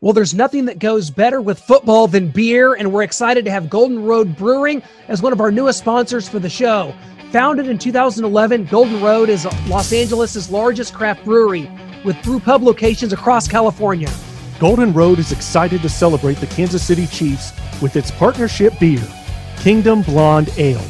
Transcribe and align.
Well, 0.00 0.12
there's 0.12 0.32
nothing 0.32 0.66
that 0.66 0.78
goes 0.78 1.10
better 1.10 1.40
with 1.40 1.58
football 1.58 2.06
than 2.06 2.28
beer, 2.28 2.74
and 2.74 2.92
we're 2.92 3.02
excited 3.02 3.44
to 3.46 3.50
have 3.50 3.68
Golden 3.68 4.04
Road 4.04 4.36
Brewing 4.36 4.80
as 5.08 5.22
one 5.22 5.32
of 5.32 5.40
our 5.40 5.50
newest 5.50 5.80
sponsors 5.80 6.28
for 6.28 6.38
the 6.38 6.48
show. 6.48 6.94
Founded 7.32 7.68
in 7.68 7.78
2011, 7.78 8.66
Golden 8.66 9.02
Road 9.02 9.28
is 9.28 9.44
Los 9.66 9.92
Angeles' 9.92 10.52
largest 10.52 10.94
craft 10.94 11.24
brewery 11.24 11.68
with 12.04 12.22
brew 12.22 12.38
pub 12.38 12.62
locations 12.62 13.12
across 13.12 13.48
California. 13.48 14.08
Golden 14.60 14.92
Road 14.92 15.18
is 15.18 15.32
excited 15.32 15.82
to 15.82 15.88
celebrate 15.88 16.36
the 16.36 16.46
Kansas 16.46 16.86
City 16.86 17.08
Chiefs 17.08 17.50
with 17.82 17.96
its 17.96 18.12
partnership 18.12 18.78
beer, 18.78 19.02
Kingdom 19.56 20.02
Blonde 20.02 20.50
Ale. 20.58 20.86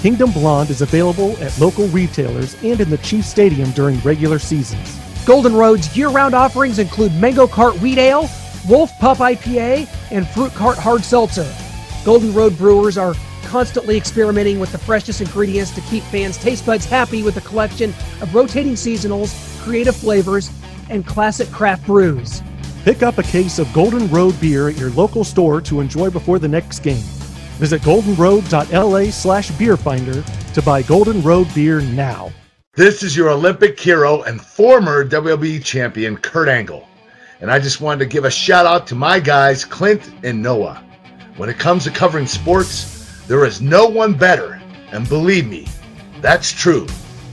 Kingdom 0.00 0.30
Blonde 0.30 0.70
is 0.70 0.80
available 0.80 1.36
at 1.42 1.58
local 1.58 1.88
retailers 1.88 2.54
and 2.62 2.80
in 2.80 2.88
the 2.88 2.98
Chiefs 2.98 3.30
Stadium 3.30 3.72
during 3.72 3.98
regular 4.02 4.38
seasons. 4.38 4.96
Golden 5.26 5.56
Road's 5.56 5.96
year 5.96 6.10
round 6.10 6.34
offerings 6.34 6.78
include 6.78 7.12
Mango 7.16 7.48
Cart 7.48 7.74
Wheat 7.80 7.98
Ale, 7.98 8.28
Wolf 8.68 8.98
Pup 8.98 9.18
IPA, 9.18 9.88
and 10.10 10.26
Fruit 10.28 10.52
Cart 10.52 10.78
Hard 10.78 11.04
Seltzer. 11.04 11.50
Golden 12.04 12.32
Road 12.32 12.56
brewers 12.56 12.96
are 12.96 13.14
constantly 13.44 13.96
experimenting 13.96 14.58
with 14.58 14.72
the 14.72 14.78
freshest 14.78 15.20
ingredients 15.20 15.70
to 15.72 15.80
keep 15.82 16.02
fans' 16.04 16.38
taste 16.38 16.64
buds 16.64 16.86
happy 16.86 17.22
with 17.22 17.36
a 17.36 17.42
collection 17.42 17.90
of 18.20 18.34
rotating 18.34 18.72
seasonals, 18.72 19.60
creative 19.62 19.94
flavors, 19.94 20.50
and 20.88 21.06
classic 21.06 21.50
craft 21.50 21.84
brews. 21.86 22.42
Pick 22.84 23.02
up 23.02 23.18
a 23.18 23.22
case 23.22 23.58
of 23.58 23.72
Golden 23.72 24.08
Road 24.08 24.38
beer 24.40 24.68
at 24.68 24.78
your 24.78 24.90
local 24.90 25.24
store 25.24 25.60
to 25.62 25.80
enjoy 25.80 26.10
before 26.10 26.38
the 26.38 26.48
next 26.48 26.80
game. 26.80 27.04
Visit 27.58 27.82
goldenroad.la 27.82 29.10
slash 29.10 29.50
beerfinder 29.52 30.52
to 30.54 30.62
buy 30.62 30.82
Golden 30.82 31.22
Road 31.22 31.52
beer 31.54 31.80
now. 31.80 32.32
This 32.74 33.02
is 33.02 33.16
your 33.16 33.30
Olympic 33.30 33.78
hero 33.78 34.22
and 34.22 34.40
former 34.40 35.08
WWE 35.08 35.62
champion, 35.62 36.16
Kurt 36.16 36.48
Angle 36.48 36.88
and 37.40 37.50
I 37.50 37.58
just 37.58 37.80
wanted 37.80 38.00
to 38.00 38.06
give 38.06 38.24
a 38.24 38.30
shout 38.30 38.66
out 38.66 38.86
to 38.88 38.94
my 38.94 39.20
guys, 39.20 39.64
Clint 39.64 40.12
and 40.22 40.42
Noah. 40.42 40.82
When 41.36 41.48
it 41.48 41.58
comes 41.58 41.84
to 41.84 41.90
covering 41.90 42.26
sports, 42.26 43.22
there 43.26 43.44
is 43.44 43.60
no 43.60 43.86
one 43.86 44.14
better, 44.14 44.60
and 44.92 45.08
believe 45.08 45.46
me, 45.46 45.66
that's 46.20 46.52
true. 46.52 46.86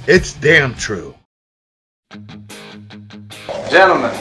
It's 0.08 0.34
damn 0.34 0.74
true. 0.76 1.16
Gentlemen, 3.70 4.14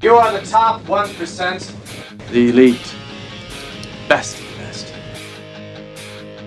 you 0.00 0.14
are 0.14 0.32
the 0.32 0.46
top 0.46 0.82
1%. 0.82 2.30
The 2.30 2.48
elite. 2.50 2.94
Best 4.08 4.38
of 4.38 4.44
the 4.50 4.56
best. 4.56 4.92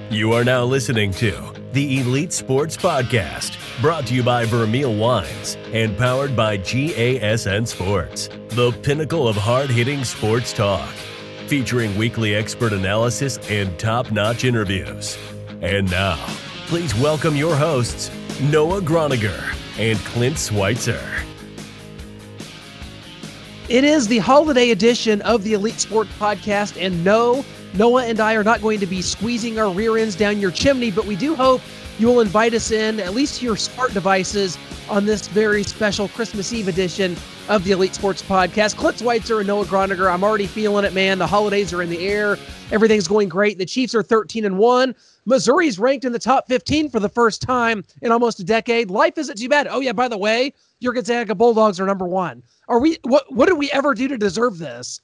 You 0.09 0.33
are 0.33 0.43
now 0.43 0.63
listening 0.63 1.11
to 1.13 1.53
the 1.71 1.99
Elite 1.99 2.33
Sports 2.33 2.75
Podcast, 2.75 3.55
brought 3.79 4.05
to 4.07 4.13
you 4.13 4.23
by 4.23 4.45
Vermeil 4.45 4.93
Wines 4.93 5.55
and 5.71 5.97
powered 5.97 6.35
by 6.35 6.57
GASN 6.57 7.67
Sports, 7.67 8.29
the 8.49 8.71
pinnacle 8.83 9.27
of 9.27 9.35
hard 9.35 9.69
hitting 9.69 10.03
sports 10.03 10.51
talk, 10.51 10.89
featuring 11.47 11.95
weekly 11.97 12.35
expert 12.35 12.73
analysis 12.73 13.37
and 13.49 13.77
top 13.79 14.11
notch 14.11 14.43
interviews. 14.43 15.17
And 15.61 15.89
now, 15.89 16.17
please 16.67 16.93
welcome 16.95 17.35
your 17.35 17.55
hosts, 17.55 18.11
Noah 18.41 18.81
Groniger 18.81 19.55
and 19.79 19.97
Clint 19.99 20.37
Schweitzer. 20.37 21.01
It 23.69 23.83
is 23.83 24.07
the 24.07 24.17
holiday 24.17 24.71
edition 24.71 25.21
of 25.21 25.43
the 25.43 25.53
Elite 25.53 25.79
Sport 25.79 26.07
Podcast, 26.19 26.79
and 26.79 27.03
no, 27.05 27.45
Noah 27.73 28.05
and 28.05 28.19
I 28.19 28.33
are 28.33 28.43
not 28.43 28.61
going 28.61 28.79
to 28.81 28.85
be 28.85 29.01
squeezing 29.01 29.59
our 29.59 29.71
rear 29.71 29.97
ends 29.97 30.15
down 30.15 30.39
your 30.39 30.51
chimney, 30.51 30.91
but 30.91 31.05
we 31.05 31.15
do 31.15 31.35
hope 31.35 31.61
you 32.01 32.07
will 32.07 32.19
invite 32.19 32.55
us 32.55 32.71
in, 32.71 32.99
at 32.99 33.13
least 33.13 33.39
to 33.39 33.45
your 33.45 33.55
smart 33.55 33.93
devices, 33.93 34.57
on 34.89 35.05
this 35.05 35.27
very 35.27 35.61
special 35.61 36.07
Christmas 36.07 36.51
Eve 36.51 36.67
edition 36.67 37.15
of 37.47 37.63
the 37.63 37.71
Elite 37.71 37.93
Sports 37.93 38.23
Podcast. 38.23 38.75
Clint 38.75 38.97
Schweitzer 38.97 39.37
and 39.37 39.47
Noah 39.47 39.65
Groniger. 39.65 40.11
I'm 40.11 40.23
already 40.23 40.47
feeling 40.47 40.83
it, 40.83 40.93
man. 40.93 41.19
The 41.19 41.27
holidays 41.27 41.71
are 41.73 41.83
in 41.83 41.91
the 41.91 42.07
air. 42.07 42.39
Everything's 42.71 43.07
going 43.07 43.29
great. 43.29 43.59
The 43.59 43.67
Chiefs 43.67 43.93
are 43.93 44.01
13 44.01 44.45
and 44.45 44.57
1. 44.57 44.95
Missouri's 45.27 45.77
ranked 45.77 46.03
in 46.03 46.11
the 46.11 46.17
top 46.17 46.47
15 46.47 46.89
for 46.89 46.99
the 46.99 47.07
first 47.07 47.43
time 47.43 47.83
in 48.01 48.11
almost 48.11 48.39
a 48.39 48.43
decade. 48.43 48.89
Life 48.89 49.19
isn't 49.19 49.37
too 49.37 49.47
bad. 49.47 49.67
Oh, 49.69 49.79
yeah, 49.79 49.93
by 49.93 50.07
the 50.07 50.17
way, 50.17 50.53
your 50.79 50.93
Gonzaga 50.93 51.35
Bulldogs 51.35 51.79
are 51.79 51.85
number 51.85 52.07
one. 52.07 52.41
Are 52.67 52.79
we 52.79 52.97
what 53.03 53.31
what 53.31 53.47
did 53.47 53.59
we 53.59 53.69
ever 53.71 53.93
do 53.93 54.07
to 54.07 54.17
deserve 54.17 54.57
this? 54.57 55.01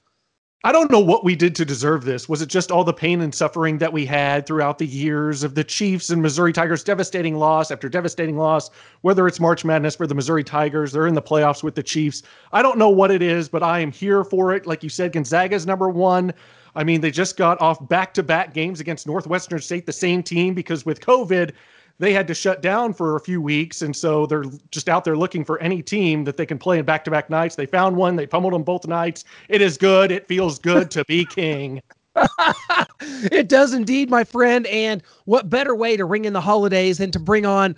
I 0.64 0.72
don't 0.72 0.90
know 0.90 0.98
what 0.98 1.24
we 1.24 1.36
did 1.36 1.54
to 1.54 1.64
deserve 1.64 2.04
this. 2.04 2.28
Was 2.28 2.42
it 2.42 2.48
just 2.48 2.72
all 2.72 2.82
the 2.82 2.92
pain 2.92 3.20
and 3.20 3.32
suffering 3.32 3.78
that 3.78 3.92
we 3.92 4.04
had 4.04 4.44
throughout 4.44 4.78
the 4.78 4.86
years 4.86 5.44
of 5.44 5.54
the 5.54 5.62
Chiefs 5.62 6.10
and 6.10 6.20
Missouri 6.20 6.52
Tigers 6.52 6.82
devastating 6.82 7.36
loss 7.36 7.70
after 7.70 7.88
devastating 7.88 8.36
loss? 8.36 8.68
Whether 9.02 9.28
it's 9.28 9.38
March 9.38 9.64
Madness 9.64 9.94
for 9.94 10.08
the 10.08 10.16
Missouri 10.16 10.42
Tigers, 10.42 10.90
they're 10.90 11.06
in 11.06 11.14
the 11.14 11.22
playoffs 11.22 11.62
with 11.62 11.76
the 11.76 11.82
Chiefs. 11.84 12.24
I 12.52 12.60
don't 12.60 12.76
know 12.76 12.88
what 12.88 13.12
it 13.12 13.22
is, 13.22 13.48
but 13.48 13.62
I 13.62 13.78
am 13.78 13.92
here 13.92 14.24
for 14.24 14.52
it. 14.52 14.66
Like 14.66 14.82
you 14.82 14.88
said, 14.88 15.12
Gonzaga's 15.12 15.64
number 15.64 15.90
one. 15.90 16.34
I 16.74 16.82
mean, 16.82 17.02
they 17.02 17.12
just 17.12 17.36
got 17.36 17.60
off 17.60 17.88
back 17.88 18.12
to 18.14 18.24
back 18.24 18.52
games 18.52 18.80
against 18.80 19.06
Northwestern 19.06 19.60
State, 19.60 19.86
the 19.86 19.92
same 19.92 20.24
team, 20.24 20.54
because 20.54 20.84
with 20.84 21.00
COVID, 21.00 21.52
they 21.98 22.12
had 22.12 22.26
to 22.28 22.34
shut 22.34 22.62
down 22.62 22.92
for 22.92 23.16
a 23.16 23.20
few 23.20 23.40
weeks. 23.40 23.82
And 23.82 23.94
so 23.94 24.26
they're 24.26 24.44
just 24.70 24.88
out 24.88 25.04
there 25.04 25.16
looking 25.16 25.44
for 25.44 25.58
any 25.60 25.82
team 25.82 26.24
that 26.24 26.36
they 26.36 26.46
can 26.46 26.58
play 26.58 26.78
in 26.78 26.84
back 26.84 27.04
to 27.04 27.10
back 27.10 27.28
nights. 27.28 27.56
They 27.56 27.66
found 27.66 27.96
one, 27.96 28.16
they 28.16 28.26
pummeled 28.26 28.54
them 28.54 28.62
both 28.62 28.86
nights. 28.86 29.24
It 29.48 29.60
is 29.60 29.76
good. 29.76 30.10
It 30.12 30.26
feels 30.28 30.58
good 30.58 30.90
to 30.92 31.04
be 31.06 31.24
king. 31.24 31.82
it 33.00 33.48
does 33.48 33.72
indeed, 33.72 34.10
my 34.10 34.24
friend. 34.24 34.66
And 34.66 35.02
what 35.24 35.50
better 35.50 35.74
way 35.74 35.96
to 35.96 36.04
ring 36.04 36.24
in 36.24 36.32
the 36.32 36.40
holidays 36.40 36.98
than 36.98 37.10
to 37.12 37.18
bring 37.18 37.46
on 37.46 37.76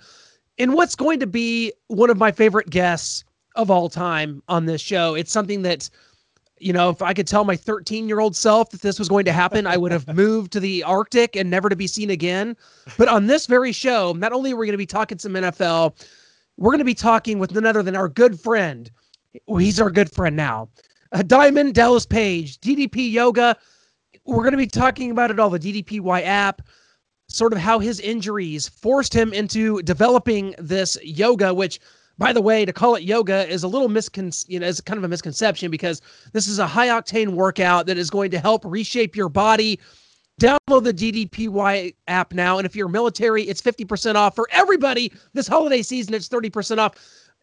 in 0.57 0.73
what's 0.73 0.95
going 0.95 1.19
to 1.19 1.27
be 1.27 1.73
one 1.87 2.09
of 2.09 2.17
my 2.17 2.31
favorite 2.31 2.69
guests 2.69 3.23
of 3.55 3.71
all 3.71 3.89
time 3.89 4.43
on 4.47 4.65
this 4.65 4.81
show? 4.81 5.15
It's 5.15 5.31
something 5.31 5.63
that 5.63 5.89
you 6.61 6.73
know, 6.73 6.89
if 6.89 7.01
I 7.01 7.13
could 7.13 7.27
tell 7.27 7.43
my 7.43 7.55
13 7.55 8.07
year 8.07 8.19
old 8.19 8.35
self 8.35 8.69
that 8.69 8.81
this 8.81 8.99
was 8.99 9.09
going 9.09 9.25
to 9.25 9.31
happen, 9.31 9.65
I 9.65 9.77
would 9.77 9.91
have 9.91 10.07
moved 10.15 10.51
to 10.53 10.59
the 10.59 10.83
Arctic 10.83 11.35
and 11.35 11.49
never 11.49 11.69
to 11.69 11.75
be 11.75 11.87
seen 11.87 12.09
again. 12.09 12.55
But 12.97 13.07
on 13.07 13.27
this 13.27 13.47
very 13.47 13.71
show, 13.71 14.13
not 14.13 14.31
only 14.31 14.53
are 14.53 14.55
we 14.55 14.67
going 14.67 14.73
to 14.73 14.77
be 14.77 14.85
talking 14.85 15.17
some 15.17 15.33
NFL, 15.33 15.95
we're 16.57 16.71
going 16.71 16.79
to 16.79 16.85
be 16.85 16.93
talking 16.93 17.39
with 17.39 17.53
none 17.53 17.65
other 17.65 17.83
than 17.83 17.95
our 17.95 18.07
good 18.07 18.39
friend. 18.39 18.91
He's 19.47 19.79
our 19.79 19.89
good 19.89 20.11
friend 20.11 20.35
now. 20.35 20.69
Uh, 21.11 21.23
Diamond 21.23 21.73
Dallas 21.73 22.05
Page, 22.05 22.59
DDP 22.59 23.11
Yoga. 23.11 23.57
We're 24.25 24.43
going 24.43 24.51
to 24.51 24.57
be 24.57 24.67
talking 24.67 25.11
about 25.11 25.31
it 25.31 25.39
all, 25.39 25.49
the 25.49 25.59
DDPY 25.59 26.23
app, 26.23 26.61
sort 27.27 27.53
of 27.53 27.59
how 27.59 27.79
his 27.79 27.99
injuries 27.99 28.69
forced 28.69 29.13
him 29.13 29.33
into 29.33 29.81
developing 29.81 30.53
this 30.59 30.97
yoga, 31.03 31.53
which 31.53 31.79
by 32.21 32.31
the 32.31 32.41
way, 32.41 32.65
to 32.65 32.71
call 32.71 32.93
it 32.93 33.01
yoga 33.01 33.49
is 33.49 33.63
a 33.63 33.67
little 33.67 33.89
miscon 33.89 34.45
you 34.47 34.59
know, 34.59 34.67
is 34.67 34.79
kind 34.79 34.99
of 34.99 35.03
a 35.03 35.07
misconception 35.07 35.71
because 35.71 36.03
this 36.33 36.47
is 36.47 36.59
a 36.59 36.67
high 36.67 36.89
octane 36.89 37.29
workout 37.29 37.87
that 37.87 37.97
is 37.97 38.11
going 38.11 38.29
to 38.29 38.37
help 38.37 38.63
reshape 38.63 39.15
your 39.15 39.27
body. 39.27 39.79
Download 40.39 40.83
the 40.83 40.93
DDPY 40.93 41.95
app 42.07 42.31
now. 42.31 42.59
And 42.59 42.67
if 42.67 42.75
you're 42.75 42.87
military, 42.87 43.41
it's 43.45 43.59
50% 43.59 44.13
off 44.13 44.35
for 44.35 44.47
everybody 44.51 45.11
this 45.33 45.47
holiday 45.47 45.81
season. 45.81 46.13
It's 46.13 46.29
30% 46.29 46.77
off. 46.77 46.93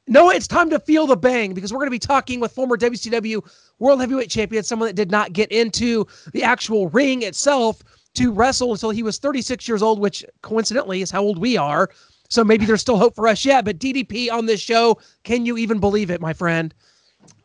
No, 0.06 0.31
it's 0.31 0.47
time 0.47 0.71
to 0.71 0.78
feel 0.78 1.09
the 1.09 1.17
bang 1.17 1.55
because 1.55 1.72
we're 1.72 1.81
going 1.81 1.88
to 1.88 1.91
be 1.91 1.99
talking 1.99 2.38
with 2.38 2.53
former 2.53 2.77
WCW 2.77 3.44
World 3.81 4.00
Heavyweight 4.00 4.31
Champion, 4.31 4.62
someone 4.62 4.87
that 4.87 4.94
did 4.94 5.11
not 5.11 5.33
get 5.33 5.50
into 5.50 6.06
the 6.33 6.44
actual 6.44 6.88
ring 6.91 7.22
itself 7.22 7.83
to 8.15 8.31
wrestle 8.31 8.72
until 8.72 8.91
he 8.91 9.03
was 9.03 9.19
36 9.19 9.67
years 9.67 9.83
old, 9.83 9.99
which 9.99 10.25
coincidentally 10.43 11.03
is 11.03 11.11
how 11.11 11.22
old 11.22 11.38
we 11.41 11.56
are. 11.56 11.91
So 12.28 12.44
maybe 12.44 12.66
there's 12.66 12.81
still 12.81 12.99
hope 12.99 13.15
for 13.15 13.27
us 13.27 13.44
yet. 13.44 13.65
But 13.65 13.78
DDP 13.78 14.31
on 14.31 14.47
this 14.47 14.61
show, 14.61 14.99
can 15.25 15.47
you 15.47 15.56
even 15.56 15.81
believe 15.81 16.11
it, 16.11 16.21
my 16.21 16.33
friend? 16.33 16.75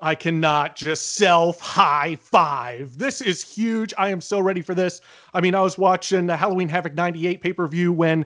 I 0.02 0.16
cannot 0.16 0.76
just 0.76 1.14
self 1.16 1.60
high 1.60 2.18
five. 2.18 2.98
This 2.98 3.22
is 3.22 3.44
huge. 3.44 3.94
I 3.98 4.10
am 4.10 4.22
so 4.22 4.40
ready 4.40 4.62
for 4.62 4.76
this. 4.76 5.02
I 5.34 5.42
mean, 5.42 5.56
I 5.56 5.62
was 5.62 5.78
watching 5.78 6.28
the 6.28 6.38
Halloween 6.38 6.70
Havoc 6.70 6.94
98 6.94 7.42
pay 7.42 7.54
per 7.54 7.68
view 7.68 7.92
when 7.92 8.26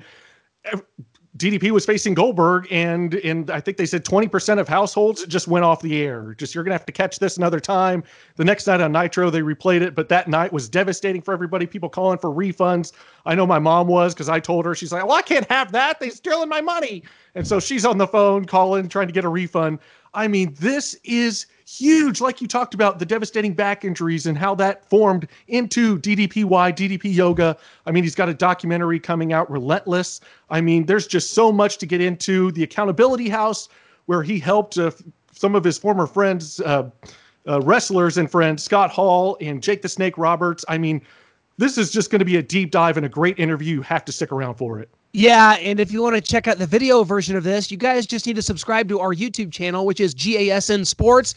DDP 1.38 1.70
was 1.70 1.86
facing 1.86 2.16
Goldberg, 2.16 2.68
and 2.72 3.14
and 3.16 3.52
I 3.52 3.60
think 3.60 3.78
they 3.78 3.86
said 3.86 4.04
20% 4.04 4.60
of 4.60 4.68
households 4.68 5.26
just 5.28 5.48
went 5.48 5.64
off 5.64 5.82
the 5.82 6.02
air. 6.02 6.34
Just 6.38 6.56
you're 6.56 6.64
gonna 6.64 6.74
have 6.74 6.86
to 6.88 6.92
catch 6.92 7.20
this 7.20 7.38
another 7.38 7.60
time. 7.60 8.04
The 8.38 8.44
next 8.44 8.66
night 8.66 8.82
on 8.82 8.92
Nitro, 8.92 9.30
they 9.30 9.42
replayed 9.42 9.82
it, 9.82 9.94
but 9.94 10.10
that 10.10 10.28
night 10.28 10.52
was 10.52 10.68
devastating 10.68 11.22
for 11.22 11.34
everybody. 11.34 11.68
People 11.68 11.90
calling 11.90 12.18
for 12.18 12.32
refunds. 12.32 12.92
I 13.26 13.36
know 13.36 13.46
my 13.46 13.60
mom 13.60 13.88
was 13.88 14.14
because 14.14 14.30
I 14.30 14.40
told 14.40 14.66
her 14.66 14.74
she's 14.74 14.92
like, 14.92 15.06
"Well, 15.06 15.16
I 15.16 15.22
can't 15.22 15.50
have 15.52 15.72
that. 15.74 16.00
They're 16.00 16.10
stealing 16.10 16.50
my 16.50 16.62
money," 16.62 17.04
and 17.36 17.48
so 17.48 17.60
she's 17.60 17.86
on 17.86 18.00
the 18.00 18.08
phone 18.08 18.46
calling, 18.46 18.90
trying 18.90 19.08
to 19.08 19.14
get 19.14 19.24
a 19.24 19.30
refund. 19.30 19.80
I 20.16 20.28
mean, 20.28 20.56
this 20.60 20.96
is 21.04 21.46
huge. 21.68 22.22
Like 22.22 22.42
you 22.42 22.48
talked 22.48 22.74
about 22.74 22.98
the 22.98 23.06
devastating 23.06 23.54
back 23.54 23.84
injuries 23.84 24.26
and 24.26 24.38
how 24.38 24.56
that 24.56 24.90
formed 24.90 25.28
into 25.48 26.00
DDPY, 26.00 26.48
DDP 26.76 27.14
Yoga. 27.14 27.58
I 27.86 27.92
mean, 27.92 28.04
he's 28.04 28.16
got 28.16 28.30
a 28.30 28.34
documentary 28.34 29.00
coming 29.00 29.34
out, 29.34 29.52
Relentless. 29.52 30.22
I 30.50 30.62
mean, 30.62 30.86
there's 30.86 31.08
just 31.08 31.34
so 31.34 31.52
much 31.52 31.78
to 31.80 31.86
get 31.86 32.00
into. 32.00 32.52
The 32.54 32.64
Accountability 32.64 33.28
House, 33.28 33.68
where 34.06 34.24
he 34.24 34.40
helped 34.40 34.78
uh, 34.78 34.92
some 35.34 35.56
of 35.56 35.64
his 35.64 35.78
former 35.78 36.08
friends, 36.08 36.62
uh, 36.62 36.90
uh, 37.48 37.62
wrestlers 37.62 38.18
and 38.18 38.32
friends, 38.32 38.64
Scott 38.64 38.90
Hall 38.90 39.38
and 39.42 39.62
Jake 39.62 39.82
the 39.82 39.90
Snake 39.90 40.18
Roberts. 40.18 40.64
I 40.70 40.78
mean, 40.78 41.02
this 41.58 41.78
is 41.78 41.92
just 41.92 42.12
going 42.12 42.20
to 42.20 42.26
be 42.26 42.38
a 42.38 42.44
deep 42.44 42.72
dive 42.72 42.98
and 42.98 43.06
a 43.06 43.10
great 43.10 43.40
interview. 43.40 43.76
You 43.76 43.82
have 43.82 44.06
to 44.06 44.12
stick 44.12 44.32
around 44.32 44.56
for 44.56 44.80
it. 44.80 44.90
Yeah, 45.14 45.54
and 45.54 45.80
if 45.80 45.92
you 45.92 46.02
want 46.02 46.16
to 46.16 46.22
check 46.22 46.48
out 46.48 46.60
the 46.60 46.68
video 46.68 47.04
version 47.04 47.36
of 47.36 47.44
this, 47.44 47.72
you 47.72 47.78
guys 47.78 48.06
just 48.06 48.28
need 48.28 48.36
to 48.36 48.42
subscribe 48.42 48.88
to 48.90 49.00
our 49.00 49.14
YouTube 49.14 49.52
channel, 49.52 49.86
which 49.86 50.00
is 50.00 50.14
GASN 50.14 50.86
Sports. 50.86 51.34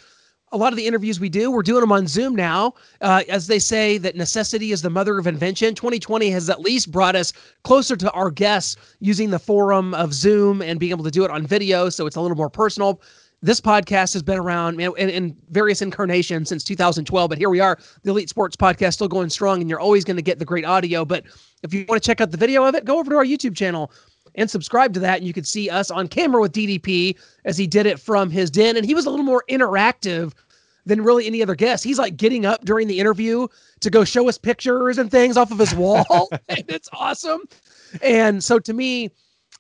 A 0.52 0.56
lot 0.56 0.73
of 0.73 0.76
the 0.76 0.87
interviews 0.87 1.20
we 1.20 1.29
do, 1.29 1.50
we're 1.50 1.62
doing 1.62 1.81
them 1.81 1.93
on 1.93 2.06
Zoom 2.06 2.35
now. 2.35 2.75
Uh, 3.00 3.23
as 3.29 3.47
they 3.47 3.58
say, 3.58 3.99
that 3.99 4.17
necessity 4.17 4.73
is 4.73 4.82
the 4.82 4.91
mother 4.91 5.19
of 5.19 5.26
invention. 5.26 5.75
2020 5.75 6.31
has 6.31 6.50
at 6.50 6.61
least 6.61 6.91
brought 6.91 7.14
us 7.14 7.32
closer 7.62 7.97
to 7.97 8.11
our 8.12 8.31
guests 8.31 8.76
using 8.99 9.31
the 9.31 9.38
forum 9.38 9.94
of 9.94 10.12
Zoom 10.12 10.61
and 10.61 10.81
being 10.81 10.91
able 10.91 11.05
to 11.05 11.11
do 11.11 11.25
it 11.25 11.31
on 11.31 11.47
video. 11.47 11.88
So 11.88 12.06
it's 12.06 12.17
a 12.17 12.20
little 12.20 12.37
more 12.37 12.50
personal. 12.50 13.00
This 13.43 13.61
podcast 13.61 14.12
has 14.12 14.23
been 14.23 14.38
around 14.38 14.81
in, 14.81 15.08
in 15.08 15.37
various 15.50 15.81
incarnations 15.81 16.50
since 16.50 16.62
2012, 16.62 17.31
but 17.31 17.38
here 17.38 17.49
we 17.49 17.58
are, 17.61 17.79
the 18.02 18.11
Elite 18.11 18.29
Sports 18.29 18.55
Podcast, 18.55 18.94
still 18.94 19.08
going 19.08 19.31
strong, 19.31 19.62
and 19.62 19.70
you're 19.70 19.81
always 19.81 20.05
going 20.05 20.17
to 20.17 20.23
get 20.23 20.38
the 20.38 20.44
great 20.44 20.67
audio. 20.67 21.06
But 21.06 21.25
if 21.62 21.73
you 21.73 21.87
want 21.88 22.02
to 22.02 22.06
check 22.06 22.20
out 22.20 22.32
the 22.32 22.37
video 22.37 22.67
of 22.67 22.75
it, 22.75 22.85
go 22.85 22.99
over 22.99 23.11
to 23.11 23.17
our 23.17 23.25
YouTube 23.25 23.56
channel 23.56 23.91
and 24.35 24.50
subscribe 24.50 24.94
to 24.94 25.00
that. 25.00 25.19
And 25.19 25.27
you 25.27 25.32
could 25.32 25.47
see 25.47 25.71
us 25.71 25.91
on 25.91 26.09
camera 26.09 26.41
with 26.41 26.53
DDP 26.53 27.17
as 27.44 27.56
he 27.56 27.67
did 27.67 27.87
it 27.87 27.99
from 27.99 28.31
his 28.31 28.50
den. 28.50 28.77
And 28.77 28.87
he 28.87 28.94
was 28.94 29.06
a 29.06 29.11
little 29.11 29.25
more 29.25 29.44
interactive 29.49 30.32
than 30.87 31.03
really 31.03 31.27
any 31.27 31.43
other 31.43 31.55
guest. 31.55 31.85
He's 31.85 31.99
like 31.99 32.17
getting 32.17 32.47
up 32.47 32.65
during 32.65 32.88
the 32.88 32.99
interview 32.99 33.47
to 33.81 33.91
go 33.91 34.05
show 34.05 34.29
us 34.29 34.38
pictures 34.38 34.99
and 34.99 35.11
things 35.11 35.37
off 35.37 35.50
of 35.50 35.59
his 35.59 35.75
wall. 35.75 36.29
and 36.49 36.65
it's 36.69 36.88
awesome. 36.93 37.43
And 38.03 38.43
so 38.43 38.59
to 38.59 38.73
me, 38.73 39.11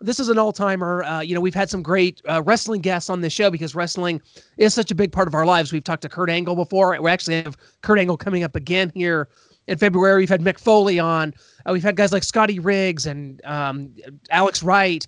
this 0.00 0.18
is 0.18 0.28
an 0.28 0.38
all 0.38 0.52
timer. 0.52 1.02
Uh, 1.04 1.20
you 1.20 1.34
know, 1.34 1.40
we've 1.40 1.54
had 1.54 1.68
some 1.68 1.82
great 1.82 2.22
uh, 2.28 2.42
wrestling 2.42 2.80
guests 2.80 3.10
on 3.10 3.20
this 3.20 3.32
show 3.32 3.50
because 3.50 3.74
wrestling 3.74 4.20
is 4.56 4.72
such 4.72 4.90
a 4.90 4.94
big 4.94 5.12
part 5.12 5.28
of 5.28 5.34
our 5.34 5.44
lives. 5.44 5.72
We've 5.72 5.84
talked 5.84 6.02
to 6.02 6.08
Kurt 6.08 6.30
Angle 6.30 6.56
before. 6.56 6.98
We 7.00 7.10
actually 7.10 7.42
have 7.42 7.56
Kurt 7.82 7.98
Angle 7.98 8.16
coming 8.16 8.42
up 8.42 8.56
again 8.56 8.90
here 8.94 9.28
in 9.70 9.78
February. 9.78 10.18
We've 10.18 10.28
had 10.28 10.42
Mick 10.42 10.58
Foley 10.58 10.98
on. 10.98 11.32
Uh, 11.64 11.72
we've 11.72 11.82
had 11.82 11.96
guys 11.96 12.12
like 12.12 12.24
Scotty 12.24 12.58
Riggs 12.58 13.06
and 13.06 13.40
um, 13.44 13.94
Alex 14.30 14.62
Wright. 14.62 15.06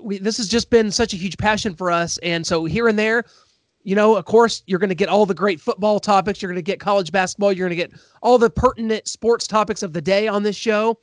We, 0.00 0.18
this 0.18 0.36
has 0.36 0.46
just 0.46 0.70
been 0.70 0.92
such 0.92 1.14
a 1.14 1.16
huge 1.16 1.38
passion 1.38 1.74
for 1.74 1.90
us. 1.90 2.18
And 2.18 2.46
so 2.46 2.66
here 2.66 2.86
and 2.86 2.98
there, 2.98 3.24
you 3.82 3.94
know, 3.94 4.14
of 4.14 4.26
course, 4.26 4.62
you're 4.66 4.78
going 4.78 4.90
to 4.90 4.94
get 4.94 5.08
all 5.08 5.24
the 5.24 5.34
great 5.34 5.58
football 5.58 5.98
topics. 5.98 6.42
You're 6.42 6.50
going 6.50 6.56
to 6.56 6.62
get 6.62 6.78
college 6.78 7.10
basketball. 7.10 7.50
You're 7.50 7.66
going 7.66 7.78
to 7.78 7.88
get 7.88 7.98
all 8.22 8.36
the 8.36 8.50
pertinent 8.50 9.08
sports 9.08 9.46
topics 9.46 9.82
of 9.82 9.94
the 9.94 10.02
day 10.02 10.28
on 10.28 10.42
this 10.42 10.56
show. 10.56 11.00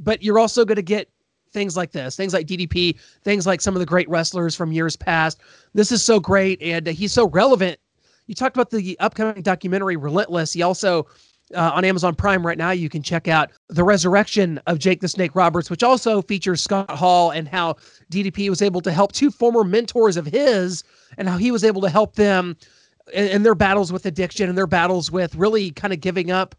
But 0.00 0.22
you're 0.22 0.40
also 0.40 0.64
going 0.64 0.76
to 0.76 0.82
get 0.82 1.08
things 1.52 1.76
like 1.76 1.92
this, 1.92 2.16
things 2.16 2.34
like 2.34 2.48
DDP, 2.48 2.98
things 3.22 3.46
like 3.46 3.60
some 3.60 3.76
of 3.76 3.80
the 3.80 3.86
great 3.86 4.08
wrestlers 4.10 4.56
from 4.56 4.72
years 4.72 4.96
past. 4.96 5.40
This 5.74 5.92
is 5.92 6.02
so 6.02 6.18
great. 6.18 6.60
And 6.60 6.88
uh, 6.88 6.90
he's 6.90 7.12
so 7.12 7.28
relevant. 7.28 7.78
You 8.26 8.34
talked 8.34 8.56
about 8.56 8.70
the 8.70 8.98
upcoming 8.98 9.42
documentary, 9.42 9.96
Relentless. 9.96 10.52
He 10.52 10.62
also 10.62 11.06
uh, 11.54 11.70
on 11.74 11.84
Amazon 11.84 12.14
Prime 12.14 12.46
right 12.46 12.58
now, 12.58 12.70
you 12.70 12.88
can 12.88 13.02
check 13.02 13.28
out 13.28 13.50
The 13.68 13.84
Resurrection 13.84 14.60
of 14.66 14.78
Jake 14.78 15.00
the 15.00 15.08
Snake 15.08 15.34
Roberts, 15.34 15.70
which 15.70 15.82
also 15.82 16.22
features 16.22 16.62
Scott 16.62 16.90
Hall 16.90 17.30
and 17.30 17.46
how 17.46 17.76
DDP 18.10 18.48
was 18.48 18.62
able 18.62 18.80
to 18.80 18.92
help 18.92 19.12
two 19.12 19.30
former 19.30 19.62
mentors 19.62 20.16
of 20.16 20.26
his 20.26 20.82
and 21.18 21.28
how 21.28 21.36
he 21.36 21.50
was 21.50 21.62
able 21.64 21.80
to 21.82 21.88
help 21.88 22.16
them 22.16 22.56
in, 23.12 23.28
in 23.28 23.42
their 23.42 23.54
battles 23.54 23.92
with 23.92 24.06
addiction 24.06 24.48
and 24.48 24.58
their 24.58 24.66
battles 24.66 25.10
with 25.10 25.34
really 25.36 25.70
kind 25.70 25.92
of 25.92 26.00
giving 26.00 26.30
up 26.30 26.54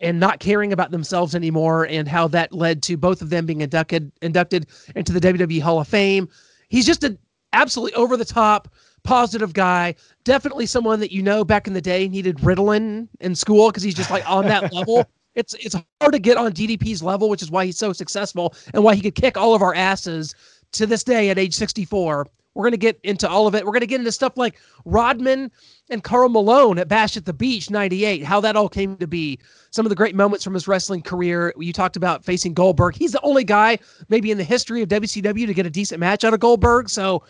and 0.00 0.20
not 0.20 0.40
caring 0.40 0.72
about 0.72 0.90
themselves 0.90 1.34
anymore 1.34 1.86
and 1.86 2.08
how 2.08 2.28
that 2.28 2.52
led 2.52 2.82
to 2.82 2.96
both 2.96 3.22
of 3.22 3.30
them 3.30 3.46
being 3.46 3.62
inducted 3.62 4.12
inducted 4.22 4.66
into 4.94 5.12
the 5.12 5.20
WWE 5.20 5.60
Hall 5.60 5.80
of 5.80 5.88
Fame. 5.88 6.28
He's 6.68 6.86
just 6.86 7.04
an 7.04 7.18
absolutely 7.52 7.94
over 7.94 8.16
the 8.16 8.24
top 8.24 8.68
positive 9.06 9.52
guy. 9.52 9.94
Definitely 10.24 10.66
someone 10.66 11.00
that 11.00 11.12
you 11.12 11.22
know 11.22 11.44
back 11.44 11.66
in 11.66 11.72
the 11.72 11.80
day 11.80 12.08
needed 12.08 12.38
Ritalin 12.38 13.08
in 13.20 13.34
school 13.34 13.70
because 13.70 13.82
he's 13.82 13.94
just 13.94 14.10
like 14.10 14.28
on 14.28 14.46
that 14.46 14.72
level. 14.72 15.06
It's 15.36 15.52
it's 15.52 15.76
hard 16.00 16.14
to 16.14 16.18
get 16.18 16.38
on 16.38 16.52
DDP's 16.52 17.02
level, 17.02 17.28
which 17.28 17.42
is 17.42 17.50
why 17.50 17.66
he's 17.66 17.76
so 17.76 17.92
successful 17.92 18.54
and 18.72 18.82
why 18.82 18.94
he 18.94 19.02
could 19.02 19.14
kick 19.14 19.36
all 19.36 19.54
of 19.54 19.60
our 19.60 19.74
asses 19.74 20.34
to 20.72 20.86
this 20.86 21.04
day 21.04 21.28
at 21.28 21.38
age 21.38 21.52
64. 21.52 22.26
We're 22.56 22.62
going 22.62 22.72
to 22.72 22.78
get 22.78 22.98
into 23.02 23.28
all 23.28 23.46
of 23.46 23.54
it. 23.54 23.66
We're 23.66 23.72
going 23.72 23.80
to 23.80 23.86
get 23.86 24.00
into 24.00 24.12
stuff 24.12 24.38
like 24.38 24.56
Rodman 24.86 25.52
and 25.90 26.02
Karl 26.02 26.30
Malone 26.30 26.78
at 26.78 26.88
Bash 26.88 27.18
at 27.18 27.26
the 27.26 27.34
Beach 27.34 27.70
98, 27.70 28.24
how 28.24 28.40
that 28.40 28.56
all 28.56 28.70
came 28.70 28.96
to 28.96 29.06
be. 29.06 29.38
Some 29.70 29.84
of 29.84 29.90
the 29.90 29.94
great 29.94 30.14
moments 30.14 30.42
from 30.42 30.54
his 30.54 30.66
wrestling 30.66 31.02
career. 31.02 31.52
You 31.58 31.74
talked 31.74 31.96
about 31.96 32.24
facing 32.24 32.54
Goldberg. 32.54 32.96
He's 32.96 33.12
the 33.12 33.20
only 33.20 33.44
guy, 33.44 33.78
maybe 34.08 34.30
in 34.30 34.38
the 34.38 34.44
history 34.44 34.80
of 34.80 34.88
WCW, 34.88 35.46
to 35.46 35.52
get 35.52 35.66
a 35.66 35.70
decent 35.70 36.00
match 36.00 36.24
out 36.24 36.32
of 36.32 36.40
Goldberg. 36.40 36.88
So 36.88 37.22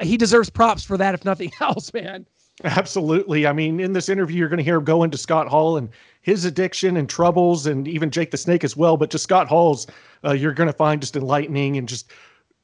he 0.00 0.16
deserves 0.16 0.50
props 0.50 0.84
for 0.84 0.96
that, 0.96 1.14
if 1.14 1.24
nothing 1.24 1.52
else, 1.60 1.92
man. 1.92 2.26
Absolutely. 2.64 3.46
I 3.46 3.52
mean, 3.52 3.78
in 3.78 3.92
this 3.92 4.08
interview, 4.08 4.38
you're 4.38 4.48
going 4.48 4.58
to 4.58 4.64
hear 4.64 4.76
him 4.76 4.84
go 4.84 5.04
into 5.04 5.16
Scott 5.16 5.46
Hall 5.46 5.76
and 5.76 5.88
his 6.22 6.44
addiction 6.44 6.96
and 6.96 7.08
troubles, 7.08 7.66
and 7.66 7.86
even 7.86 8.10
Jake 8.10 8.30
the 8.32 8.36
Snake 8.36 8.64
as 8.64 8.76
well. 8.76 8.96
But 8.96 9.10
just 9.10 9.24
Scott 9.24 9.46
Hall's, 9.46 9.86
uh, 10.24 10.32
you're 10.32 10.52
going 10.52 10.66
to 10.66 10.72
find 10.72 11.00
just 11.00 11.16
enlightening 11.16 11.76
and 11.76 11.88
just 11.88 12.10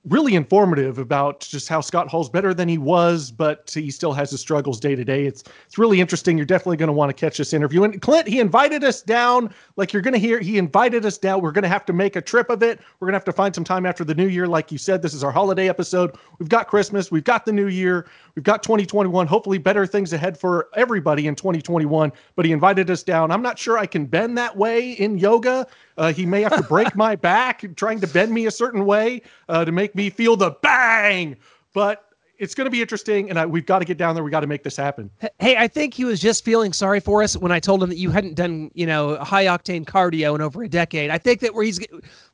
really 0.07 0.35
informative 0.35 0.99
about 0.99 1.41
just 1.41 1.67
how 1.67 1.81
Scott 1.81 2.09
Hall's 2.09 2.29
better 2.29 2.53
than 2.53 2.69
he 2.69 2.77
was, 2.77 3.31
but 3.31 3.71
he 3.75 3.91
still 3.91 4.13
has 4.13 4.31
his 4.31 4.41
struggles 4.41 4.79
day 4.79 4.95
to 4.95 5.05
day. 5.05 5.25
It's 5.25 5.45
it's 5.67 5.79
really 5.79 6.01
interesting. 6.01 6.37
You're 6.37 6.47
definitely 6.47 6.77
going 6.77 6.89
to 6.89 6.93
want 6.93 7.09
to 7.09 7.15
catch 7.15 7.39
this 7.39 7.53
interview. 7.55 7.85
And 7.85 8.01
Clint, 8.03 8.29
he 8.29 8.39
invited 8.39 8.85
us 8.85 9.01
down, 9.01 9.55
like 9.77 9.93
you're 9.93 10.03
going 10.03 10.13
to 10.13 10.21
hear. 10.21 10.41
He 10.41 10.59
invited 10.59 11.07
us 11.07 11.17
down. 11.17 11.41
We're 11.41 11.53
going 11.53 11.63
to 11.63 11.69
have 11.69 11.87
to 11.87 11.93
make 11.93 12.17
a 12.17 12.21
trip 12.21 12.51
of 12.51 12.63
it. 12.63 12.81
We're 13.01 13.07
going 13.07 13.13
to 13.13 13.17
have 13.17 13.25
to 13.25 13.33
find 13.33 13.55
some 13.55 13.65
time 13.65 13.87
after 13.87 14.05
the 14.05 14.15
new 14.15 14.29
year, 14.29 14.47
like 14.47 14.71
you 14.71 14.79
said. 14.79 15.01
This 15.01 15.15
is 15.15 15.25
our 15.25 15.33
holiday 15.33 15.69
episode. 15.69 16.17
We've 16.39 16.49
got 16.49 16.69
Christmas. 16.69 17.11
We've 17.11 17.25
got 17.25 17.47
the 17.47 17.53
new 17.53 17.69
year. 17.69 18.07
We've 18.35 18.45
got 18.45 18.63
2021. 18.63 19.27
Hopefully, 19.27 19.59
better 19.59 19.87
things 19.87 20.13
ahead 20.13 20.39
for 20.39 20.69
everybody 20.75 21.27
in 21.27 21.35
2021. 21.35 22.13
But 22.37 22.45
he 22.45 22.53
invited 22.53 22.91
us 22.91 23.03
down. 23.03 23.31
I'm 23.31 23.43
not 23.43 23.59
sure 23.59 23.79
I 23.79 23.87
can 23.87 24.05
bend 24.05 24.37
that 24.37 24.55
way 24.55 24.93
in 24.93 25.17
yoga. 25.17 25.67
Uh, 25.97 26.13
he 26.13 26.27
may 26.27 26.43
have 26.43 26.57
to 26.57 26.63
break 26.63 26.95
my 26.97 27.17
back 27.17 27.65
trying 27.77 28.01
to 28.01 28.07
bend 28.09 28.33
me 28.33 28.47
a 28.47 28.51
certain 28.51 28.85
way 28.85 29.23
uh, 29.49 29.65
to 29.65 29.73
make 29.73 29.94
me 29.95 30.11
feel 30.11 30.37
the 30.37 30.51
bang. 30.63 31.37
But 31.73 32.05
it's 32.39 32.55
going 32.55 32.67
to 32.67 32.71
be 32.71 32.81
interesting, 32.81 33.31
and 33.31 33.39
I, 33.39 33.47
we've 33.47 33.67
got 33.67 33.79
to 33.79 33.85
get 33.85 33.97
down 33.97 34.15
there. 34.15 34.25
We 34.25 34.31
got 34.31 34.41
to 34.41 34.47
make 34.47 34.63
this 34.63 34.77
happen. 34.77 35.11
Hey, 35.39 35.57
I 35.57 35.69
think 35.69 35.95
he 35.95 36.05
was 36.05 36.21
just 36.21 36.45
feeling 36.45 36.73
sorry 36.73 37.01
for 37.01 37.23
us 37.23 37.37
when 37.37 37.53
I 37.53 37.61
told 37.61 37.83
him 37.83 37.89
that 37.91 37.99
you 37.99 38.11
hadn't 38.11 38.35
done, 38.35 38.71
you 38.75 38.87
know, 38.87 39.17
high 39.17 39.47
octane 39.47 39.85
cardio 39.85 40.35
in 40.35 40.41
over 40.41 40.63
a 40.63 40.69
decade. 40.69 41.11
I 41.11 41.19
think 41.19 41.41
that 41.41 41.55
where 41.55 41.65
he's, 41.65 41.81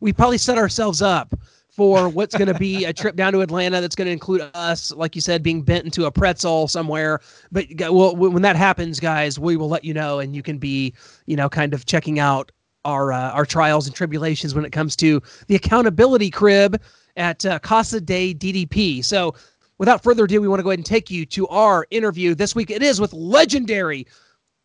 we 0.00 0.12
probably 0.12 0.38
set 0.38 0.58
ourselves 0.58 1.02
up 1.02 1.34
for 1.70 2.08
what's 2.18 2.34
going 2.34 2.48
to 2.48 2.58
be 2.58 2.84
a 2.84 2.92
trip 2.92 3.14
down 3.14 3.32
to 3.34 3.40
Atlanta 3.40 3.80
that's 3.80 3.94
going 3.94 4.06
to 4.06 4.12
include 4.12 4.48
us, 4.54 4.90
like 4.92 5.14
you 5.14 5.20
said, 5.20 5.42
being 5.42 5.62
bent 5.62 5.84
into 5.84 6.06
a 6.06 6.10
pretzel 6.10 6.66
somewhere. 6.66 7.20
But 7.52 7.66
well, 7.78 8.16
when 8.16 8.42
that 8.42 8.56
happens, 8.56 9.00
guys, 9.00 9.38
we 9.38 9.56
will 9.56 9.68
let 9.68 9.84
you 9.84 9.94
know, 9.94 10.18
and 10.18 10.34
you 10.34 10.42
can 10.42 10.58
be, 10.58 10.94
you 11.26 11.36
know, 11.36 11.48
kind 11.48 11.74
of 11.74 11.84
checking 11.86 12.18
out 12.18 12.50
our 12.86 13.12
uh, 13.12 13.30
our 13.32 13.44
trials 13.44 13.86
and 13.86 13.94
tribulations 13.94 14.54
when 14.54 14.64
it 14.64 14.70
comes 14.72 14.96
to 14.96 15.22
the 15.48 15.54
accountability 15.54 16.30
crib 16.30 16.80
at 17.20 17.44
uh, 17.46 17.58
Casa 17.60 18.00
de 18.00 18.34
DDP. 18.34 19.04
So, 19.04 19.34
without 19.78 20.02
further 20.02 20.24
ado, 20.24 20.40
we 20.40 20.48
want 20.48 20.58
to 20.58 20.64
go 20.64 20.70
ahead 20.70 20.78
and 20.78 20.86
take 20.86 21.10
you 21.10 21.24
to 21.26 21.46
our 21.48 21.86
interview 21.90 22.34
this 22.34 22.54
week. 22.54 22.70
It 22.70 22.82
is 22.82 23.00
with 23.00 23.12
legendary 23.12 24.06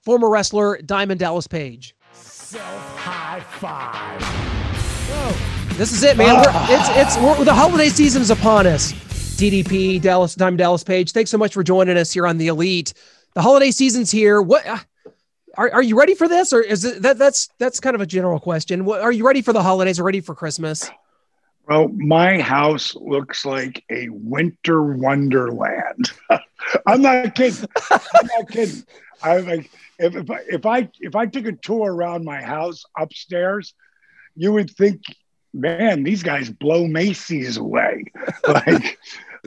former 0.02 0.30
wrestler 0.30 0.82
Diamond 0.82 1.20
Dallas 1.20 1.46
Page. 1.46 1.96
Self 2.14 2.98
high 2.98 3.42
five. 3.42 4.22
Whoa. 4.24 5.76
This 5.76 5.92
is 5.92 6.02
it, 6.04 6.18
man. 6.18 6.36
We're, 6.36 6.52
it's 6.70 7.16
it's 7.16 7.18
we're, 7.18 7.44
the 7.44 7.54
holiday 7.54 7.90
season 7.90 8.22
is 8.22 8.32
upon 8.32 8.66
us. 8.66 8.94
DDP 9.36 10.02
Dallas 10.02 10.34
Diamond 10.34 10.60
Dallas 10.60 10.84
Page. 10.84 11.12
Thanks 11.12 11.30
so 11.30 11.38
much 11.38 11.54
for 11.54 11.64
joining 11.64 11.98
us 11.98 12.14
here 12.14 12.26
on 12.26 12.38
the 12.38 12.48
Elite. 12.48 12.94
The 13.34 13.42
holiday 13.42 13.72
season's 13.72 14.10
here. 14.10 14.42
What 14.42 14.66
uh, 14.66 14.78
are, 15.58 15.72
are 15.74 15.84
you 15.84 15.98
ready 15.98 16.16
for 16.16 16.28
this 16.28 16.54
or 16.54 16.62
is 16.62 16.86
it 16.86 17.02
that 17.02 17.18
that's 17.18 17.50
that's 17.60 17.80
kind 17.80 17.96
of 17.96 18.02
a 18.02 18.06
general 18.06 18.40
question 18.40 18.86
what, 18.86 19.02
are 19.02 19.12
you 19.12 19.26
ready 19.26 19.42
for 19.42 19.54
the 19.54 19.64
holidays 19.64 20.00
or 20.00 20.04
ready 20.04 20.22
for 20.22 20.36
christmas 20.36 20.90
well 21.68 21.88
my 21.90 22.40
house 22.40 22.96
looks 22.96 23.46
like 23.46 23.84
a 23.90 24.10
winter 24.10 24.84
wonderland 24.84 26.12
i'm 26.88 27.02
not 27.02 27.36
kidding 27.36 27.68
i'm 27.92 28.28
not 28.38 28.50
kidding 28.50 28.84
i 29.24 29.38
like 29.38 29.72
if, 30.00 30.16
if, 30.16 30.30
I, 30.30 30.40
if 30.48 30.66
i 30.66 30.90
if 31.00 31.16
i 31.16 31.26
took 31.26 31.46
a 31.46 31.54
tour 31.54 31.94
around 31.94 32.26
my 32.26 32.42
house 32.42 32.84
upstairs 32.98 33.74
you 34.36 34.52
would 34.54 34.70
think 34.72 35.02
man 35.54 36.04
these 36.04 36.24
guys 36.24 36.50
blow 36.50 36.88
macy's 36.88 37.58
away 37.58 38.06
like 38.48 38.98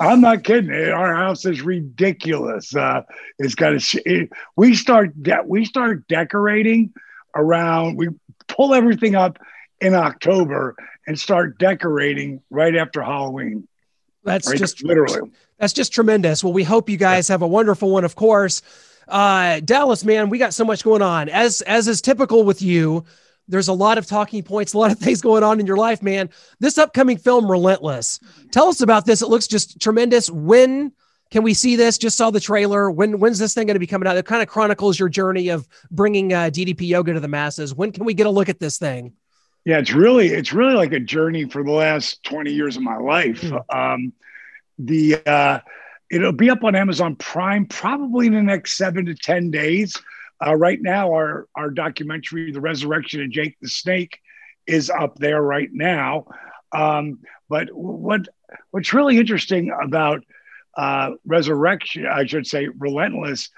I'm 0.00 0.20
not 0.20 0.44
kidding. 0.44 0.70
Our 0.70 1.14
house 1.14 1.44
is 1.44 1.62
ridiculous. 1.62 2.75
Uh, 2.75 3.02
it's 3.38 3.54
got 3.54 3.72
a. 3.72 4.00
It, 4.04 4.30
we 4.56 4.75
start 4.75 5.20
de- 5.22 5.42
we 5.44 5.64
start 5.64 6.06
decorating 6.08 6.92
around. 7.34 7.96
We 7.96 8.10
pull 8.46 8.75
everything 8.75 9.14
up 9.14 9.38
in 9.80 9.94
October 9.94 10.76
and 11.08 11.18
start 11.18 11.58
decorating 11.58 12.42
right 12.50 12.76
after 12.76 13.02
Halloween. 13.02 13.66
That's 14.24 14.46
right? 14.46 14.58
just 14.58 14.84
literally. 14.84 15.32
That's 15.58 15.72
just 15.72 15.92
tremendous. 15.92 16.44
Well, 16.44 16.52
we 16.52 16.64
hope 16.64 16.90
you 16.90 16.98
guys 16.98 17.26
have 17.28 17.40
a 17.40 17.48
wonderful 17.48 17.90
one. 17.90 18.04
Of 18.04 18.14
course, 18.14 18.60
uh, 19.08 19.60
Dallas, 19.60 20.04
man, 20.04 20.28
we 20.28 20.36
got 20.36 20.52
so 20.52 20.64
much 20.66 20.84
going 20.84 21.00
on. 21.00 21.30
As 21.30 21.62
as 21.62 21.88
is 21.88 22.02
typical 22.02 22.44
with 22.44 22.60
you, 22.60 23.04
there's 23.48 23.68
a 23.68 23.72
lot 23.72 23.96
of 23.96 24.06
talking 24.06 24.42
points, 24.42 24.74
a 24.74 24.78
lot 24.78 24.92
of 24.92 24.98
things 25.00 25.22
going 25.22 25.42
on 25.42 25.58
in 25.58 25.66
your 25.66 25.78
life, 25.78 26.02
man. 26.02 26.28
This 26.60 26.76
upcoming 26.76 27.16
film, 27.16 27.50
Relentless. 27.50 28.20
Tell 28.52 28.68
us 28.68 28.82
about 28.82 29.06
this. 29.06 29.22
It 29.22 29.28
looks 29.28 29.46
just 29.46 29.80
tremendous. 29.80 30.30
When 30.30 30.92
can 31.30 31.42
we 31.42 31.54
see 31.54 31.74
this? 31.74 31.96
Just 31.96 32.18
saw 32.18 32.30
the 32.30 32.38
trailer. 32.38 32.90
When 32.90 33.18
when's 33.18 33.38
this 33.38 33.54
thing 33.54 33.66
going 33.66 33.76
to 33.76 33.80
be 33.80 33.86
coming 33.86 34.06
out? 34.06 34.18
It 34.18 34.26
kind 34.26 34.42
of 34.42 34.48
chronicles 34.48 34.98
your 34.98 35.08
journey 35.08 35.48
of 35.48 35.66
bringing 35.90 36.34
uh, 36.34 36.50
DDP 36.52 36.82
yoga 36.82 37.14
to 37.14 37.20
the 37.20 37.28
masses. 37.28 37.74
When 37.74 37.92
can 37.92 38.04
we 38.04 38.12
get 38.12 38.26
a 38.26 38.30
look 38.30 38.50
at 38.50 38.60
this 38.60 38.76
thing? 38.76 39.14
Yeah, 39.68 39.80
it's 39.80 39.92
really 39.92 40.28
it's 40.28 40.54
really 40.54 40.72
like 40.72 40.94
a 40.94 40.98
journey 40.98 41.44
for 41.44 41.62
the 41.62 41.72
last 41.72 42.22
20 42.22 42.50
years 42.54 42.78
of 42.78 42.82
my 42.82 42.96
life. 42.96 43.42
Mm. 43.42 43.62
Um, 43.68 44.12
the 44.78 45.16
uh, 45.26 45.60
it'll 46.10 46.32
be 46.32 46.48
up 46.48 46.64
on 46.64 46.75
Amazon 46.75 47.16
Prime 47.16 47.66
probably 47.66 48.28
in 48.28 48.32
the 48.32 48.42
next 48.42 48.78
seven 48.78 49.04
to 49.04 49.14
10 49.14 49.50
days. 49.50 49.94
Uh, 50.42 50.54
right 50.54 50.80
now, 50.80 51.12
our, 51.12 51.48
our 51.54 51.68
documentary, 51.68 52.50
The 52.50 52.62
Resurrection 52.62 53.20
of 53.22 53.28
Jake 53.28 53.58
the 53.60 53.68
Snake, 53.68 54.18
is 54.66 54.88
up 54.88 55.18
there 55.18 55.42
right 55.42 55.68
now. 55.70 56.25
Um, 56.72 57.18
but 57.50 57.68
what 57.70 58.22
what's 58.70 58.94
really 58.94 59.18
interesting 59.18 59.70
about 59.82 60.25
uh, 60.78 61.10
Resurrection, 61.26 62.06
I 62.06 62.25
should 62.25 62.46
say, 62.46 62.68
Relentless, 62.68 63.50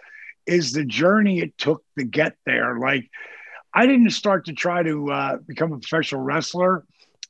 is 0.44 0.72
the 0.72 0.84
journey 0.84 1.38
it 1.38 1.56
took 1.56 1.84
to 1.96 2.04
get 2.04 2.34
there. 2.46 2.80
Like, 2.80 3.08
I 3.72 3.86
didn't 3.86 4.10
start 4.10 4.46
to 4.46 4.52
try 4.52 4.82
to 4.82 5.10
uh, 5.10 5.36
become 5.46 5.72
a 5.72 5.78
professional 5.78 6.22
wrestler. 6.22 6.84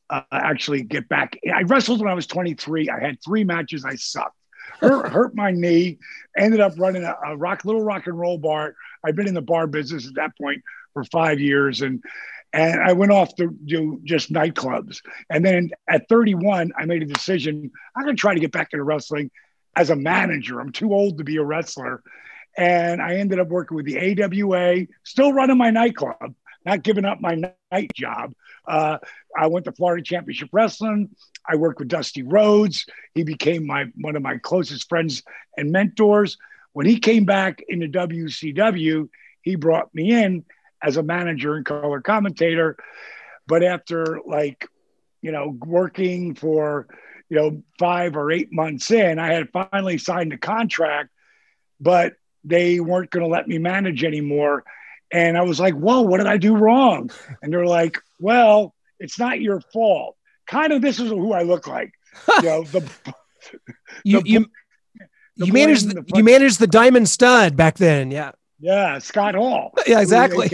Uh, 0.08 0.22
actually, 0.32 0.82
get 0.82 1.08
back. 1.08 1.38
I 1.52 1.62
wrestled 1.62 2.00
when 2.00 2.08
I 2.08 2.14
was 2.14 2.26
23. 2.26 2.88
I 2.88 3.00
had 3.00 3.18
three 3.24 3.44
matches. 3.44 3.84
I 3.84 3.94
sucked. 3.94 4.36
Hurt, 4.80 5.08
hurt 5.12 5.34
my 5.34 5.50
knee. 5.50 5.98
Ended 6.36 6.60
up 6.60 6.72
running 6.78 7.04
a, 7.04 7.14
a 7.26 7.36
rock, 7.36 7.64
little 7.64 7.82
rock 7.82 8.06
and 8.06 8.18
roll 8.18 8.38
bar. 8.38 8.74
I'd 9.04 9.16
been 9.16 9.28
in 9.28 9.34
the 9.34 9.42
bar 9.42 9.66
business 9.66 10.06
at 10.08 10.14
that 10.14 10.36
point 10.40 10.62
for 10.94 11.04
five 11.04 11.40
years, 11.40 11.82
and 11.82 12.02
and 12.52 12.80
I 12.80 12.92
went 12.92 13.12
off 13.12 13.34
to 13.36 13.56
do 13.64 14.00
just 14.02 14.32
nightclubs. 14.32 15.00
And 15.28 15.44
then 15.44 15.70
at 15.88 16.08
31, 16.08 16.72
I 16.76 16.84
made 16.84 17.02
a 17.02 17.06
decision. 17.06 17.70
I'm 17.94 18.02
going 18.02 18.16
to 18.16 18.20
try 18.20 18.34
to 18.34 18.40
get 18.40 18.50
back 18.50 18.70
into 18.72 18.82
wrestling 18.82 19.30
as 19.76 19.90
a 19.90 19.96
manager. 19.96 20.60
I'm 20.60 20.72
too 20.72 20.92
old 20.92 21.18
to 21.18 21.24
be 21.24 21.36
a 21.36 21.44
wrestler. 21.44 22.02
And 22.56 23.00
I 23.00 23.16
ended 23.16 23.38
up 23.38 23.48
working 23.48 23.76
with 23.76 23.86
the 23.86 23.98
AWA, 23.98 24.86
still 25.04 25.32
running 25.32 25.58
my 25.58 25.70
nightclub, 25.70 26.34
not 26.64 26.82
giving 26.82 27.04
up 27.04 27.20
my 27.20 27.36
night 27.72 27.90
job. 27.94 28.32
Uh, 28.66 28.98
I 29.36 29.46
went 29.46 29.64
to 29.64 29.72
Florida 29.72 30.02
Championship 30.02 30.50
Wrestling. 30.52 31.10
I 31.48 31.56
worked 31.56 31.78
with 31.78 31.88
Dusty 31.88 32.22
Rhodes. 32.22 32.86
He 33.14 33.22
became 33.22 33.66
my 33.66 33.86
one 33.96 34.16
of 34.16 34.22
my 34.22 34.38
closest 34.38 34.88
friends 34.88 35.22
and 35.56 35.72
mentors. 35.72 36.36
When 36.72 36.86
he 36.86 36.98
came 36.98 37.24
back 37.24 37.62
into 37.68 37.88
WCW, 37.88 39.08
he 39.42 39.54
brought 39.56 39.94
me 39.94 40.12
in 40.12 40.44
as 40.82 40.96
a 40.96 41.02
manager 41.02 41.56
and 41.56 41.64
color 41.64 42.00
commentator. 42.00 42.76
But 43.46 43.62
after 43.62 44.20
like, 44.24 44.68
you 45.22 45.32
know, 45.32 45.56
working 45.58 46.34
for, 46.34 46.86
you 47.28 47.36
know, 47.36 47.62
five 47.78 48.16
or 48.16 48.30
eight 48.30 48.52
months 48.52 48.90
in, 48.90 49.18
I 49.18 49.32
had 49.32 49.50
finally 49.50 49.98
signed 49.98 50.32
a 50.32 50.38
contract, 50.38 51.10
but 51.80 52.14
they 52.44 52.80
weren't 52.80 53.10
going 53.10 53.24
to 53.24 53.30
let 53.30 53.48
me 53.48 53.58
manage 53.58 54.04
anymore. 54.04 54.64
And 55.12 55.36
I 55.36 55.42
was 55.42 55.58
like, 55.58 55.74
whoa, 55.74 56.02
what 56.02 56.18
did 56.18 56.26
I 56.26 56.36
do 56.36 56.56
wrong? 56.56 57.10
And 57.42 57.52
they're 57.52 57.66
like, 57.66 57.98
well, 58.18 58.74
it's 58.98 59.18
not 59.18 59.40
your 59.40 59.60
fault. 59.72 60.16
Kind 60.46 60.72
of 60.72 60.82
this 60.82 61.00
is 61.00 61.08
who 61.08 61.32
I 61.32 61.42
look 61.42 61.66
like. 61.66 61.92
You 62.36 62.42
know, 62.42 62.64
the, 62.64 62.90
you, 64.04 64.20
the, 64.20 64.28
you, 64.28 64.46
the 65.36 65.46
you 65.46 65.52
managed 65.52 65.90
the, 65.90 66.04
you 66.14 66.24
managed 66.24 66.60
the 66.60 66.66
Diamond 66.66 67.08
Studd 67.08 67.56
back 67.56 67.76
then. 67.76 68.10
Yeah. 68.10 68.32
Yeah, 68.62 68.98
Scott 68.98 69.34
Hall. 69.34 69.72
Yeah, 69.86 70.00
exactly. 70.00 70.50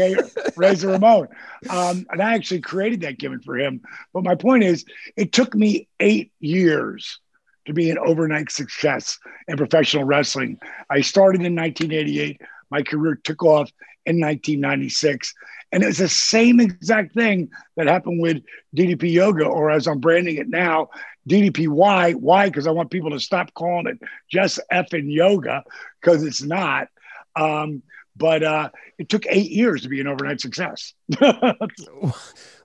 Razor 0.57 0.88
Ramon. 0.88 1.28
Um, 1.69 2.07
and 2.09 2.23
I 2.23 2.35
actually 2.35 2.61
created 2.61 3.00
that 3.00 3.19
gimmick 3.19 3.43
for 3.43 3.59
him. 3.59 3.83
But 4.12 4.23
my 4.23 4.37
point 4.37 4.62
is, 4.62 4.85
it 5.16 5.33
took 5.33 5.55
me 5.55 5.88
eight 5.99 6.33
years 6.38 7.19
to 7.66 7.73
be 7.73 7.90
an 7.90 7.99
overnight 7.99 8.50
success 8.50 9.18
in 9.49 9.56
professional 9.56 10.04
wrestling. 10.04 10.58
I 10.90 11.00
started 11.00 11.42
in 11.42 11.54
1988. 11.54 12.40
My 12.70 12.82
career 12.82 13.18
took 13.23 13.42
off 13.42 13.70
in 14.06 14.20
1996. 14.20 15.35
And 15.73 15.82
it's 15.82 15.99
the 15.99 16.08
same 16.08 16.61
exact 16.61 17.14
thing 17.14 17.50
that 17.76 17.88
happened 17.88 18.20
with 18.20 18.42
DDP 18.76 19.12
Yoga, 19.12 19.44
or 19.44 19.70
as 19.70 19.87
I'm 19.87 19.99
branding 19.99 20.37
it 20.37 20.49
now, 20.49 20.88
DDPY. 21.28 22.14
Why? 22.14 22.49
Because 22.49 22.66
I 22.66 22.70
want 22.70 22.90
people 22.90 23.11
to 23.11 23.20
stop 23.20 23.52
calling 23.54 23.87
it 23.88 23.99
just 24.30 24.61
effing 24.73 25.12
yoga, 25.12 25.64
because 26.00 26.23
it's 26.23 26.42
not. 26.42 26.88
Um, 27.35 27.82
but 28.16 28.42
uh, 28.42 28.70
it 28.99 29.08
took 29.08 29.26
eight 29.28 29.50
years 29.50 29.82
to 29.82 29.88
be 29.88 30.00
an 30.00 30.06
overnight 30.06 30.40
success. 30.40 30.94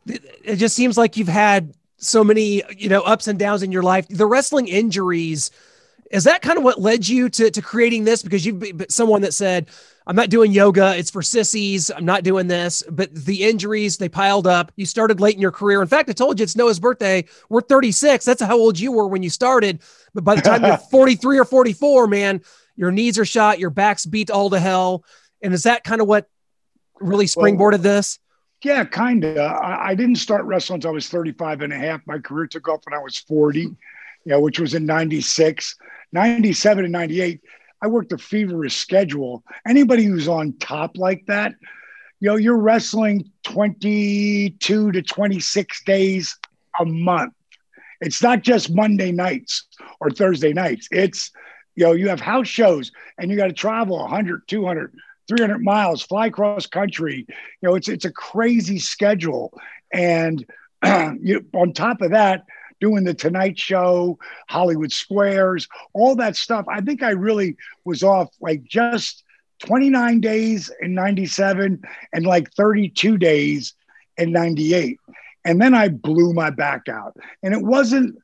it 0.05 0.55
just 0.55 0.75
seems 0.75 0.97
like 0.97 1.17
you've 1.17 1.27
had 1.27 1.73
so 2.01 2.23
many, 2.23 2.63
you 2.75 2.89
know, 2.89 3.01
ups 3.01 3.27
and 3.27 3.39
downs 3.39 3.63
in 3.63 3.71
your 3.71 3.83
life. 3.83 4.07
The 4.09 4.25
wrestling 4.25 4.67
injuries, 4.67 5.51
is 6.09 6.25
that 6.25 6.41
kind 6.41 6.57
of 6.57 6.63
what 6.63 6.81
led 6.81 7.07
you 7.07 7.29
to, 7.29 7.51
to 7.51 7.61
creating 7.61 8.03
this? 8.03 8.23
Because 8.23 8.45
you've 8.45 8.59
been 8.59 8.89
someone 8.89 9.21
that 9.21 9.33
said, 9.33 9.69
I'm 10.07 10.15
not 10.15 10.29
doing 10.29 10.51
yoga. 10.51 10.97
It's 10.97 11.11
for 11.11 11.21
sissies. 11.21 11.91
I'm 11.91 12.05
not 12.05 12.23
doing 12.23 12.47
this. 12.47 12.83
But 12.89 13.13
the 13.13 13.43
injuries, 13.43 13.97
they 13.97 14.09
piled 14.09 14.47
up. 14.47 14.71
You 14.75 14.85
started 14.85 15.21
late 15.21 15.35
in 15.35 15.41
your 15.41 15.51
career. 15.51 15.81
In 15.81 15.87
fact, 15.87 16.09
I 16.09 16.13
told 16.13 16.39
you 16.39 16.43
it's 16.43 16.55
Noah's 16.55 16.79
birthday. 16.79 17.25
We're 17.49 17.61
36. 17.61 18.25
That's 18.25 18.41
how 18.41 18.57
old 18.57 18.79
you 18.79 18.91
were 18.91 19.07
when 19.07 19.21
you 19.21 19.29
started. 19.29 19.81
But 20.13 20.23
by 20.23 20.35
the 20.35 20.41
time 20.41 20.65
you're 20.65 20.77
43 20.91 21.39
or 21.39 21.45
44, 21.45 22.07
man, 22.07 22.41
your 22.75 22.91
knees 22.91 23.19
are 23.19 23.25
shot, 23.25 23.59
your 23.59 23.69
back's 23.69 24.05
beat 24.05 24.31
all 24.31 24.49
to 24.49 24.59
hell. 24.59 25.05
And 25.41 25.53
is 25.53 25.63
that 25.63 25.83
kind 25.83 26.01
of 26.01 26.07
what 26.07 26.27
really 26.99 27.25
springboarded 27.25 27.71
well, 27.73 27.77
this? 27.79 28.19
Yeah, 28.63 28.83
kind 28.83 29.23
of. 29.23 29.37
I, 29.37 29.89
I, 29.89 29.95
didn't 29.95 30.17
start 30.17 30.45
wrestling 30.45 30.75
until 30.75 30.91
I 30.91 30.93
was 30.93 31.09
35 31.09 31.61
and 31.61 31.73
a 31.73 31.77
half. 31.77 32.01
My 32.05 32.19
career 32.19 32.45
took 32.45 32.67
off 32.67 32.81
when 32.85 32.97
I 32.97 33.01
was 33.01 33.17
40, 33.17 33.61
you 33.61 33.75
know, 34.25 34.39
which 34.39 34.59
was 34.59 34.75
in 34.75 34.85
96, 34.85 35.75
97 36.11 36.85
and 36.85 36.91
98. 36.91 37.41
I 37.81 37.87
worked 37.87 38.11
a 38.11 38.19
feverish 38.19 38.77
schedule. 38.77 39.43
Anybody 39.67 40.03
who's 40.03 40.27
on 40.27 40.53
top 40.59 40.97
like 40.97 41.25
that, 41.25 41.55
you 42.19 42.29
know, 42.29 42.35
you're 42.35 42.57
wrestling 42.57 43.31
22 43.43 44.91
to 44.91 45.01
26 45.01 45.83
days 45.83 46.37
a 46.79 46.85
month. 46.85 47.33
It's 47.99 48.21
not 48.21 48.41
just 48.41 48.73
Monday 48.73 49.11
nights 49.11 49.67
or 49.99 50.11
Thursday 50.11 50.53
nights. 50.53 50.87
It's, 50.91 51.31
you 51.75 51.85
know, 51.85 51.93
you 51.93 52.09
have 52.09 52.19
house 52.19 52.47
shows 52.47 52.91
and 53.17 53.31
you 53.31 53.37
got 53.37 53.47
to 53.47 53.53
travel 53.53 53.97
100, 53.97 54.47
200, 54.47 54.93
300 55.27 55.63
miles, 55.63 56.01
fly 56.01 56.29
cross 56.29 56.65
country. 56.65 57.25
You 57.61 57.69
know, 57.69 57.75
it's 57.75 57.87
it's 57.87 58.05
a 58.05 58.11
crazy 58.11 58.79
schedule, 58.79 59.53
and 59.93 60.45
you, 61.21 61.45
on 61.53 61.73
top 61.73 62.01
of 62.01 62.11
that, 62.11 62.45
doing 62.79 63.03
the 63.03 63.13
Tonight 63.13 63.57
Show, 63.57 64.17
Hollywood 64.49 64.91
Squares, 64.91 65.67
all 65.93 66.15
that 66.17 66.35
stuff. 66.35 66.65
I 66.67 66.81
think 66.81 67.03
I 67.03 67.11
really 67.11 67.55
was 67.85 68.03
off 68.03 68.29
like 68.41 68.63
just 68.63 69.23
29 69.59 70.19
days 70.19 70.71
in 70.81 70.93
97 70.93 71.83
and 72.11 72.25
like 72.25 72.51
32 72.53 73.17
days 73.17 73.75
in 74.17 74.31
98. 74.31 74.99
And 75.45 75.61
then 75.61 75.73
I 75.73 75.87
blew 75.87 76.33
my 76.33 76.49
back 76.49 76.89
out. 76.89 77.15
And 77.41 77.53
it 77.53 77.61
wasn't 77.61 78.17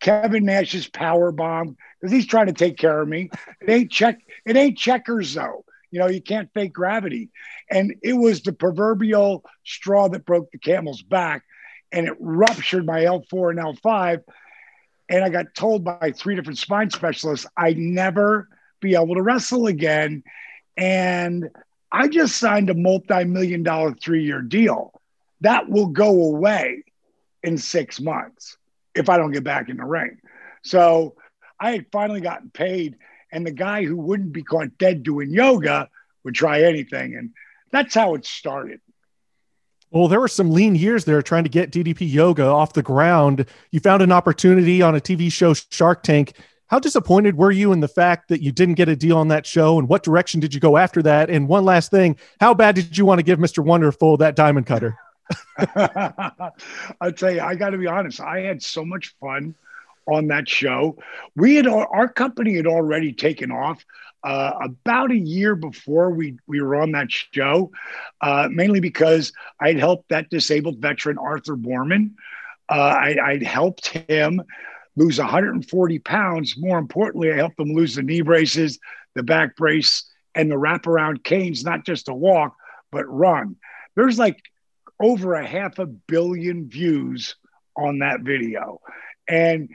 Kevin 0.00 0.44
Nash's 0.44 0.88
power 0.88 1.32
bomb 1.32 1.76
because 2.00 2.12
he's 2.12 2.26
trying 2.26 2.46
to 2.46 2.52
take 2.52 2.76
care 2.76 3.00
of 3.00 3.08
me. 3.08 3.30
It 3.60 3.70
ain't 3.70 3.90
check. 3.90 4.20
It 4.44 4.56
ain't 4.56 4.78
checkers 4.78 5.34
though. 5.34 5.64
You 5.92 6.00
know, 6.00 6.08
you 6.08 6.20
can't 6.20 6.50
fake 6.52 6.72
gravity. 6.72 7.30
And 7.70 7.94
it 8.02 8.14
was 8.14 8.42
the 8.42 8.52
proverbial 8.52 9.44
straw 9.62 10.08
that 10.08 10.24
broke 10.24 10.50
the 10.50 10.58
camel's 10.58 11.02
back 11.02 11.44
and 11.92 12.06
it 12.08 12.16
ruptured 12.18 12.86
my 12.86 13.00
L4 13.00 13.50
and 13.50 13.60
L5. 13.60 14.22
And 15.08 15.22
I 15.22 15.28
got 15.28 15.54
told 15.54 15.84
by 15.84 16.12
three 16.16 16.34
different 16.34 16.58
spine 16.58 16.90
specialists 16.90 17.46
I'd 17.56 17.76
never 17.76 18.48
be 18.80 18.94
able 18.94 19.14
to 19.14 19.22
wrestle 19.22 19.66
again. 19.66 20.24
And 20.76 21.50
I 21.92 22.08
just 22.08 22.38
signed 22.38 22.70
a 22.70 22.74
multi 22.74 23.24
million 23.24 23.62
dollar 23.62 23.92
three 23.92 24.24
year 24.24 24.40
deal. 24.40 24.98
That 25.42 25.68
will 25.68 25.88
go 25.88 26.08
away 26.08 26.84
in 27.42 27.58
six 27.58 28.00
months 28.00 28.56
if 28.94 29.10
I 29.10 29.18
don't 29.18 29.32
get 29.32 29.44
back 29.44 29.68
in 29.68 29.76
the 29.76 29.84
ring. 29.84 30.18
So 30.62 31.16
I 31.60 31.72
had 31.72 31.86
finally 31.92 32.22
gotten 32.22 32.50
paid 32.50 32.96
and 33.32 33.46
the 33.46 33.52
guy 33.52 33.84
who 33.84 33.96
wouldn't 33.96 34.32
be 34.32 34.42
caught 34.42 34.78
dead 34.78 35.02
doing 35.02 35.30
yoga 35.30 35.88
would 36.22 36.34
try 36.34 36.62
anything. 36.62 37.16
And 37.16 37.30
that's 37.70 37.94
how 37.94 38.14
it 38.14 38.26
started. 38.26 38.80
Well, 39.90 40.08
there 40.08 40.20
were 40.20 40.28
some 40.28 40.52
lean 40.52 40.74
years 40.74 41.04
there 41.04 41.20
trying 41.22 41.44
to 41.44 41.50
get 41.50 41.72
DDP 41.72 42.10
yoga 42.10 42.44
off 42.44 42.72
the 42.72 42.82
ground. 42.82 43.46
You 43.72 43.80
found 43.80 44.02
an 44.02 44.12
opportunity 44.12 44.80
on 44.80 44.94
a 44.94 45.00
TV 45.00 45.32
show, 45.32 45.54
Shark 45.54 46.02
Tank. 46.02 46.34
How 46.68 46.78
disappointed 46.78 47.36
were 47.36 47.50
you 47.50 47.72
in 47.72 47.80
the 47.80 47.88
fact 47.88 48.28
that 48.28 48.40
you 48.40 48.52
didn't 48.52 48.76
get 48.76 48.88
a 48.88 48.96
deal 48.96 49.18
on 49.18 49.28
that 49.28 49.44
show? 49.44 49.78
And 49.78 49.88
what 49.88 50.02
direction 50.02 50.40
did 50.40 50.54
you 50.54 50.60
go 50.60 50.78
after 50.78 51.02
that? 51.02 51.28
And 51.28 51.46
one 51.46 51.66
last 51.66 51.90
thing, 51.90 52.16
how 52.40 52.54
bad 52.54 52.74
did 52.74 52.96
you 52.96 53.04
want 53.04 53.18
to 53.18 53.22
give 53.22 53.38
Mr. 53.38 53.62
Wonderful 53.62 54.16
that 54.18 54.36
diamond 54.36 54.66
cutter? 54.66 54.96
I'll 55.76 57.12
tell 57.14 57.30
you, 57.30 57.40
I 57.40 57.54
got 57.54 57.70
to 57.70 57.78
be 57.78 57.86
honest. 57.86 58.20
I 58.20 58.40
had 58.40 58.62
so 58.62 58.86
much 58.86 59.14
fun 59.20 59.54
on 60.06 60.28
that 60.28 60.48
show. 60.48 60.98
We 61.36 61.56
had 61.56 61.66
our 61.66 62.08
company 62.08 62.56
had 62.56 62.66
already 62.66 63.12
taken 63.12 63.50
off 63.50 63.84
uh, 64.24 64.52
about 64.62 65.10
a 65.10 65.18
year 65.18 65.54
before 65.54 66.10
we 66.10 66.36
we 66.46 66.60
were 66.60 66.76
on 66.76 66.92
that 66.92 67.10
show, 67.10 67.72
uh, 68.20 68.48
mainly 68.50 68.80
because 68.80 69.32
I'd 69.60 69.78
helped 69.78 70.08
that 70.10 70.30
disabled 70.30 70.78
veteran 70.78 71.18
Arthur 71.18 71.56
Boorman. 71.56 72.12
Uh, 72.68 72.74
I, 72.74 73.16
I'd 73.22 73.42
helped 73.42 73.88
him 73.88 74.42
lose 74.96 75.18
140 75.18 75.98
pounds. 76.00 76.54
More 76.56 76.78
importantly, 76.78 77.32
I 77.32 77.36
helped 77.36 77.58
him 77.58 77.72
lose 77.74 77.96
the 77.96 78.02
knee 78.02 78.20
braces, 78.20 78.78
the 79.14 79.22
back 79.22 79.56
brace, 79.56 80.08
and 80.34 80.50
the 80.50 80.56
wraparound 80.56 81.24
canes, 81.24 81.64
not 81.64 81.84
just 81.84 82.06
to 82.06 82.14
walk, 82.14 82.56
but 82.90 83.04
run. 83.06 83.56
There's 83.96 84.18
like 84.18 84.40
over 85.00 85.34
a 85.34 85.46
half 85.46 85.78
a 85.78 85.86
billion 85.86 86.68
views 86.68 87.34
on 87.76 87.98
that 87.98 88.20
video. 88.20 88.80
And 89.32 89.70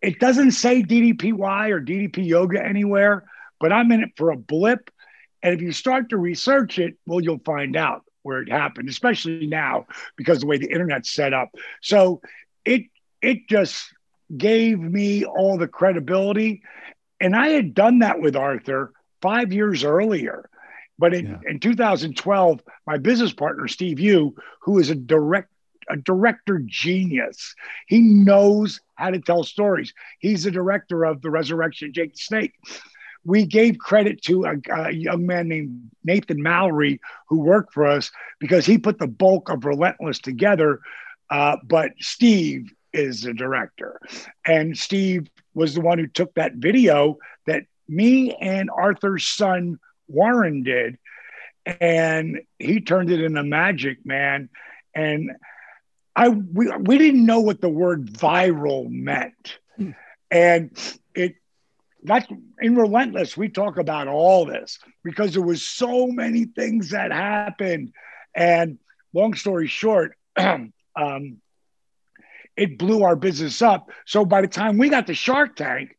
it 0.00 0.20
doesn't 0.20 0.52
say 0.52 0.84
DDPY 0.84 1.70
or 1.70 1.80
DDP 1.80 2.24
yoga 2.24 2.64
anywhere, 2.64 3.24
but 3.58 3.72
I'm 3.72 3.90
in 3.90 4.04
it 4.04 4.10
for 4.16 4.30
a 4.30 4.36
blip. 4.36 4.88
And 5.42 5.52
if 5.52 5.60
you 5.60 5.72
start 5.72 6.10
to 6.10 6.16
research 6.16 6.78
it, 6.78 6.94
well, 7.04 7.20
you'll 7.20 7.40
find 7.44 7.74
out 7.76 8.04
where 8.22 8.40
it 8.40 8.48
happened, 8.48 8.88
especially 8.88 9.48
now 9.48 9.86
because 10.16 10.38
the 10.38 10.46
way 10.46 10.58
the 10.58 10.70
internet's 10.70 11.10
set 11.10 11.34
up. 11.34 11.48
So 11.80 12.22
it 12.64 12.84
it 13.20 13.48
just 13.48 13.92
gave 14.36 14.78
me 14.78 15.24
all 15.24 15.58
the 15.58 15.66
credibility. 15.66 16.62
And 17.20 17.34
I 17.34 17.48
had 17.48 17.74
done 17.74 17.98
that 17.98 18.20
with 18.20 18.36
Arthur 18.36 18.92
five 19.20 19.52
years 19.52 19.82
earlier. 19.82 20.48
But 21.00 21.14
in, 21.14 21.26
yeah. 21.26 21.50
in 21.50 21.58
2012, 21.58 22.62
my 22.86 22.98
business 22.98 23.32
partner, 23.32 23.66
Steve 23.66 23.98
Yu, 23.98 24.36
who 24.60 24.78
is 24.78 24.88
a 24.88 24.94
direct 24.94 25.51
a 25.88 25.96
director 25.96 26.60
genius. 26.64 27.54
He 27.86 28.00
knows 28.00 28.80
how 28.94 29.10
to 29.10 29.20
tell 29.20 29.44
stories. 29.44 29.92
He's 30.18 30.44
the 30.44 30.50
director 30.50 31.04
of 31.04 31.22
The 31.22 31.30
Resurrection 31.30 31.92
Jake 31.92 32.12
the 32.12 32.18
Snake. 32.18 32.54
We 33.24 33.46
gave 33.46 33.78
credit 33.78 34.22
to 34.22 34.44
a, 34.44 34.54
a, 34.72 34.90
young 34.90 35.26
man 35.26 35.48
named 35.48 35.90
Nathan 36.02 36.42
Mallory 36.42 37.00
who 37.28 37.38
worked 37.38 37.72
for 37.72 37.86
us 37.86 38.10
because 38.40 38.66
he 38.66 38.78
put 38.78 38.98
the 38.98 39.06
bulk 39.06 39.48
of 39.48 39.64
Relentless 39.64 40.18
together. 40.18 40.80
Uh, 41.30 41.56
but 41.64 41.92
Steve 42.00 42.72
is 42.92 43.22
the 43.22 43.32
director. 43.32 44.00
And 44.44 44.76
Steve 44.76 45.28
was 45.54 45.74
the 45.74 45.80
one 45.80 45.98
who 45.98 46.08
took 46.08 46.34
that 46.34 46.54
video 46.54 47.18
that 47.46 47.64
me 47.88 48.34
and 48.34 48.70
Arthur's 48.70 49.26
son 49.26 49.78
Warren 50.08 50.62
did. 50.62 50.98
And 51.64 52.40
he 52.58 52.80
turned 52.80 53.10
it 53.10 53.20
into 53.20 53.42
magic, 53.42 54.04
man. 54.04 54.48
And 54.94 55.30
I 56.14 56.28
we, 56.28 56.70
we 56.78 56.98
didn't 56.98 57.24
know 57.24 57.40
what 57.40 57.60
the 57.60 57.68
word 57.68 58.12
viral 58.12 58.88
meant. 58.88 59.58
And 60.30 60.70
it 61.14 61.36
that's 62.02 62.26
in 62.60 62.76
Relentless, 62.76 63.36
we 63.36 63.48
talk 63.48 63.78
about 63.78 64.08
all 64.08 64.44
this 64.44 64.78
because 65.04 65.34
there 65.34 65.42
was 65.42 65.62
so 65.62 66.06
many 66.08 66.46
things 66.46 66.90
that 66.90 67.12
happened. 67.12 67.92
And 68.34 68.78
long 69.12 69.34
story 69.34 69.68
short, 69.68 70.16
um, 70.36 70.72
it 72.56 72.78
blew 72.78 73.04
our 73.04 73.16
business 73.16 73.62
up. 73.62 73.90
So 74.04 74.24
by 74.24 74.42
the 74.42 74.48
time 74.48 74.78
we 74.78 74.88
got 74.88 75.06
to 75.06 75.14
Shark 75.14 75.56
Tank, 75.56 75.96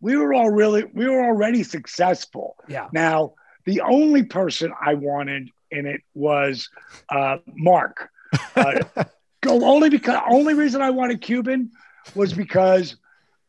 we 0.00 0.16
were 0.16 0.34
all 0.34 0.50
really 0.50 0.84
we 0.84 1.08
were 1.08 1.24
already 1.24 1.62
successful. 1.62 2.56
Yeah. 2.68 2.88
Now 2.92 3.34
the 3.64 3.82
only 3.82 4.24
person 4.24 4.72
I 4.80 4.94
wanted 4.94 5.50
in 5.70 5.86
it 5.86 6.02
was 6.14 6.68
uh, 7.08 7.38
Mark. 7.46 8.10
Uh, 8.56 8.80
go 9.42 9.64
only 9.64 9.90
because 9.90 10.20
only 10.30 10.54
reason 10.54 10.80
I 10.80 10.90
wanted 10.90 11.20
Cuban 11.20 11.70
was 12.14 12.32
because 12.32 12.96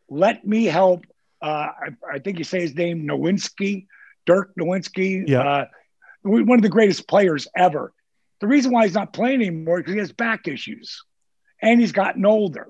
let 0.09 0.45
me 0.45 0.65
help. 0.65 1.05
Uh, 1.41 1.45
I, 1.45 1.87
I, 2.13 2.19
think 2.19 2.37
you 2.37 2.43
say 2.43 2.61
his 2.61 2.75
name 2.75 3.07
Nowitzki, 3.07 3.87
Dirk 4.25 4.53
Nowitzki. 4.59 5.27
Yeah. 5.27 5.41
Uh, 5.41 5.65
one 6.23 6.57
of 6.57 6.61
the 6.61 6.69
greatest 6.69 7.07
players 7.07 7.47
ever. 7.55 7.93
The 8.39 8.47
reason 8.47 8.71
why 8.71 8.85
he's 8.85 8.93
not 8.93 9.13
playing 9.13 9.41
anymore 9.41 9.79
is 9.79 9.81
because 9.81 9.93
he 9.93 9.99
has 9.99 10.11
back 10.11 10.47
issues 10.47 11.03
and 11.61 11.79
he's 11.79 11.91
gotten 11.91 12.25
older. 12.25 12.67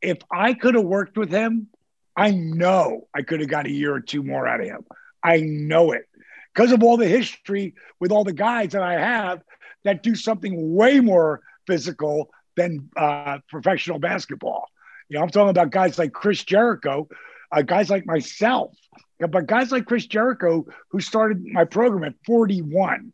If 0.00 0.18
I 0.32 0.54
could 0.54 0.74
have 0.74 0.84
worked 0.84 1.16
with 1.16 1.30
him, 1.30 1.68
I 2.16 2.30
know 2.30 3.08
I 3.14 3.22
could 3.22 3.40
have 3.40 3.48
got 3.48 3.66
a 3.66 3.70
year 3.70 3.94
or 3.94 4.00
two 4.00 4.22
more 4.22 4.46
out 4.46 4.60
of 4.60 4.66
him. 4.66 4.84
I 5.22 5.38
know 5.40 5.92
it 5.92 6.08
because 6.54 6.72
of 6.72 6.82
all 6.82 6.96
the 6.96 7.08
history 7.08 7.74
with 8.00 8.12
all 8.12 8.24
the 8.24 8.32
guys 8.32 8.72
that 8.72 8.82
I 8.82 8.98
have 9.00 9.42
that 9.84 10.02
do 10.02 10.14
something 10.14 10.74
way 10.74 11.00
more 11.00 11.40
physical 11.66 12.30
than 12.58 12.90
uh, 12.96 13.38
professional 13.48 13.98
basketball. 13.98 14.68
You 15.08 15.16
know, 15.16 15.22
I'm 15.22 15.30
talking 15.30 15.50
about 15.50 15.70
guys 15.70 15.98
like 15.98 16.12
Chris 16.12 16.44
Jericho, 16.44 17.08
uh, 17.50 17.62
guys 17.62 17.88
like 17.88 18.04
myself, 18.04 18.74
but 19.18 19.46
guys 19.46 19.72
like 19.72 19.86
Chris 19.86 20.06
Jericho 20.06 20.66
who 20.90 21.00
started 21.00 21.44
my 21.46 21.64
program 21.64 22.04
at 22.04 22.14
41 22.26 23.12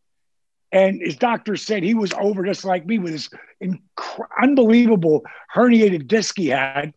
and 0.75 1.01
his 1.01 1.17
doctor 1.17 1.57
said 1.57 1.85
he 1.85 1.95
was 1.95 2.13
over 2.15 2.45
just 2.45 2.65
like 2.65 2.85
me 2.85 2.99
with 2.99 3.13
this 3.13 3.31
inc- 3.63 3.81
unbelievable 4.43 5.23
herniated 5.55 6.09
disc 6.09 6.35
he 6.37 6.49
had. 6.49 6.93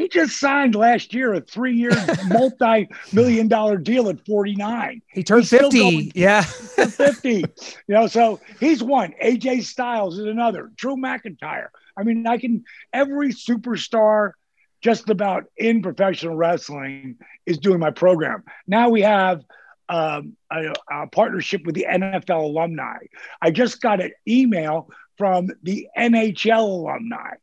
He 0.00 0.08
just 0.08 0.40
signed 0.40 0.74
last 0.74 1.12
year 1.12 1.34
a 1.34 1.42
three 1.42 1.76
year, 1.76 1.90
multi 2.28 2.88
million 3.12 3.48
dollar 3.48 3.76
deal 3.76 4.08
at 4.08 4.24
49. 4.24 5.02
He 5.08 5.22
turned 5.22 5.42
he's 5.42 5.50
50. 5.50 6.12
Yeah. 6.14 6.42
50. 6.42 7.30
You 7.30 7.44
know, 7.88 8.06
so 8.06 8.40
he's 8.58 8.82
one. 8.82 9.12
AJ 9.22 9.64
Styles 9.64 10.18
is 10.18 10.24
another. 10.24 10.70
Drew 10.74 10.96
McIntyre. 10.96 11.68
I 11.98 12.04
mean, 12.04 12.26
I 12.26 12.38
can, 12.38 12.64
every 12.94 13.28
superstar 13.34 14.32
just 14.80 15.10
about 15.10 15.44
in 15.58 15.82
professional 15.82 16.34
wrestling 16.34 17.16
is 17.44 17.58
doing 17.58 17.78
my 17.78 17.90
program. 17.90 18.44
Now 18.66 18.88
we 18.88 19.02
have 19.02 19.42
um, 19.90 20.34
a, 20.50 20.72
a, 20.90 21.06
partnership 21.08 21.66
with 21.66 21.74
the 21.74 21.86
NFL 21.90 22.44
alumni. 22.44 22.96
I 23.42 23.50
just 23.50 23.82
got 23.82 24.00
an 24.00 24.12
email 24.26 24.88
from 25.18 25.48
the 25.62 25.88
NHL 25.98 26.62
alumni. 26.62 27.34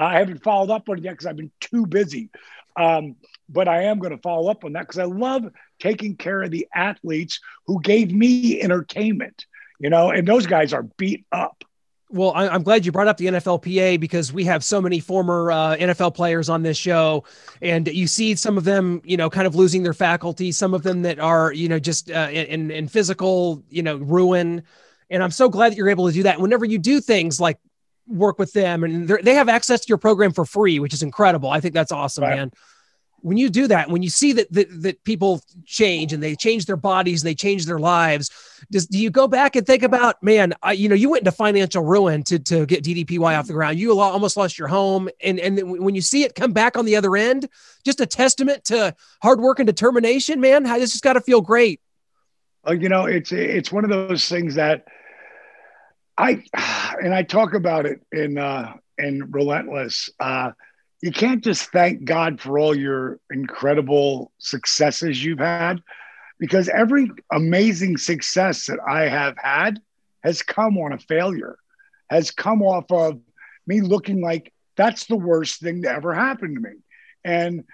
I 0.00 0.18
haven't 0.18 0.42
followed 0.42 0.70
up 0.70 0.88
on 0.88 0.98
it 0.98 1.04
yet 1.04 1.12
because 1.12 1.26
I've 1.26 1.36
been 1.36 1.50
too 1.60 1.86
busy. 1.86 2.30
Um, 2.76 3.16
but 3.48 3.68
I 3.68 3.84
am 3.84 3.98
going 3.98 4.12
to 4.14 4.22
follow 4.22 4.50
up 4.50 4.64
on 4.64 4.72
that 4.72 4.82
because 4.82 4.98
I 4.98 5.04
love 5.04 5.50
taking 5.78 6.16
care 6.16 6.42
of 6.42 6.50
the 6.50 6.68
athletes 6.74 7.40
who 7.66 7.80
gave 7.80 8.12
me 8.12 8.60
entertainment, 8.60 9.46
you 9.78 9.90
know, 9.90 10.10
and 10.10 10.26
those 10.26 10.46
guys 10.46 10.72
are 10.72 10.84
beat 10.84 11.26
up. 11.32 11.64
Well, 12.12 12.32
I'm 12.34 12.64
glad 12.64 12.84
you 12.84 12.90
brought 12.90 13.06
up 13.06 13.18
the 13.18 13.26
NFLPA 13.26 14.00
because 14.00 14.32
we 14.32 14.44
have 14.44 14.64
so 14.64 14.80
many 14.80 14.98
former 14.98 15.52
uh, 15.52 15.76
NFL 15.76 16.16
players 16.16 16.48
on 16.48 16.64
this 16.64 16.76
show, 16.76 17.22
and 17.62 17.86
you 17.86 18.08
see 18.08 18.34
some 18.34 18.58
of 18.58 18.64
them, 18.64 19.00
you 19.04 19.16
know, 19.16 19.30
kind 19.30 19.46
of 19.46 19.54
losing 19.54 19.84
their 19.84 19.94
faculty. 19.94 20.50
Some 20.50 20.74
of 20.74 20.82
them 20.82 21.02
that 21.02 21.20
are, 21.20 21.52
you 21.52 21.68
know, 21.68 21.78
just 21.78 22.10
uh, 22.10 22.28
in 22.32 22.72
in 22.72 22.88
physical, 22.88 23.62
you 23.70 23.84
know, 23.84 23.96
ruin. 23.98 24.64
And 25.08 25.22
I'm 25.22 25.30
so 25.30 25.48
glad 25.48 25.70
that 25.70 25.76
you're 25.76 25.88
able 25.88 26.08
to 26.08 26.12
do 26.12 26.24
that. 26.24 26.40
Whenever 26.40 26.64
you 26.64 26.78
do 26.78 27.00
things 27.00 27.40
like 27.40 27.58
work 28.10 28.38
with 28.38 28.52
them, 28.52 28.84
and 28.84 29.08
they 29.08 29.34
have 29.34 29.48
access 29.48 29.80
to 29.80 29.88
your 29.88 29.98
program 29.98 30.32
for 30.32 30.44
free, 30.44 30.78
which 30.78 30.92
is 30.92 31.02
incredible. 31.02 31.50
I 31.50 31.60
think 31.60 31.74
that's 31.74 31.92
awesome, 31.92 32.24
right. 32.24 32.36
man 32.36 32.52
when 33.22 33.36
you 33.36 33.50
do 33.50 33.66
that, 33.68 33.90
when 33.90 34.02
you 34.02 34.10
see 34.10 34.32
that, 34.32 34.52
that 34.52 34.82
that 34.82 35.04
people 35.04 35.42
change 35.66 36.12
and 36.12 36.22
they 36.22 36.34
change 36.34 36.66
their 36.66 36.76
bodies 36.76 37.22
and 37.22 37.28
they 37.28 37.34
change 37.34 37.66
their 37.66 37.78
lives, 37.78 38.30
does 38.70 38.86
do 38.86 38.98
you 38.98 39.10
go 39.10 39.28
back 39.28 39.56
and 39.56 39.66
think 39.66 39.82
about, 39.82 40.22
man, 40.22 40.54
I, 40.62 40.72
you 40.72 40.88
know, 40.88 40.94
you 40.94 41.10
went 41.10 41.22
into 41.22 41.32
financial 41.32 41.84
ruin 41.84 42.22
to 42.24 42.38
to 42.38 42.66
get 42.66 42.84
DDPY 42.84 43.38
off 43.38 43.46
the 43.46 43.52
ground. 43.52 43.78
You 43.78 43.98
almost 43.98 44.36
lost 44.36 44.58
your 44.58 44.68
home, 44.68 45.08
and 45.22 45.38
and 45.38 45.80
when 45.80 45.94
you 45.94 46.00
see 46.00 46.24
it 46.24 46.34
come 46.34 46.52
back 46.52 46.76
on 46.76 46.84
the 46.84 46.96
other 46.96 47.16
end, 47.16 47.48
just 47.84 48.00
a 48.00 48.06
testament 48.06 48.64
to 48.64 48.94
hard 49.22 49.40
work 49.40 49.58
and 49.58 49.66
determination, 49.66 50.40
man. 50.40 50.64
This 50.64 50.92
just 50.92 51.04
got 51.04 51.14
to 51.14 51.20
feel 51.20 51.40
great. 51.40 51.80
Oh, 52.64 52.72
you 52.72 52.88
know, 52.88 53.06
it's 53.06 53.32
it's 53.32 53.72
one 53.72 53.84
of 53.84 53.90
those 53.90 54.28
things 54.28 54.54
that 54.54 54.86
I 56.20 56.42
and 57.02 57.14
I 57.14 57.22
talk 57.22 57.54
about 57.54 57.86
it 57.86 58.00
in 58.12 58.38
uh 58.38 58.74
in 58.98 59.30
Relentless. 59.30 60.10
Uh 60.20 60.52
you 61.00 61.12
can't 61.12 61.42
just 61.42 61.72
thank 61.72 62.04
God 62.04 62.40
for 62.40 62.58
all 62.58 62.76
your 62.76 63.18
incredible 63.30 64.32
successes 64.38 65.24
you've 65.24 65.38
had 65.38 65.80
because 66.38 66.68
every 66.68 67.10
amazing 67.32 67.96
success 67.96 68.66
that 68.66 68.78
I 68.86 69.08
have 69.08 69.34
had 69.38 69.80
has 70.22 70.42
come 70.42 70.76
on 70.76 70.92
a 70.92 70.98
failure, 70.98 71.56
has 72.10 72.30
come 72.30 72.62
off 72.62 72.92
of 72.92 73.18
me 73.66 73.80
looking 73.80 74.20
like 74.20 74.52
that's 74.76 75.06
the 75.06 75.16
worst 75.16 75.60
thing 75.60 75.82
to 75.82 75.90
ever 75.90 76.12
happen 76.12 76.54
to 76.54 76.60
me. 76.60 76.76
And 77.24 77.64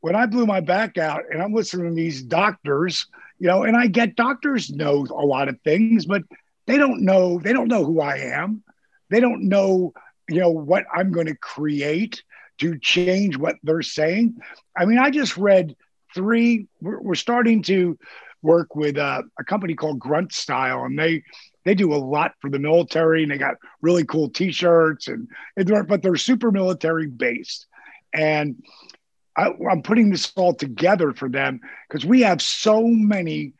when 0.00 0.14
I 0.14 0.26
blew 0.26 0.44
my 0.44 0.60
back 0.60 0.98
out 0.98 1.22
and 1.30 1.42
I'm 1.42 1.54
listening 1.54 1.88
to 1.88 1.94
these 1.94 2.22
doctors, 2.22 3.06
you 3.38 3.48
know, 3.48 3.62
and 3.62 3.74
I 3.74 3.86
get 3.86 4.16
doctors 4.16 4.68
know 4.68 5.06
a 5.08 5.24
lot 5.24 5.48
of 5.48 5.58
things, 5.62 6.04
but 6.04 6.22
they 6.66 6.78
don't 6.78 7.02
know, 7.02 7.38
they 7.38 7.52
don't 7.52 7.68
know 7.68 7.84
who 7.84 8.00
I 8.00 8.16
am. 8.18 8.62
They 9.10 9.20
don't 9.20 9.48
know, 9.48 9.92
you 10.28 10.40
know, 10.40 10.50
what 10.50 10.84
I'm 10.92 11.12
going 11.12 11.26
to 11.26 11.36
create 11.36 12.22
to 12.58 12.78
change 12.78 13.36
what 13.36 13.56
they're 13.62 13.82
saying. 13.82 14.36
I 14.76 14.84
mean, 14.84 14.98
I 14.98 15.10
just 15.10 15.36
read 15.36 15.76
three. 16.14 16.68
We're, 16.80 17.14
starting 17.14 17.62
to 17.64 17.98
work 18.42 18.76
with 18.76 18.96
uh, 18.96 19.22
a 19.38 19.44
company 19.44 19.74
called 19.74 19.98
Grunt 19.98 20.32
Style, 20.32 20.84
and 20.84 20.98
they 20.98 21.22
they 21.64 21.74
do 21.74 21.94
a 21.94 21.96
lot 21.96 22.32
for 22.40 22.50
the 22.50 22.58
military, 22.58 23.22
and 23.22 23.32
they 23.32 23.38
got 23.38 23.56
really 23.80 24.04
cool 24.04 24.28
T-shirts, 24.28 25.08
and, 25.08 25.28
and 25.56 25.66
they're, 25.66 25.82
but 25.82 26.02
they're 26.02 26.16
super 26.16 26.52
military 26.52 27.06
based. 27.06 27.66
And 28.12 28.62
I, 29.36 29.50
I'm 29.70 29.82
putting 29.82 30.10
this 30.10 30.32
all 30.36 30.54
together 30.54 31.12
for 31.12 31.28
them 31.28 31.60
because 31.88 32.04
we 32.04 32.20
have 32.22 32.40
so 32.40 32.82
many 32.82 33.54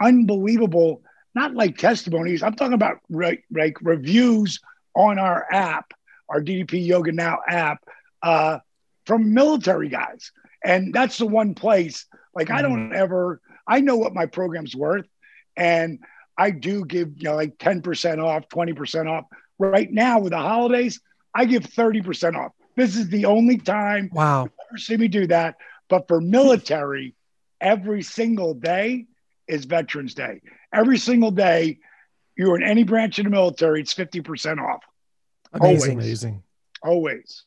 unbelievable, 0.00 1.02
not 1.38 1.54
like 1.54 1.78
testimonies. 1.78 2.42
I'm 2.42 2.54
talking 2.54 2.74
about 2.74 2.98
like, 3.08 3.44
like 3.50 3.76
reviews 3.80 4.60
on 4.94 5.18
our 5.18 5.46
app, 5.50 5.92
our 6.28 6.40
DDP 6.40 6.84
Yoga 6.84 7.12
Now 7.12 7.38
app 7.46 7.84
uh, 8.22 8.58
from 9.06 9.34
military 9.34 9.88
guys. 9.88 10.32
And 10.64 10.92
that's 10.92 11.18
the 11.18 11.26
one 11.26 11.54
place, 11.54 12.06
like, 12.34 12.50
I 12.50 12.62
don't 12.62 12.90
mm-hmm. 12.90 12.96
ever, 12.96 13.40
I 13.66 13.80
know 13.80 13.96
what 13.96 14.14
my 14.14 14.26
program's 14.26 14.74
worth. 14.74 15.06
And 15.56 16.00
I 16.36 16.50
do 16.50 16.84
give, 16.84 17.12
you 17.16 17.24
know, 17.24 17.36
like 17.36 17.58
10% 17.58 18.22
off, 18.22 18.48
20% 18.48 19.08
off. 19.08 19.24
Right 19.58 19.90
now 19.90 20.20
with 20.20 20.32
the 20.32 20.38
holidays, 20.38 21.00
I 21.34 21.44
give 21.44 21.62
30% 21.62 22.36
off. 22.36 22.52
This 22.76 22.96
is 22.96 23.08
the 23.08 23.24
only 23.24 23.58
time 23.58 24.08
wow 24.12 24.48
never 24.70 24.78
see 24.78 24.96
me 24.96 25.08
do 25.08 25.26
that. 25.28 25.56
But 25.88 26.08
for 26.08 26.20
military, 26.20 27.14
every 27.60 28.02
single 28.02 28.54
day 28.54 29.06
is 29.48 29.64
Veterans 29.64 30.14
Day. 30.14 30.40
Every 30.72 30.98
single 30.98 31.30
day, 31.30 31.78
you're 32.36 32.56
in 32.56 32.62
any 32.62 32.84
branch 32.84 33.18
of 33.18 33.24
the 33.24 33.30
military, 33.30 33.80
it's 33.80 33.94
50% 33.94 34.58
off. 34.58 34.82
Amazing. 35.52 35.90
Always. 35.90 36.06
Amazing. 36.06 36.42
Always. 36.82 37.44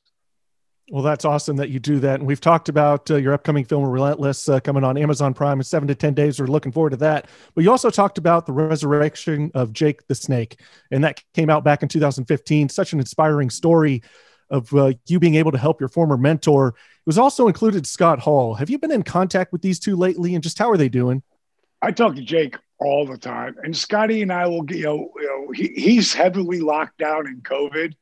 Well, 0.92 1.04
that's 1.04 1.24
awesome 1.24 1.56
that 1.56 1.70
you 1.70 1.80
do 1.80 2.00
that. 2.00 2.20
And 2.20 2.28
we've 2.28 2.42
talked 2.42 2.68
about 2.68 3.10
uh, 3.10 3.16
your 3.16 3.34
upcoming 3.34 3.64
film, 3.64 3.86
Relentless, 3.86 4.50
uh, 4.50 4.60
coming 4.60 4.84
on 4.84 4.98
Amazon 4.98 5.34
Prime 5.34 5.58
in 5.58 5.64
seven 5.64 5.88
to 5.88 5.96
10 5.96 6.14
days. 6.14 6.38
We're 6.38 6.48
looking 6.48 6.74
forward 6.74 6.90
to 6.90 6.98
that. 6.98 7.30
But 7.56 7.64
you 7.64 7.72
also 7.72 7.90
talked 7.90 8.18
about 8.18 8.46
the 8.46 8.52
resurrection 8.52 9.52
of 9.54 9.72
Jake 9.72 10.06
the 10.08 10.16
Snake, 10.16 10.60
and 10.92 11.02
that 11.06 11.24
came 11.34 11.50
out 11.50 11.64
back 11.64 11.82
in 11.82 11.88
2015. 11.88 12.68
Such 12.68 12.92
an 12.92 13.00
inspiring 13.00 13.50
story 13.50 14.04
of 14.50 14.74
uh, 14.76 14.92
you 15.08 15.18
being 15.18 15.36
able 15.36 15.54
to 15.54 15.58
help 15.58 15.80
your 15.80 15.88
former 15.88 16.18
mentor. 16.18 16.70
It 16.70 17.06
was 17.06 17.18
also 17.18 17.48
included 17.48 17.88
Scott 17.88 18.20
Hall. 18.20 18.56
Have 18.56 18.70
you 18.70 18.78
been 18.78 18.92
in 18.92 19.04
contact 19.04 19.54
with 19.54 19.62
these 19.62 19.80
two 19.80 19.96
lately, 19.96 20.36
and 20.36 20.44
just 20.44 20.60
how 20.60 20.70
are 20.70 20.78
they 20.78 20.90
doing? 20.90 21.24
I 21.82 21.92
talk 21.92 22.16
to 22.16 22.22
Jake 22.22 22.58
all 22.80 23.06
the 23.06 23.18
time, 23.18 23.56
and 23.64 23.76
Scotty 23.76 24.22
and 24.22 24.32
I 24.32 24.48
will 24.48 24.64
get, 24.64 24.78
you 24.78 24.84
know, 24.86 25.12
you 25.16 25.28
know 25.28 25.52
he, 25.52 25.68
he's 25.76 26.14
heavily 26.14 26.60
locked 26.60 26.98
down 26.98 27.28
in 27.28 27.42
COVID. 27.42 27.94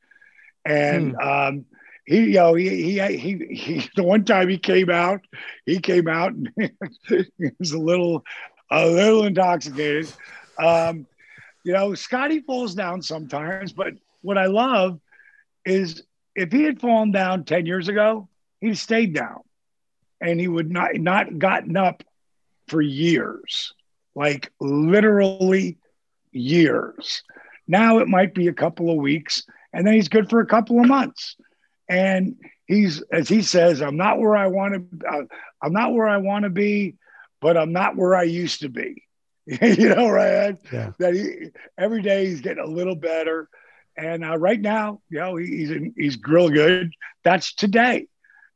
And, 0.64 1.16
um, 1.16 1.64
he, 2.10 2.24
you 2.24 2.34
know, 2.34 2.54
he, 2.54 2.68
he, 2.82 3.16
he, 3.16 3.54
he, 3.54 3.90
the 3.96 4.02
one 4.02 4.24
time 4.24 4.48
he 4.48 4.58
came 4.58 4.90
out, 4.90 5.20
he 5.64 5.78
came 5.78 6.08
out 6.08 6.32
and 6.32 6.50
he 7.08 7.50
was 7.58 7.72
a 7.72 7.78
little, 7.78 8.24
a 8.70 8.86
little 8.86 9.24
intoxicated. 9.24 10.12
Um, 10.58 11.06
you 11.64 11.72
know, 11.72 11.94
Scotty 11.94 12.40
falls 12.40 12.74
down 12.74 13.02
sometimes, 13.02 13.72
but 13.72 13.94
what 14.22 14.38
I 14.38 14.46
love 14.46 15.00
is 15.64 16.02
if 16.34 16.50
he 16.50 16.62
had 16.62 16.80
fallen 16.80 17.12
down 17.12 17.44
10 17.44 17.66
years 17.66 17.88
ago, 17.88 18.28
he'd 18.60 18.78
stayed 18.78 19.14
down 19.14 19.42
and 20.20 20.40
he 20.40 20.48
would 20.48 20.70
not, 20.70 20.96
not 20.96 21.38
gotten 21.38 21.76
up 21.76 22.02
for 22.70 22.80
years, 22.80 23.74
like 24.14 24.52
literally 24.60 25.78
years. 26.32 27.22
Now 27.68 27.98
it 27.98 28.08
might 28.08 28.34
be 28.34 28.48
a 28.48 28.52
couple 28.52 28.90
of 28.90 28.96
weeks 28.96 29.44
and 29.72 29.86
then 29.86 29.94
he's 29.94 30.08
good 30.08 30.30
for 30.30 30.40
a 30.40 30.46
couple 30.46 30.80
of 30.80 30.86
months. 30.86 31.36
And 31.88 32.36
he's 32.70 33.02
as 33.10 33.28
he 33.28 33.42
says 33.42 33.82
i'm 33.82 33.96
not 33.96 34.20
where 34.20 34.36
i 34.36 34.46
want 34.46 34.74
to 34.74 35.08
uh, 35.08 35.22
i'm 35.60 35.72
not 35.72 35.92
where 35.92 36.06
i 36.06 36.18
want 36.18 36.44
to 36.44 36.50
be 36.50 36.94
but 37.40 37.56
i'm 37.56 37.72
not 37.72 37.96
where 37.96 38.14
i 38.14 38.22
used 38.22 38.60
to 38.60 38.68
be. 38.68 39.02
You 39.60 39.88
know 39.88 40.08
right? 40.08 40.56
Yeah. 40.72 40.92
that 41.00 41.14
he 41.14 41.48
every 41.76 42.02
day 42.02 42.26
he's 42.26 42.40
getting 42.40 42.62
a 42.62 42.70
little 42.70 42.94
better. 42.94 43.48
And 43.96 44.24
uh, 44.24 44.38
right 44.38 44.60
now 44.60 45.00
you 45.10 45.18
know 45.18 45.36
he, 45.36 45.46
he's 45.46 45.70
in, 45.72 45.94
he's 45.96 46.16
real 46.22 46.48
good. 46.48 46.92
That's 47.24 47.52
today. 47.54 48.06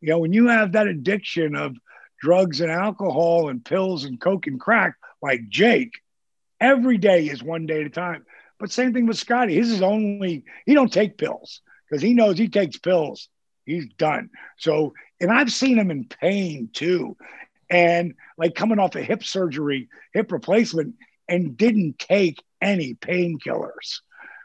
You 0.01 0.11
know 0.11 0.19
when 0.21 0.33
you 0.33 0.47
have 0.47 0.73
that 0.73 0.87
addiction 0.87 1.57
of 1.57 1.77
drugs 2.25 2.63
and 2.63 2.73
alcohol 2.73 3.51
and 3.51 3.63
pills 3.63 4.05
and 4.05 4.19
coke 4.19 4.47
and 4.47 4.59
crack 4.59 4.95
like 5.21 5.47
jake. 5.51 6.01
Every 6.59 6.97
day 6.97 7.27
is 7.27 7.43
one 7.43 7.67
day 7.67 7.83
at 7.83 7.87
a 7.87 7.91
time. 7.91 8.25
But 8.59 8.73
same 8.73 8.95
thing 8.95 9.05
with 9.05 9.19
scotty. 9.19 9.55
His 9.55 9.71
is 9.71 9.83
only 9.83 10.45
he 10.65 10.73
don't 10.73 10.93
take 10.93 11.19
pills 11.19 11.61
because 11.87 12.01
he 12.01 12.15
knows 12.15 12.39
he 12.39 12.49
takes 12.49 12.79
pills, 12.79 13.29
he's 13.67 13.87
done. 13.99 14.31
So, 14.57 14.95
and 15.21 15.31
I've 15.31 15.53
seen 15.53 15.79
him 15.79 15.91
in 15.91 16.07
pain 16.07 16.71
too, 16.73 17.15
and 17.69 18.15
like 18.39 18.55
coming 18.55 18.79
off 18.79 18.97
a 18.97 19.03
hip 19.03 19.23
surgery, 19.23 19.91
hip 20.15 20.33
replacement, 20.33 20.95
and 21.29 21.59
didn't 21.59 21.99
take 21.99 22.43
any 22.63 22.95
painkillers 22.95 24.01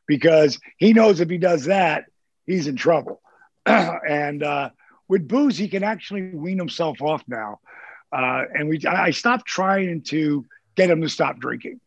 because 0.05 0.59
he 0.75 0.91
knows 0.91 1.21
if 1.21 1.29
he 1.29 1.37
does 1.37 1.65
that, 1.65 2.05
he's 2.45 2.67
in 2.67 2.75
trouble. 2.75 3.21
and 3.65 4.43
uh, 4.43 4.71
with 5.09 5.27
booze, 5.27 5.57
he 5.57 5.67
can 5.67 5.83
actually 5.83 6.29
wean 6.33 6.57
himself 6.57 7.01
off 7.01 7.23
now. 7.27 7.59
Uh, 8.13 8.43
and 8.53 8.69
we, 8.69 8.79
I 8.87 9.11
stopped 9.11 9.45
trying 9.45 10.01
to 10.03 10.45
get 10.75 10.89
him 10.89 11.01
to 11.01 11.09
stop 11.09 11.39
drinking, 11.39 11.81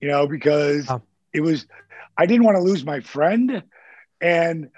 you 0.00 0.08
know, 0.08 0.26
because 0.26 0.90
Oh. 0.90 1.00
it 1.32 1.40
was, 1.42 1.66
I 2.18 2.26
didn't 2.26 2.44
want 2.44 2.56
to 2.56 2.62
lose 2.62 2.84
my 2.84 3.00
friend. 3.00 3.62
And 4.20 4.68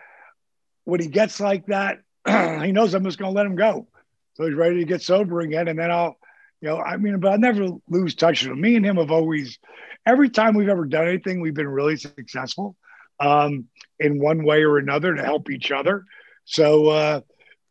when 0.85 1.01
he 1.01 1.07
gets 1.09 1.41
like 1.41 1.67
that, 1.67 2.01
he 2.27 2.73
knows 2.73 2.95
I'm 2.95 3.05
just 3.05 3.19
going 3.19 3.33
to 3.33 3.37
let 3.37 3.47
him 3.47 3.57
go. 3.57 3.87
So 4.35 4.45
he's 4.47 4.55
ready 4.55 4.77
to 4.81 4.85
get 4.85 5.03
sober 5.03 5.41
again. 5.41 5.69
And 5.69 5.79
then 5.79 5.91
I'll, 5.91 6.17
you 6.61 6.69
know, 6.69 6.79
I 6.79 6.97
mean, 6.97 7.19
but 7.21 7.33
I'll 7.33 7.39
never 7.39 7.69
lose 7.89 8.15
touch 8.15 8.43
with 8.43 8.53
him. 8.53 8.61
Me 8.61 8.77
and 8.77 8.85
him 8.85 8.97
have 8.97 9.11
always, 9.11 9.59
every 10.07 10.29
time 10.31 10.55
we've 10.55 10.69
ever 10.69 10.85
done 10.85 11.09
anything, 11.09 11.41
we've 11.41 11.55
been 11.55 11.69
really 11.69 11.97
successful 11.97 12.77
um, 13.21 13.67
in 14.01 14.19
one 14.21 14.45
way 14.45 14.63
or 14.65 14.79
another 14.79 15.15
to 15.15 15.23
help 15.23 15.51
each 15.51 15.71
other. 15.71 16.05
So, 16.45 16.89
uh, 16.89 17.21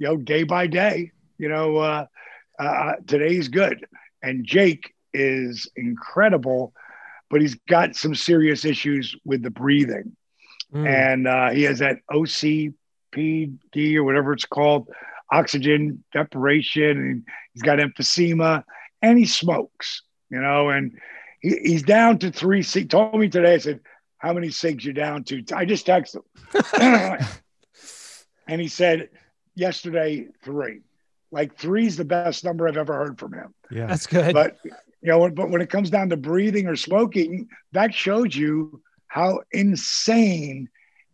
you 0.03 0.09
know, 0.09 0.17
day 0.17 0.43
by 0.43 0.67
day, 0.67 1.11
you 1.37 1.47
know, 1.47 1.77
uh, 1.77 2.05
uh, 2.59 2.93
today's 3.07 3.47
good. 3.47 3.85
And 4.21 4.45
Jake 4.45 4.93
is 5.13 5.69
incredible, 5.77 6.73
but 7.29 7.39
he's 7.39 7.55
got 7.69 7.95
some 7.95 8.13
serious 8.13 8.65
issues 8.65 9.15
with 9.23 9.41
the 9.41 9.49
breathing 9.49 10.15
Mm. 10.73 10.87
and 10.87 11.27
uh, 11.27 11.51
he 11.51 11.63
has 11.63 11.79
that 11.79 11.99
OCPD 12.11 13.95
or 13.95 14.03
whatever 14.03 14.33
it's 14.33 14.45
called, 14.45 14.89
oxygen 15.31 16.03
deprivation, 16.11 16.97
and 16.97 17.27
he's 17.53 17.61
got 17.61 17.77
emphysema, 17.77 18.63
and 19.03 19.19
he 19.19 19.25
smokes, 19.25 20.01
you 20.31 20.41
know, 20.41 20.69
and 20.69 20.97
he, 21.41 21.49
he's 21.61 21.83
down 21.83 22.17
to 22.17 22.31
three. 22.31 22.63
He 22.63 22.85
told 22.85 23.19
me 23.19 23.29
today, 23.29 23.53
I 23.53 23.57
said, 23.59 23.81
"How 24.17 24.33
many 24.33 24.49
cigs 24.49 24.83
you 24.83 24.93
down 24.93 25.25
to?" 25.25 25.43
I 25.53 25.65
just 25.65 25.85
texted 25.85 26.23
him, 26.79 27.27
and 28.47 28.59
he 28.59 28.67
said 28.67 29.09
yesterday 29.55 30.27
three. 30.43 30.81
Like 31.31 31.55
three's 31.57 31.97
the 31.97 32.05
best 32.05 32.43
number 32.43 32.67
I've 32.67 32.77
ever 32.77 32.93
heard 32.93 33.17
from 33.19 33.33
him 33.33 33.53
Yeah. 33.71 33.87
That's 33.87 34.05
good. 34.07 34.33
but 34.33 34.57
you 34.63 35.09
know 35.09 35.29
but 35.29 35.49
when 35.49 35.61
it 35.61 35.69
comes 35.69 35.89
down 35.89 36.09
to 36.09 36.17
breathing 36.17 36.67
or 36.67 36.75
smoking 36.75 37.49
that 37.71 37.93
shows 37.93 38.35
you 38.35 38.81
how 39.07 39.41
insane 39.51 40.69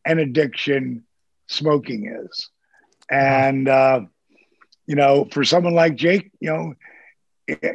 an 0.05 0.19
addiction 0.19 1.03
smoking 1.47 2.05
is 2.05 2.49
and 3.09 3.67
uh 3.67 4.01
you 4.85 4.95
know 4.95 5.25
for 5.31 5.43
someone 5.43 5.73
like 5.73 5.95
jake 5.95 6.31
you 6.39 6.49
know 6.49 6.73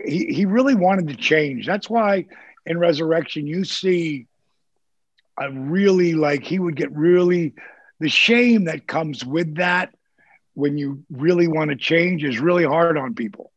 he, 0.06 0.26
he 0.32 0.44
really 0.44 0.74
wanted 0.76 1.08
to 1.08 1.16
change 1.16 1.66
that's 1.66 1.90
why 1.90 2.26
in 2.64 2.78
resurrection 2.78 3.46
you 3.46 3.64
see 3.64 4.26
a 5.40 5.50
really 5.50 6.14
like 6.14 6.44
he 6.44 6.58
would 6.60 6.76
get 6.76 6.92
really 6.92 7.54
the 7.98 8.08
shame 8.08 8.66
that 8.66 8.86
comes 8.86 9.24
with 9.24 9.56
that 9.56 9.92
when 10.54 10.78
you 10.78 11.04
really 11.10 11.46
want 11.48 11.70
to 11.70 11.76
change 11.76 12.24
is 12.24 12.38
really 12.40 12.64
hard 12.64 12.96
on 12.96 13.14
people 13.14 13.52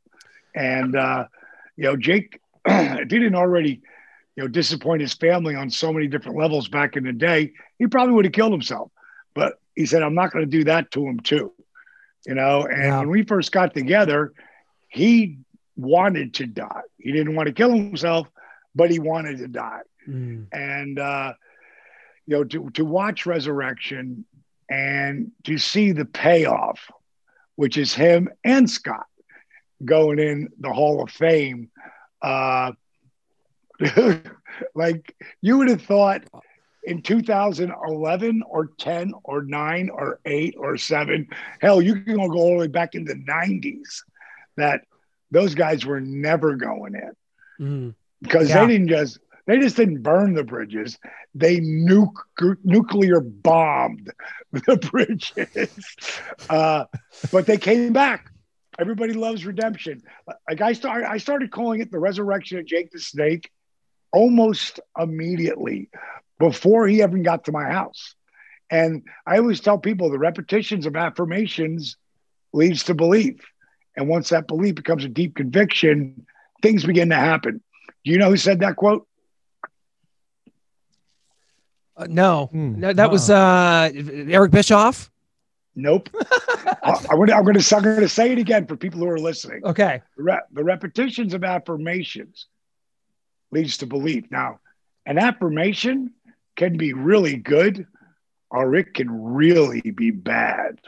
and 0.55 0.95
uh 0.95 1.25
you 1.75 1.83
know, 1.83 1.95
Jake, 1.95 2.39
if 2.65 3.11
he 3.11 3.19
didn't 3.19 3.35
already, 3.35 3.81
you 4.35 4.43
know, 4.43 4.47
disappoint 4.47 5.01
his 5.01 5.13
family 5.13 5.53
on 5.55 5.69
so 5.69 5.93
many 5.93 6.07
different 6.07 6.35
levels 6.39 6.67
back 6.67 6.97
in 6.97 7.03
the 7.03 7.13
day, 7.13 7.53
he 7.77 7.85
probably 7.85 8.15
would 8.15 8.25
have 8.25 8.31
killed 8.33 8.51
himself. 8.51 8.89
But 9.35 9.59
he 9.75 9.85
said, 9.85 10.01
I'm 10.01 10.15
not 10.15 10.31
going 10.31 10.43
to 10.43 10.49
do 10.49 10.63
that 10.63 10.89
to 10.93 11.05
him 11.05 11.19
too. 11.19 11.53
You 12.25 12.33
know, 12.33 12.65
and 12.65 12.81
Yeah. 12.83 12.99
when 12.99 13.09
we 13.09 13.21
first 13.21 13.51
got 13.51 13.75
together, 13.75 14.33
he 14.89 15.37
wanted 15.75 16.33
to 16.35 16.47
die. 16.47 16.81
He 16.97 17.11
didn't 17.11 17.35
want 17.35 17.45
to 17.45 17.53
kill 17.53 17.71
himself, 17.71 18.27
but 18.73 18.89
he 18.89 18.97
wanted 18.97 19.37
to 19.37 19.47
die. 19.47 19.81
Mm. 20.09 20.47
And 20.51 20.97
uh, 20.97 21.33
you 22.25 22.37
know, 22.37 22.43
to 22.43 22.71
to 22.71 22.83
watch 22.83 23.27
Resurrection 23.27 24.25
and 24.69 25.31
to 25.43 25.57
see 25.57 25.91
the 25.91 26.05
payoff, 26.05 26.79
which 27.55 27.77
is 27.77 27.93
him 27.93 28.29
and 28.43 28.69
Scott 28.69 29.05
going 29.83 30.19
in 30.19 30.49
the 30.59 30.73
Hall 30.73 31.01
of 31.03 31.09
Fame. 31.11 31.69
Uh, 32.21 32.71
like 34.75 35.15
you 35.41 35.57
would 35.57 35.69
have 35.69 35.81
thought 35.83 36.23
in 36.83 37.01
2011 37.01 38.43
or 38.47 38.67
10 38.77 39.13
or 39.23 39.43
9 39.43 39.89
or 39.89 40.19
8 40.25 40.55
or 40.57 40.77
7, 40.77 41.27
hell, 41.59 41.81
you 41.81 42.01
can 42.01 42.15
go 42.15 42.33
all 42.33 42.51
the 42.51 42.57
way 42.57 42.67
back 42.67 42.95
in 42.95 43.03
the 43.05 43.15
90s 43.15 44.03
that 44.55 44.81
those 45.31 45.53
guys 45.53 45.85
were 45.85 46.01
never 46.01 46.55
going 46.55 46.95
in 46.95 47.11
Mm. 47.59 47.95
because 48.21 48.49
Yeah. 48.49 48.61
they 48.65 48.73
didn't 48.73 48.87
just 48.87 49.19
they 49.47 49.59
just 49.59 49.77
didn't 49.77 50.03
burn 50.03 50.33
the 50.33 50.43
bridges. 50.43 50.99
They 51.33 51.59
nuke 51.59 52.17
nuclear 52.63 53.21
bombed 53.21 54.11
the 54.51 54.75
bridges. 54.91 56.19
Uh, 56.49 56.85
but 57.31 57.45
they 57.47 57.57
came 57.57 57.93
back. 57.93 58.29
Everybody 58.77 59.13
loves 59.13 59.45
redemption. 59.45 60.03
Like 60.47 60.61
i 60.61 60.73
started 60.73 61.09
i 61.09 61.17
started 61.17 61.51
calling 61.51 61.81
it 61.81 61.91
the 61.91 61.99
resurrection 61.99 62.59
of 62.59 62.65
jake 62.65 62.91
the 62.91 62.99
snake 62.99 63.49
almost 64.11 64.79
immediately 64.99 65.89
before 66.39 66.87
he 66.87 67.01
even 67.01 67.23
got 67.23 67.45
to 67.45 67.51
my 67.51 67.65
house. 67.65 68.13
And 68.69 69.03
i 69.25 69.37
always 69.37 69.61
tell 69.61 69.79
people 69.79 70.09
the 70.09 70.19
repetitions 70.19 70.85
of 70.85 70.95
affirmations 70.95 71.97
leads 72.53 72.83
to 72.83 72.93
belief. 72.93 73.39
And 73.95 74.07
once 74.07 74.29
that 74.29 74.47
belief 74.47 74.75
becomes 74.75 75.05
a 75.05 75.09
deep 75.09 75.35
conviction 75.35 76.27
things 76.61 76.83
begin 76.83 77.09
to 77.09 77.15
happen. 77.15 77.61
Do 78.03 78.11
you 78.11 78.17
know 78.17 78.29
who 78.29 78.37
said 78.37 78.59
that 78.59 78.75
quote 78.75 79.07
Uh, 81.97 82.05
no, 82.09 82.45
Hmm. 82.51 82.79
no, 82.79 82.93
that 82.93 83.09
was 83.09 83.29
uh, 83.29 83.89
Eric 83.93 84.51
Bischoff. 84.51 85.09
Nope. 85.75 86.09
I, 86.83 87.05
I'm 87.09 87.17
going 87.17 87.27
to 87.27 87.35
I'm 87.35 87.43
going 87.43 87.59
to 87.59 87.75
I'm 87.75 87.83
going 87.83 87.99
to 88.01 88.09
say 88.09 88.31
it 88.31 88.37
again 88.39 88.65
for 88.67 88.75
people 88.75 88.99
who 88.99 89.07
are 89.09 89.19
listening. 89.19 89.61
Okay. 89.63 90.01
The, 90.15 90.23
re- 90.23 90.41
the 90.51 90.63
repetitions 90.63 91.33
of 91.33 91.43
affirmations 91.43 92.47
leads 93.51 93.77
to 93.77 93.85
belief. 93.85 94.25
Now, 94.31 94.59
an 95.05 95.17
affirmation 95.17 96.13
can 96.55 96.77
be 96.77 96.93
really 96.93 97.35
good, 97.37 97.85
or 98.49 98.75
it 98.75 98.93
can 98.93 99.09
really 99.33 99.81
be 99.81 100.11
bad, 100.11 100.79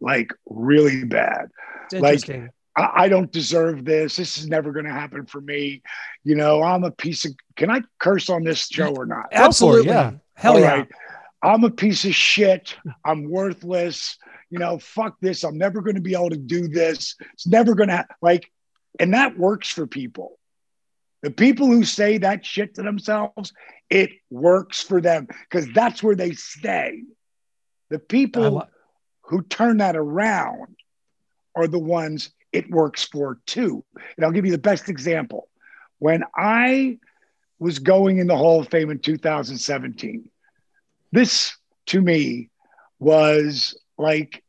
like 0.00 0.30
really 0.46 1.04
bad. 1.04 1.48
It's 1.92 2.00
Like. 2.00 2.50
I, 2.76 3.04
I 3.04 3.08
don't 3.08 3.30
deserve 3.30 3.84
this. 3.84 4.16
This 4.16 4.36
is 4.36 4.48
never 4.48 4.72
going 4.72 4.86
to 4.86 4.90
happen 4.90 5.26
for 5.26 5.40
me. 5.40 5.80
You 6.24 6.34
know, 6.34 6.60
I'm 6.60 6.82
a 6.82 6.90
piece 6.90 7.24
of. 7.24 7.32
Can 7.54 7.70
I 7.70 7.82
curse 8.00 8.28
on 8.28 8.42
this 8.42 8.66
show 8.66 8.92
or 8.96 9.06
not? 9.06 9.26
for 9.32 9.38
Absolutely. 9.38 9.86
yeah. 9.92 10.12
Hell 10.34 10.54
All 10.54 10.60
yeah. 10.60 10.72
right. 10.72 10.88
I'm 11.42 11.64
a 11.64 11.70
piece 11.70 12.04
of 12.04 12.14
shit. 12.14 12.74
I'm 13.04 13.30
worthless. 13.30 14.16
You 14.50 14.58
know, 14.58 14.78
fuck 14.78 15.16
this. 15.20 15.44
I'm 15.44 15.58
never 15.58 15.82
going 15.82 15.96
to 15.96 16.00
be 16.00 16.14
able 16.14 16.30
to 16.30 16.36
do 16.36 16.68
this. 16.68 17.16
It's 17.34 17.46
never 17.46 17.74
going 17.74 17.90
to 17.90 18.06
like, 18.22 18.50
and 18.98 19.14
that 19.14 19.36
works 19.36 19.68
for 19.68 19.86
people. 19.86 20.38
The 21.22 21.30
people 21.30 21.66
who 21.66 21.84
say 21.84 22.18
that 22.18 22.44
shit 22.44 22.74
to 22.74 22.82
themselves, 22.82 23.52
it 23.90 24.10
works 24.30 24.82
for 24.82 25.00
them 25.00 25.26
because 25.26 25.66
that's 25.72 26.02
where 26.02 26.14
they 26.14 26.32
stay. 26.32 27.02
The 27.90 27.98
people 27.98 28.66
who 29.22 29.42
turn 29.42 29.78
that 29.78 29.96
around 29.96 30.76
are 31.54 31.66
the 31.66 31.78
ones 31.78 32.30
it 32.52 32.70
works 32.70 33.04
for 33.04 33.38
too. 33.46 33.84
And 34.16 34.24
I'll 34.24 34.32
give 34.32 34.46
you 34.46 34.52
the 34.52 34.58
best 34.58 34.88
example. 34.88 35.48
When 35.98 36.24
I 36.36 36.98
was 37.58 37.78
going 37.78 38.18
in 38.18 38.26
the 38.26 38.36
Hall 38.36 38.60
of 38.60 38.68
Fame 38.68 38.90
in 38.90 38.98
2017, 38.98 40.28
this 41.12 41.56
to 41.86 42.00
me 42.00 42.50
was 42.98 43.78
like 43.98 44.42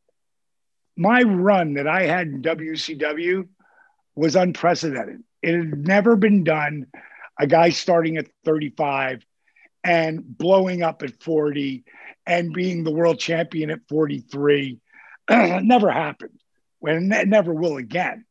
my 0.97 1.21
run 1.21 1.75
that 1.75 1.87
I 1.87 2.03
had 2.03 2.27
in 2.27 2.41
WCW 2.41 3.47
was 4.15 4.35
unprecedented. 4.35 5.23
It 5.41 5.55
had 5.55 5.77
never 5.77 6.15
been 6.15 6.43
done. 6.43 6.87
A 7.37 7.45
guy 7.45 7.69
starting 7.69 8.17
at 8.17 8.27
35 8.45 9.25
and 9.83 10.23
blowing 10.25 10.81
up 10.81 11.03
at 11.03 11.21
40 11.21 11.83
and 12.25 12.53
being 12.53 12.83
the 12.83 12.91
world 12.91 13.19
champion 13.19 13.69
at 13.69 13.87
43 13.89 14.79
never 15.29 15.91
happened. 15.91 16.39
When 16.79 17.11
it 17.11 17.27
never 17.27 17.53
will 17.53 17.77
again. 17.77 18.25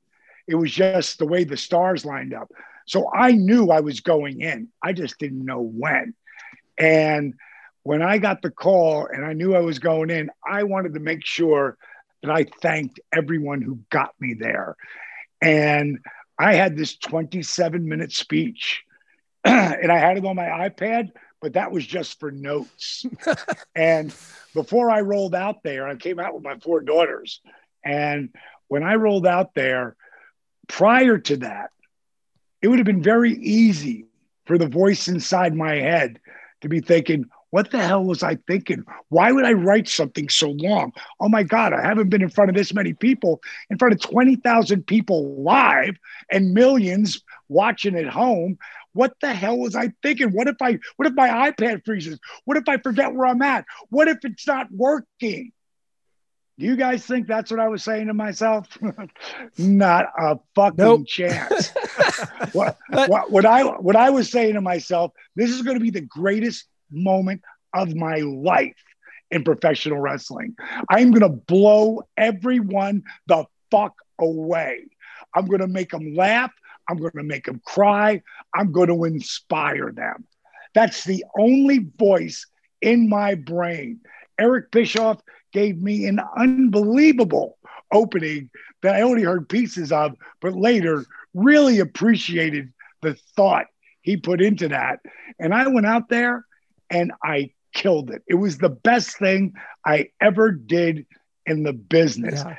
It 0.46 0.54
was 0.54 0.72
just 0.72 1.18
the 1.18 1.26
way 1.26 1.44
the 1.44 1.56
stars 1.56 2.04
lined 2.04 2.34
up. 2.34 2.50
So 2.86 3.10
I 3.12 3.32
knew 3.32 3.70
I 3.70 3.80
was 3.80 4.00
going 4.00 4.40
in. 4.40 4.68
I 4.82 4.92
just 4.92 5.18
didn't 5.18 5.44
know 5.44 5.60
when. 5.60 6.14
And 6.78 7.34
when 7.82 8.02
I 8.02 8.18
got 8.18 8.42
the 8.42 8.50
call 8.50 9.06
and 9.06 9.24
I 9.24 9.32
knew 9.32 9.54
I 9.54 9.60
was 9.60 9.78
going 9.78 10.10
in, 10.10 10.30
I 10.46 10.64
wanted 10.64 10.94
to 10.94 11.00
make 11.00 11.24
sure 11.24 11.76
that 12.22 12.30
I 12.30 12.46
thanked 12.62 13.00
everyone 13.12 13.60
who 13.62 13.78
got 13.90 14.14
me 14.18 14.34
there. 14.34 14.76
And 15.40 15.98
I 16.38 16.54
had 16.54 16.76
this 16.76 16.96
27 16.96 17.86
minute 17.86 18.12
speech 18.12 18.82
and 19.44 19.92
I 19.92 19.98
had 19.98 20.16
it 20.16 20.24
on 20.24 20.36
my 20.36 20.46
iPad, 20.46 21.10
but 21.40 21.52
that 21.52 21.70
was 21.70 21.86
just 21.86 22.18
for 22.18 22.30
notes. 22.30 23.04
and 23.74 24.14
before 24.54 24.90
I 24.90 25.02
rolled 25.02 25.34
out 25.34 25.62
there, 25.62 25.86
I 25.86 25.96
came 25.96 26.18
out 26.18 26.34
with 26.34 26.42
my 26.42 26.58
four 26.58 26.80
daughters. 26.80 27.40
And 27.84 28.30
when 28.68 28.82
I 28.82 28.94
rolled 28.94 29.26
out 29.26 29.54
there, 29.54 29.96
prior 30.66 31.18
to 31.18 31.36
that, 31.38 31.70
it 32.64 32.68
would 32.68 32.78
have 32.78 32.86
been 32.86 33.02
very 33.02 33.34
easy 33.34 34.06
for 34.46 34.56
the 34.56 34.66
voice 34.66 35.06
inside 35.06 35.54
my 35.54 35.74
head 35.74 36.18
to 36.62 36.68
be 36.70 36.80
thinking, 36.80 37.26
what 37.50 37.70
the 37.70 37.76
hell 37.76 38.02
was 38.02 38.22
I 38.22 38.36
thinking? 38.46 38.86
Why 39.10 39.32
would 39.32 39.44
I 39.44 39.52
write 39.52 39.86
something 39.86 40.30
so 40.30 40.48
long? 40.48 40.94
Oh 41.20 41.28
my 41.28 41.42
God, 41.42 41.74
I 41.74 41.82
haven't 41.82 42.08
been 42.08 42.22
in 42.22 42.30
front 42.30 42.48
of 42.48 42.56
this 42.56 42.72
many 42.72 42.94
people, 42.94 43.42
in 43.68 43.76
front 43.76 43.92
of 43.92 44.00
20,000 44.00 44.86
people 44.86 45.42
live 45.42 45.94
and 46.30 46.54
millions 46.54 47.20
watching 47.50 47.96
at 47.96 48.06
home. 48.06 48.56
What 48.94 49.12
the 49.20 49.34
hell 49.34 49.58
was 49.58 49.76
I 49.76 49.92
thinking? 50.02 50.30
What 50.30 50.48
if 50.48 50.56
I 50.62 50.78
what 50.96 51.06
if 51.06 51.12
my 51.12 51.50
iPad 51.50 51.84
freezes? 51.84 52.18
What 52.46 52.56
if 52.56 52.66
I 52.66 52.78
forget 52.78 53.12
where 53.12 53.26
I'm 53.26 53.42
at? 53.42 53.66
What 53.90 54.08
if 54.08 54.24
it's 54.24 54.46
not 54.46 54.68
working? 54.72 55.52
Do 56.58 56.66
you 56.66 56.76
guys 56.76 57.04
think 57.04 57.26
that's 57.26 57.50
what 57.50 57.58
I 57.58 57.68
was 57.68 57.82
saying 57.82 58.06
to 58.06 58.14
myself? 58.14 58.68
not 59.58 60.06
a 60.16 60.38
fucking 60.54 60.76
Nope. 60.76 61.06
chance. 61.06 61.72
what, 62.52 62.78
what, 62.88 63.30
what 63.30 63.44
I 63.46 63.62
what 63.64 63.96
I 63.96 64.10
was 64.10 64.30
saying 64.30 64.54
to 64.54 64.60
myself, 64.60 65.12
this 65.34 65.50
is 65.50 65.62
going 65.62 65.76
to 65.76 65.82
be 65.82 65.90
the 65.90 66.00
greatest 66.00 66.66
moment 66.92 67.42
of 67.74 67.94
my 67.96 68.18
life 68.18 68.76
in 69.32 69.42
professional 69.42 69.98
wrestling. 69.98 70.54
I'm 70.88 71.10
going 71.10 71.22
to 71.22 71.28
blow 71.28 72.02
everyone 72.16 73.02
the 73.26 73.46
fuck 73.70 73.94
away. 74.20 74.84
I'm 75.34 75.46
going 75.46 75.60
to 75.60 75.66
make 75.66 75.90
them 75.90 76.14
laugh. 76.14 76.52
I'm 76.88 76.98
going 76.98 77.12
to 77.16 77.24
make 77.24 77.46
them 77.46 77.60
cry. 77.64 78.22
I'm 78.54 78.70
going 78.70 78.88
to 78.88 79.04
inspire 79.04 79.90
them. 79.90 80.24
That's 80.74 81.04
the 81.04 81.24
only 81.36 81.86
voice 81.96 82.46
in 82.80 83.08
my 83.08 83.34
brain. 83.34 84.00
Eric 84.38 84.70
Bischoff 84.70 85.20
gave 85.54 85.80
me 85.80 86.04
an 86.06 86.20
unbelievable 86.36 87.56
opening 87.90 88.50
that 88.82 88.96
I 88.96 89.00
only 89.00 89.22
heard 89.22 89.48
pieces 89.48 89.90
of, 89.92 90.16
but 90.42 90.52
later 90.52 91.06
really 91.32 91.78
appreciated 91.78 92.72
the 93.00 93.14
thought 93.36 93.66
he 94.02 94.18
put 94.18 94.42
into 94.42 94.68
that. 94.68 95.00
And 95.38 95.54
I 95.54 95.68
went 95.68 95.86
out 95.86 96.10
there 96.10 96.44
and 96.90 97.12
I 97.22 97.52
killed 97.72 98.10
it. 98.10 98.22
It 98.26 98.34
was 98.34 98.58
the 98.58 98.68
best 98.68 99.16
thing 99.18 99.54
I 99.86 100.10
ever 100.20 100.50
did 100.50 101.06
in 101.46 101.62
the 101.62 101.72
business. 101.72 102.44
Yeah. 102.44 102.56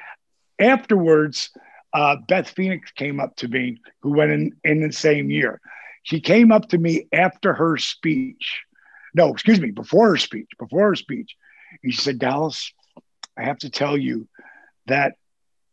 Afterwards, 0.60 1.52
uh, 1.94 2.18
Beth 2.28 2.50
Phoenix 2.50 2.92
came 2.92 3.20
up 3.20 3.36
to 3.38 3.48
me, 3.48 3.80
who 4.02 4.14
went 4.14 4.32
in, 4.32 4.52
in 4.64 4.82
the 4.82 4.92
same 4.92 5.30
year. 5.30 5.62
She 6.04 6.20
came 6.20 6.52
up 6.52 6.70
to 6.70 6.78
me 6.78 7.08
after 7.12 7.54
her 7.54 7.78
speech. 7.78 8.64
No, 9.14 9.32
excuse 9.32 9.60
me, 9.60 9.72
before 9.72 10.10
her 10.10 10.18
speech, 10.18 10.50
before 10.60 10.90
her 10.90 10.96
speech. 10.96 11.36
And 11.84 11.94
she 11.94 12.02
said, 12.02 12.20
Dallas, 12.20 12.74
I 13.38 13.44
have 13.44 13.58
to 13.60 13.70
tell 13.70 13.98
you 13.98 14.28
that 14.88 15.16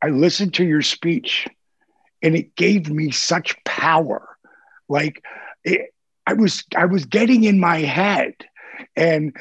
I 0.02 0.08
listened 0.08 0.54
to 0.54 0.64
your 0.64 0.82
speech 0.82 1.46
and 2.22 2.34
it 2.34 2.56
gave 2.56 2.90
me 2.90 3.10
such 3.10 3.56
power. 3.64 4.28
Like 4.88 5.22
it, 5.64 5.94
I 6.26 6.34
was, 6.34 6.64
I 6.76 6.86
was 6.86 7.04
getting 7.04 7.44
in 7.44 7.60
my 7.60 7.78
head 7.78 8.34
and 8.96 9.36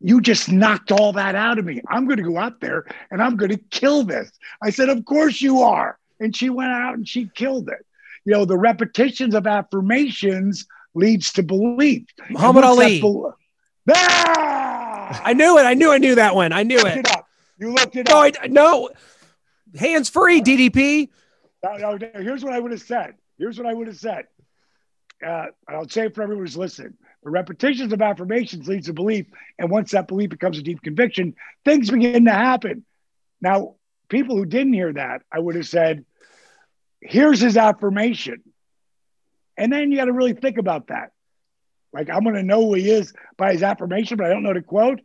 you 0.00 0.20
just 0.20 0.50
knocked 0.50 0.92
all 0.92 1.12
that 1.14 1.34
out 1.34 1.58
of 1.58 1.64
me. 1.64 1.80
I'm 1.88 2.06
going 2.06 2.18
to 2.18 2.22
go 2.22 2.38
out 2.38 2.60
there 2.60 2.86
and 3.10 3.22
I'm 3.22 3.36
going 3.36 3.50
to 3.50 3.58
kill 3.70 4.04
this. 4.04 4.30
I 4.62 4.70
said, 4.70 4.88
Of 4.88 5.04
course 5.04 5.40
you 5.40 5.62
are. 5.62 5.98
And 6.20 6.34
she 6.34 6.50
went 6.50 6.70
out 6.70 6.94
and 6.94 7.08
she 7.08 7.30
killed 7.34 7.68
it. 7.68 7.84
You 8.24 8.32
know, 8.32 8.44
the 8.44 8.58
repetitions 8.58 9.34
of 9.34 9.46
affirmations 9.46 10.66
leads 10.94 11.32
to 11.32 11.42
belief. 11.42 12.06
Muhammad 12.30 12.64
Ali. 12.64 13.00
bel- 13.00 13.36
Ah! 13.90 15.22
I 15.24 15.32
knew 15.32 15.58
it. 15.58 15.62
I 15.62 15.74
knew 15.74 15.90
I 15.90 15.98
knew 15.98 16.14
that 16.16 16.34
one. 16.34 16.52
I 16.52 16.62
knew 16.62 16.78
it. 16.78 16.98
it. 16.98 17.08
You 17.58 17.72
looked 17.72 17.96
it 17.96 18.08
No, 18.08 18.26
up. 18.26 18.34
I 18.40 18.46
no. 18.48 18.90
Hands 19.76 20.08
free, 20.08 20.40
DDP. 20.40 21.08
No, 21.62 21.76
no, 21.76 21.96
no, 21.96 22.08
here's 22.22 22.44
what 22.44 22.52
I 22.52 22.58
would 22.60 22.70
have 22.70 22.80
said. 22.80 23.14
Here's 23.36 23.58
what 23.58 23.66
I 23.66 23.74
would 23.74 23.88
have 23.88 23.98
said. 23.98 24.26
Uh, 25.24 25.46
I'll 25.68 25.88
say 25.88 26.06
it 26.06 26.14
for 26.14 26.22
everyone 26.22 26.44
who's 26.44 26.56
listening. 26.56 26.94
The 27.24 27.30
repetitions 27.30 27.92
of 27.92 28.00
affirmations 28.00 28.68
leads 28.68 28.86
to 28.86 28.92
belief, 28.92 29.26
and 29.58 29.70
once 29.70 29.90
that 29.90 30.06
belief 30.06 30.30
becomes 30.30 30.58
a 30.58 30.62
deep 30.62 30.80
conviction, 30.82 31.34
things 31.64 31.90
begin 31.90 32.24
to 32.26 32.30
happen. 32.32 32.84
Now, 33.40 33.74
people 34.08 34.36
who 34.36 34.46
didn't 34.46 34.72
hear 34.72 34.92
that, 34.92 35.22
I 35.32 35.40
would 35.40 35.56
have 35.56 35.66
said, 35.66 36.04
"Here's 37.00 37.40
his 37.40 37.56
affirmation," 37.56 38.42
and 39.56 39.72
then 39.72 39.90
you 39.90 39.98
got 39.98 40.04
to 40.04 40.12
really 40.12 40.34
think 40.34 40.58
about 40.58 40.86
that. 40.86 41.10
Like 41.92 42.08
I'm 42.08 42.22
going 42.22 42.36
to 42.36 42.42
know 42.42 42.64
who 42.64 42.74
he 42.74 42.88
is 42.88 43.12
by 43.36 43.52
his 43.52 43.62
affirmation, 43.64 44.16
but 44.16 44.26
I 44.26 44.30
don't 44.30 44.44
know 44.44 44.54
the 44.54 44.62
quote. 44.62 45.00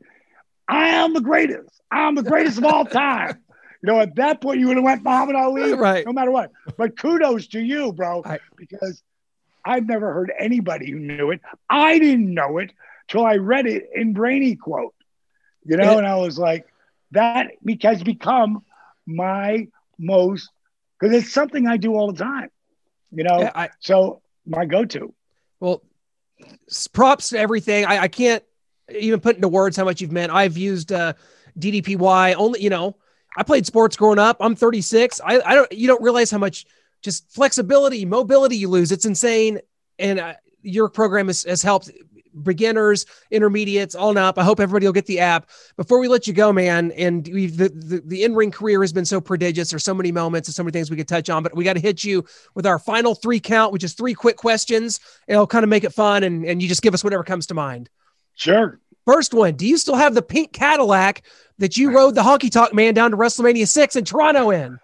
I 0.67 0.89
am 0.89 1.13
the 1.13 1.21
greatest. 1.21 1.69
I'm 1.91 2.15
the 2.15 2.23
greatest 2.23 2.57
of 2.57 2.65
all 2.65 2.85
time. 2.85 3.39
You 3.81 3.87
know, 3.93 3.99
at 3.99 4.15
that 4.15 4.41
point, 4.41 4.59
you 4.59 4.67
would 4.67 4.77
have 4.77 4.83
went 4.83 5.03
Muhammad 5.03 5.35
Ali, 5.35 5.73
Right. 5.77 6.05
no 6.05 6.13
matter 6.13 6.31
what. 6.31 6.51
But 6.77 6.97
kudos 6.97 7.47
to 7.47 7.59
you, 7.59 7.91
bro, 7.93 8.21
I- 8.25 8.39
because 8.55 9.03
I've 9.65 9.85
never 9.87 10.13
heard 10.13 10.31
anybody 10.39 10.91
who 10.91 10.99
knew 10.99 11.31
it. 11.31 11.41
I 11.69 11.99
didn't 11.99 12.33
know 12.33 12.57
it 12.59 12.71
till 13.07 13.25
I 13.25 13.35
read 13.37 13.65
it 13.65 13.89
in 13.93 14.13
Brainy 14.13 14.55
quote. 14.55 14.93
You 15.65 15.77
know, 15.77 15.93
It- 15.93 15.97
and 15.99 16.07
I 16.07 16.15
was 16.15 16.37
like, 16.39 16.65
that 17.11 17.51
has 17.81 18.03
become 18.03 18.63
my 19.05 19.67
most 19.99 20.49
because 20.99 21.15
it's 21.15 21.33
something 21.33 21.67
I 21.67 21.77
do 21.77 21.93
all 21.95 22.11
the 22.11 22.17
time. 22.23 22.49
You 23.11 23.23
know, 23.25 23.41
Yeah, 23.41 23.51
I, 23.53 23.69
so 23.79 24.21
my 24.47 24.65
go-to. 24.65 25.13
well, 25.59 25.83
props 26.93 27.29
to 27.29 27.37
everything. 27.39 27.85
I, 27.85 27.99
I 27.99 28.07
can't 28.07 28.43
even 28.89 29.19
put 29.19 29.35
into 29.35 29.47
words 29.47 29.77
how 29.77 29.85
much 29.85 30.01
you've 30.01 30.11
meant. 30.11 30.31
I've 30.31 30.57
used 30.57 30.91
uh, 30.91 31.13
DDPY 31.59 32.35
only. 32.35 32.61
You 32.61 32.69
know, 32.69 32.97
I 33.37 33.43
played 33.43 33.65
sports 33.65 33.95
growing 33.95 34.19
up. 34.19 34.37
I'm 34.39 34.55
36. 34.55 35.21
I, 35.23 35.39
I 35.41 35.55
don't. 35.55 35.71
You 35.71 35.87
don't 35.87 36.01
realize 36.01 36.31
how 36.31 36.37
much 36.37 36.65
just 37.01 37.29
flexibility, 37.31 38.05
mobility 38.05 38.57
you 38.57 38.69
lose. 38.69 38.91
It's 38.91 39.05
insane. 39.05 39.59
And 39.99 40.19
uh, 40.19 40.33
your 40.61 40.89
program 40.89 41.27
has, 41.27 41.43
has 41.43 41.61
helped 41.61 41.91
beginners, 42.41 43.05
intermediates, 43.29 43.93
on 43.93 44.17
up. 44.17 44.39
I 44.39 44.43
hope 44.43 44.59
everybody 44.59 44.87
will 44.87 44.93
get 44.93 45.05
the 45.05 45.19
app. 45.19 45.49
Before 45.77 45.99
we 45.99 46.07
let 46.07 46.25
you 46.25 46.33
go, 46.33 46.51
man, 46.51 46.91
and 46.93 47.27
we've, 47.31 47.55
the, 47.55 47.69
the, 47.69 48.01
the 48.05 48.23
in 48.23 48.33
ring 48.33 48.49
career 48.49 48.81
has 48.81 48.91
been 48.91 49.05
so 49.05 49.21
prodigious. 49.21 49.69
There's 49.69 49.83
so 49.83 49.93
many 49.93 50.11
moments 50.11 50.47
and 50.47 50.55
so 50.55 50.63
many 50.63 50.71
things 50.71 50.89
we 50.89 50.97
could 50.97 51.07
touch 51.07 51.29
on, 51.29 51.43
but 51.43 51.55
we 51.55 51.63
got 51.63 51.73
to 51.73 51.79
hit 51.79 52.03
you 52.03 52.25
with 52.55 52.65
our 52.65 52.79
final 52.79 53.13
three 53.13 53.39
count, 53.39 53.71
which 53.71 53.83
is 53.83 53.93
three 53.93 54.13
quick 54.13 54.37
questions. 54.37 54.99
It'll 55.27 55.45
kind 55.45 55.63
of 55.63 55.69
make 55.69 55.83
it 55.83 55.93
fun, 55.93 56.23
and, 56.23 56.45
and 56.45 56.61
you 56.61 56.67
just 56.67 56.81
give 56.81 56.93
us 56.93 57.03
whatever 57.03 57.23
comes 57.23 57.47
to 57.47 57.53
mind. 57.53 57.89
Sure. 58.35 58.79
First 59.05 59.33
one, 59.33 59.55
do 59.55 59.67
you 59.67 59.77
still 59.77 59.95
have 59.95 60.15
the 60.15 60.21
pink 60.21 60.53
Cadillac 60.53 61.23
that 61.57 61.77
you 61.77 61.91
rode 61.91 62.15
the 62.15 62.21
Honky 62.21 62.49
Tonk 62.49 62.73
Man 62.73 62.93
down 62.93 63.11
to 63.11 63.17
WrestleMania 63.17 63.67
6 63.67 63.95
in 63.95 64.05
Toronto 64.05 64.49
in? 64.49 64.79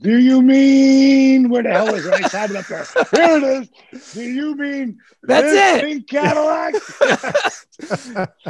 Do 0.00 0.16
you 0.16 0.42
mean 0.42 1.48
where 1.48 1.64
the 1.64 1.70
hell 1.70 1.92
is 1.94 2.06
it? 2.06 2.12
I 2.12 2.28
had 2.28 2.50
it 2.50 2.56
up 2.56 2.66
there. 2.66 2.86
Here 3.10 3.36
it 3.36 3.70
is. 3.92 4.12
Do 4.12 4.22
you 4.22 4.54
mean 4.54 4.98
That's 5.24 5.82
it. 5.82 5.84
pink 5.84 6.08
Cadillac? 6.08 6.74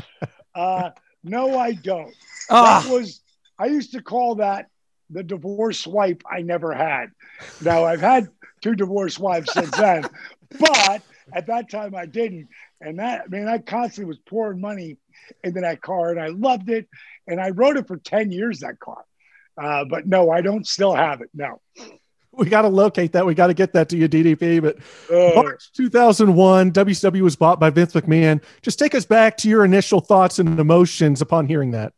uh, 0.54 0.90
no, 1.24 1.58
I 1.58 1.72
don't. 1.72 2.14
Ah. 2.50 2.82
That 2.82 2.92
was 2.92 3.22
I 3.58 3.66
used 3.66 3.92
to 3.92 4.02
call 4.02 4.36
that 4.36 4.66
the 5.10 5.22
divorce 5.22 5.86
wife 5.86 6.18
I 6.30 6.42
never 6.42 6.74
had. 6.74 7.10
Now 7.62 7.84
I've 7.84 8.00
had 8.00 8.28
two 8.60 8.74
divorce 8.74 9.18
wives 9.18 9.50
since 9.52 9.70
then, 9.70 10.04
but 10.58 11.02
at 11.32 11.46
that 11.46 11.70
time 11.70 11.94
I 11.94 12.04
didn't. 12.04 12.48
And 12.80 12.98
that 12.98 13.22
I 13.24 13.28
mean 13.28 13.48
I 13.48 13.58
constantly 13.58 14.08
was 14.08 14.18
pouring 14.18 14.60
money 14.60 14.98
into 15.42 15.60
that 15.62 15.82
car 15.82 16.10
and 16.10 16.20
I 16.20 16.28
loved 16.28 16.70
it. 16.70 16.88
And 17.26 17.40
I 17.40 17.50
rode 17.50 17.76
it 17.76 17.86
for 17.86 17.96
10 17.96 18.30
years, 18.30 18.60
that 18.60 18.78
car. 18.78 19.04
Uh, 19.60 19.84
but 19.84 20.06
no, 20.06 20.30
I 20.30 20.40
don't 20.40 20.66
still 20.66 20.94
have 20.94 21.20
it. 21.20 21.30
No. 21.34 21.60
We 22.32 22.46
got 22.48 22.62
to 22.62 22.68
locate 22.68 23.12
that. 23.12 23.26
We 23.26 23.34
got 23.34 23.48
to 23.48 23.54
get 23.54 23.72
that 23.72 23.88
to 23.88 23.96
you, 23.96 24.08
DDP. 24.08 24.62
But 24.62 24.76
Uh, 25.12 25.34
March 25.34 25.72
2001, 25.72 26.72
WCW 26.72 27.22
was 27.22 27.34
bought 27.34 27.58
by 27.58 27.70
Vince 27.70 27.94
McMahon. 27.94 28.40
Just 28.62 28.78
take 28.78 28.94
us 28.94 29.04
back 29.04 29.36
to 29.38 29.48
your 29.48 29.64
initial 29.64 30.00
thoughts 30.00 30.38
and 30.38 30.60
emotions 30.60 31.20
upon 31.20 31.48
hearing 31.48 31.72
that. 31.72 31.92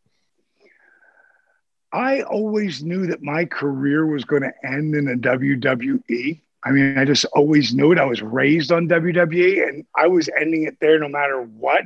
I 1.93 2.23
always 2.23 2.83
knew 2.83 3.09
that 3.09 3.23
my 3.23 3.45
career 3.45 4.07
was 4.07 4.25
going 4.25 4.43
to 4.43 4.53
end 4.65 4.95
in 4.95 5.07
the 5.07 5.15
WWE. 5.15 6.41
I 6.63 6.71
mean, 6.73 6.99
I 6.99 7.05
just 7.05 7.25
always 7.27 7.75
knew 7.75 7.93
it. 7.93 7.99
I 7.99 8.05
was 8.05 8.23
raised 8.23 8.71
on 8.71 8.89
WWE 8.89 9.67
and 9.67 9.87
I 9.97 10.09
was 10.09 10.29
ending 10.39 10.65
it 10.65 10.77
there 10.81 10.99
no 10.99 11.09
matter 11.09 11.41
what. 11.41 11.85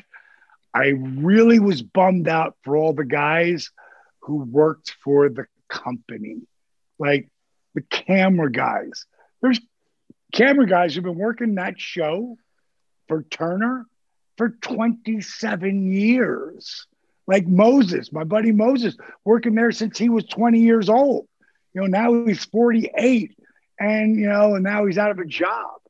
I 0.74 0.88
really 0.88 1.60
was 1.60 1.82
bummed 1.82 2.26
out 2.26 2.56
for 2.62 2.76
all 2.76 2.92
the 2.92 3.04
guys 3.04 3.70
who 4.22 4.38
worked 4.38 4.96
for 5.04 5.28
the 5.28 5.46
company, 5.68 6.38
like 6.98 7.28
the 7.74 7.82
camera 7.82 8.50
guys. 8.50 9.06
There's 9.40 9.60
camera 10.32 10.66
guys 10.66 10.94
who've 10.94 11.04
been 11.04 11.18
working 11.18 11.54
that 11.54 11.80
show 11.80 12.36
for 13.06 13.22
Turner 13.22 13.86
for 14.36 14.48
27 14.48 15.92
years 15.92 16.86
like 17.26 17.46
Moses, 17.46 18.12
my 18.12 18.24
buddy 18.24 18.52
Moses, 18.52 18.96
working 19.24 19.54
there 19.54 19.72
since 19.72 19.98
he 19.98 20.08
was 20.08 20.24
20 20.24 20.60
years 20.60 20.88
old. 20.88 21.26
You 21.72 21.82
know, 21.82 21.86
now 21.86 22.26
he's 22.26 22.44
48 22.44 23.36
and, 23.84 24.16
you 24.16 24.28
know, 24.28 24.54
and 24.54 24.64
now 24.64 24.86
he's 24.86 24.98
out 24.98 25.10
of 25.10 25.18
a 25.18 25.26
job, 25.26 25.80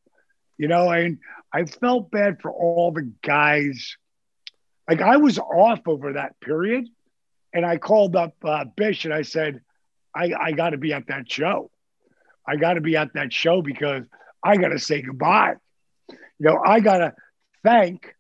you 0.59 0.68
know, 0.68 0.90
and 0.90 1.18
I 1.52 1.64
felt 1.64 2.11
bad 2.11 2.40
for 2.42 2.50
all 2.50 2.90
the 2.90 3.12
guys. 3.22 3.96
Like 4.88 5.00
I 5.00 5.18
was 5.18 5.38
off 5.38 5.80
over 5.87 6.14
that 6.14 6.40
period 6.40 6.88
and 7.52 7.64
I 7.64 7.76
called 7.76 8.16
up 8.16 8.35
uh, 8.44 8.64
Bish 8.76 9.04
and 9.04 9.14
I 9.14 9.22
said, 9.22 9.61
I, 10.14 10.33
I 10.38 10.52
got 10.52 10.70
to 10.70 10.76
be 10.76 10.92
at 10.92 11.07
that 11.07 11.30
show. 11.30 11.70
I 12.46 12.57
got 12.57 12.74
to 12.74 12.80
be 12.80 12.96
at 12.96 13.14
that 13.14 13.33
show 13.33 13.62
because 13.62 14.04
I 14.42 14.57
got 14.57 14.68
to 14.68 14.78
say 14.78 15.00
goodbye. 15.00 15.54
You 16.09 16.16
know, 16.40 16.61
I 16.64 16.80
got 16.80 16.98
to 16.98 17.14
thank, 17.62 18.14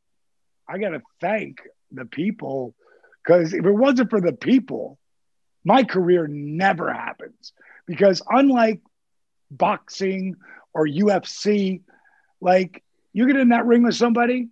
I 0.68 0.78
got 0.78 0.90
to 0.90 1.02
thank 1.20 1.60
the 1.90 2.04
people 2.04 2.74
because 3.22 3.52
if 3.52 3.64
it 3.64 3.72
wasn't 3.72 4.10
for 4.10 4.20
the 4.20 4.32
people, 4.32 4.98
my 5.64 5.82
career 5.82 6.26
never 6.28 6.92
happens. 6.92 7.52
Because 7.86 8.22
unlike 8.28 8.80
boxing 9.50 10.36
or 10.72 10.86
UFC, 10.86 11.80
like 12.40 12.82
you 13.12 13.26
get 13.26 13.36
in 13.36 13.50
that 13.50 13.66
ring 13.66 13.82
with 13.82 13.94
somebody, 13.94 14.48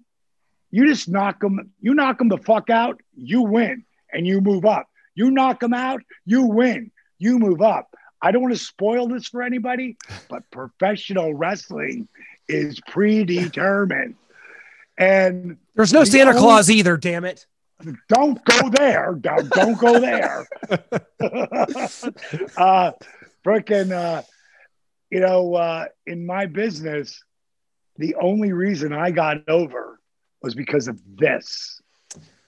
you 0.70 0.86
just 0.86 1.08
knock 1.08 1.40
them, 1.40 1.70
you 1.80 1.94
knock 1.94 2.18
them 2.18 2.28
the 2.28 2.38
fuck 2.38 2.70
out, 2.70 3.00
you 3.16 3.42
win 3.42 3.84
and 4.12 4.26
you 4.26 4.40
move 4.40 4.64
up. 4.64 4.88
You 5.14 5.30
knock 5.30 5.60
them 5.60 5.74
out, 5.74 6.00
you 6.24 6.44
win, 6.44 6.90
you 7.18 7.38
move 7.38 7.60
up. 7.60 7.94
I 8.22 8.30
don't 8.30 8.40
want 8.40 8.54
to 8.54 8.58
spoil 8.58 9.08
this 9.08 9.26
for 9.28 9.42
anybody, 9.42 9.96
but 10.30 10.50
professional 10.50 11.34
wrestling 11.34 12.08
is 12.48 12.80
predetermined. 12.88 14.14
And 14.96 15.58
There's 15.74 15.92
no 15.92 16.00
The 16.00 16.06
Santa 16.06 16.30
only- 16.30 16.40
Claus 16.40 16.70
either, 16.70 16.96
damn 16.96 17.24
it. 17.24 17.46
don't 18.08 18.42
go 18.44 18.70
there. 18.70 19.14
Don't, 19.20 19.50
don't 19.50 19.78
go 19.78 19.98
there. 20.00 20.46
uh, 22.56 22.92
freaking, 23.44 23.90
uh, 23.92 24.22
you 25.12 25.20
know, 25.20 25.54
uh, 25.54 25.84
in 26.06 26.24
my 26.24 26.46
business, 26.46 27.22
the 27.98 28.14
only 28.14 28.52
reason 28.52 28.94
I 28.94 29.10
got 29.10 29.46
over 29.46 30.00
was 30.40 30.54
because 30.54 30.88
of 30.88 30.98
this. 31.18 31.82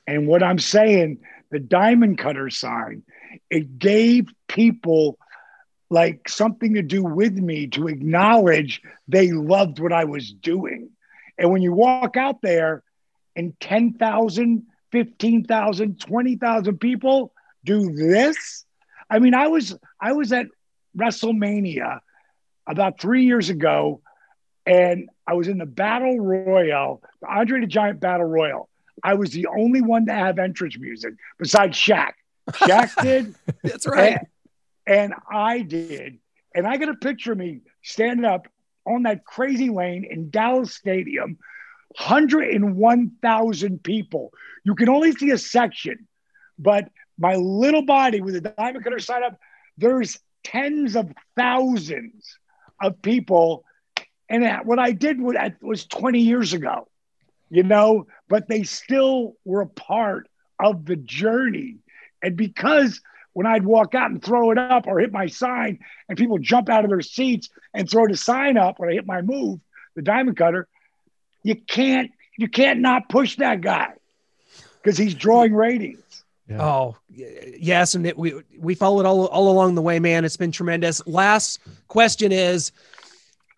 And 0.06 0.26
what 0.26 0.42
I'm 0.42 0.58
saying, 0.58 1.18
the 1.50 1.58
diamond 1.58 2.16
cutter 2.16 2.48
sign, 2.48 3.02
it 3.50 3.78
gave 3.78 4.28
people 4.48 5.18
like 5.90 6.26
something 6.26 6.72
to 6.74 6.82
do 6.82 7.04
with 7.04 7.34
me 7.34 7.66
to 7.66 7.86
acknowledge 7.86 8.80
they 9.08 9.30
loved 9.30 9.78
what 9.78 9.92
I 9.92 10.04
was 10.04 10.32
doing. 10.32 10.88
And 11.36 11.50
when 11.50 11.60
you 11.60 11.74
walk 11.74 12.16
out 12.16 12.40
there 12.40 12.82
and 13.36 13.52
10,000, 13.60 14.62
15,000, 14.90 16.00
20,000 16.00 16.78
people 16.78 17.34
do 17.62 17.92
this, 17.92 18.64
I 19.10 19.18
mean, 19.18 19.34
I 19.34 19.48
was 19.48 19.76
I 20.00 20.12
was 20.12 20.32
at 20.32 20.46
WrestleMania 20.96 22.00
about 22.66 23.00
three 23.00 23.24
years 23.24 23.50
ago, 23.50 24.00
and 24.66 25.08
I 25.26 25.34
was 25.34 25.48
in 25.48 25.58
the 25.58 25.66
Battle 25.66 26.18
Royal, 26.18 27.02
the 27.20 27.28
Andre 27.28 27.60
the 27.60 27.66
Giant 27.66 28.00
Battle 28.00 28.26
Royal. 28.26 28.68
I 29.02 29.14
was 29.14 29.30
the 29.30 29.46
only 29.46 29.82
one 29.82 30.06
to 30.06 30.12
have 30.12 30.38
entrance 30.38 30.78
music 30.78 31.14
besides 31.38 31.76
Shaq. 31.76 32.12
Shaq 32.50 32.90
did, 33.02 33.34
That's 33.62 33.86
right. 33.86 34.18
and, 34.86 35.12
and 35.12 35.14
I 35.30 35.60
did. 35.60 36.18
And 36.54 36.66
I 36.66 36.76
got 36.76 36.88
a 36.88 36.94
picture 36.94 37.32
of 37.32 37.38
me 37.38 37.60
standing 37.82 38.24
up 38.24 38.46
on 38.86 39.02
that 39.02 39.24
crazy 39.24 39.70
lane 39.70 40.06
in 40.08 40.30
Dallas 40.30 40.74
Stadium, 40.74 41.38
101,000 41.98 43.82
people. 43.82 44.32
You 44.62 44.74
can 44.74 44.88
only 44.88 45.12
see 45.12 45.30
a 45.30 45.38
section, 45.38 46.06
but 46.58 46.88
my 47.18 47.34
little 47.34 47.84
body 47.84 48.20
with 48.20 48.36
a 48.36 48.40
diamond 48.40 48.84
cutter 48.84 48.98
sign 48.98 49.22
up, 49.24 49.38
there's 49.76 50.18
tens 50.44 50.96
of 50.96 51.12
thousands 51.36 52.38
of 52.80 53.00
people. 53.02 53.64
And 54.28 54.66
what 54.66 54.78
I 54.78 54.92
did 54.92 55.20
was, 55.20 55.36
was 55.60 55.86
20 55.86 56.20
years 56.20 56.52
ago, 56.52 56.88
you 57.50 57.62
know, 57.62 58.06
but 58.28 58.48
they 58.48 58.62
still 58.62 59.36
were 59.44 59.60
a 59.60 59.66
part 59.66 60.28
of 60.58 60.86
the 60.86 60.96
journey. 60.96 61.78
And 62.22 62.36
because 62.36 63.00
when 63.32 63.46
I'd 63.46 63.64
walk 63.64 63.94
out 63.94 64.10
and 64.10 64.22
throw 64.22 64.50
it 64.50 64.58
up 64.58 64.86
or 64.86 65.00
hit 65.00 65.12
my 65.12 65.26
sign 65.26 65.80
and 66.08 66.16
people 66.16 66.38
jump 66.38 66.68
out 66.68 66.84
of 66.84 66.90
their 66.90 67.02
seats 67.02 67.50
and 67.74 67.88
throw 67.88 68.06
the 68.06 68.16
sign 68.16 68.56
up 68.56 68.78
when 68.78 68.88
I 68.88 68.92
hit 68.92 69.06
my 69.06 69.22
move, 69.22 69.60
the 69.94 70.02
diamond 70.02 70.36
cutter, 70.36 70.68
you 71.42 71.56
can't 71.56 72.10
you 72.36 72.48
can't 72.48 72.80
not 72.80 73.08
push 73.08 73.36
that 73.36 73.60
guy 73.60 73.92
because 74.82 74.96
he's 74.96 75.14
drawing 75.14 75.54
ratings. 75.54 76.03
Oh 76.50 76.96
yes, 77.08 77.94
and 77.94 78.06
it, 78.06 78.18
we 78.18 78.34
we 78.58 78.74
followed 78.74 79.06
all 79.06 79.26
all 79.26 79.50
along 79.50 79.74
the 79.74 79.82
way, 79.82 79.98
man. 79.98 80.24
It's 80.24 80.36
been 80.36 80.52
tremendous. 80.52 81.06
Last 81.06 81.58
question 81.88 82.32
is, 82.32 82.70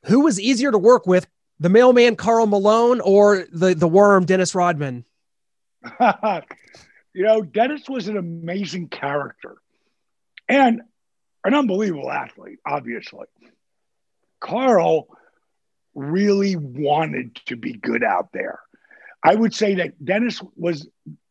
who 0.05 0.21
was 0.21 0.39
easier 0.41 0.71
to 0.71 0.79
work 0.79 1.07
with, 1.07 1.27
the 1.59 1.69
mailman 1.69 2.15
Karl 2.15 2.47
Malone 2.47 3.01
or 3.01 3.45
the 3.53 3.75
the 3.75 3.89
worm 3.89 4.25
Dennis 4.25 4.55
Rodman? 4.55 5.05
you 6.01 7.25
know, 7.25 7.43
Dennis 7.43 7.89
was 7.89 8.07
an 8.07 8.17
amazing 8.17 8.89
character 8.89 9.57
and 10.49 10.83
an 11.45 11.55
unbelievable 11.55 12.11
athlete, 12.11 12.61
obviously. 12.65 13.27
Karl 14.41 15.09
really 15.95 16.55
wanted 16.55 17.35
to 17.47 17.57
be 17.57 17.73
good 17.73 18.05
out 18.05 18.29
there. 18.33 18.61
I 19.23 19.35
would 19.35 19.55
say 19.55 19.77
that 19.77 20.05
Dennis 20.05 20.41
was 20.55 20.89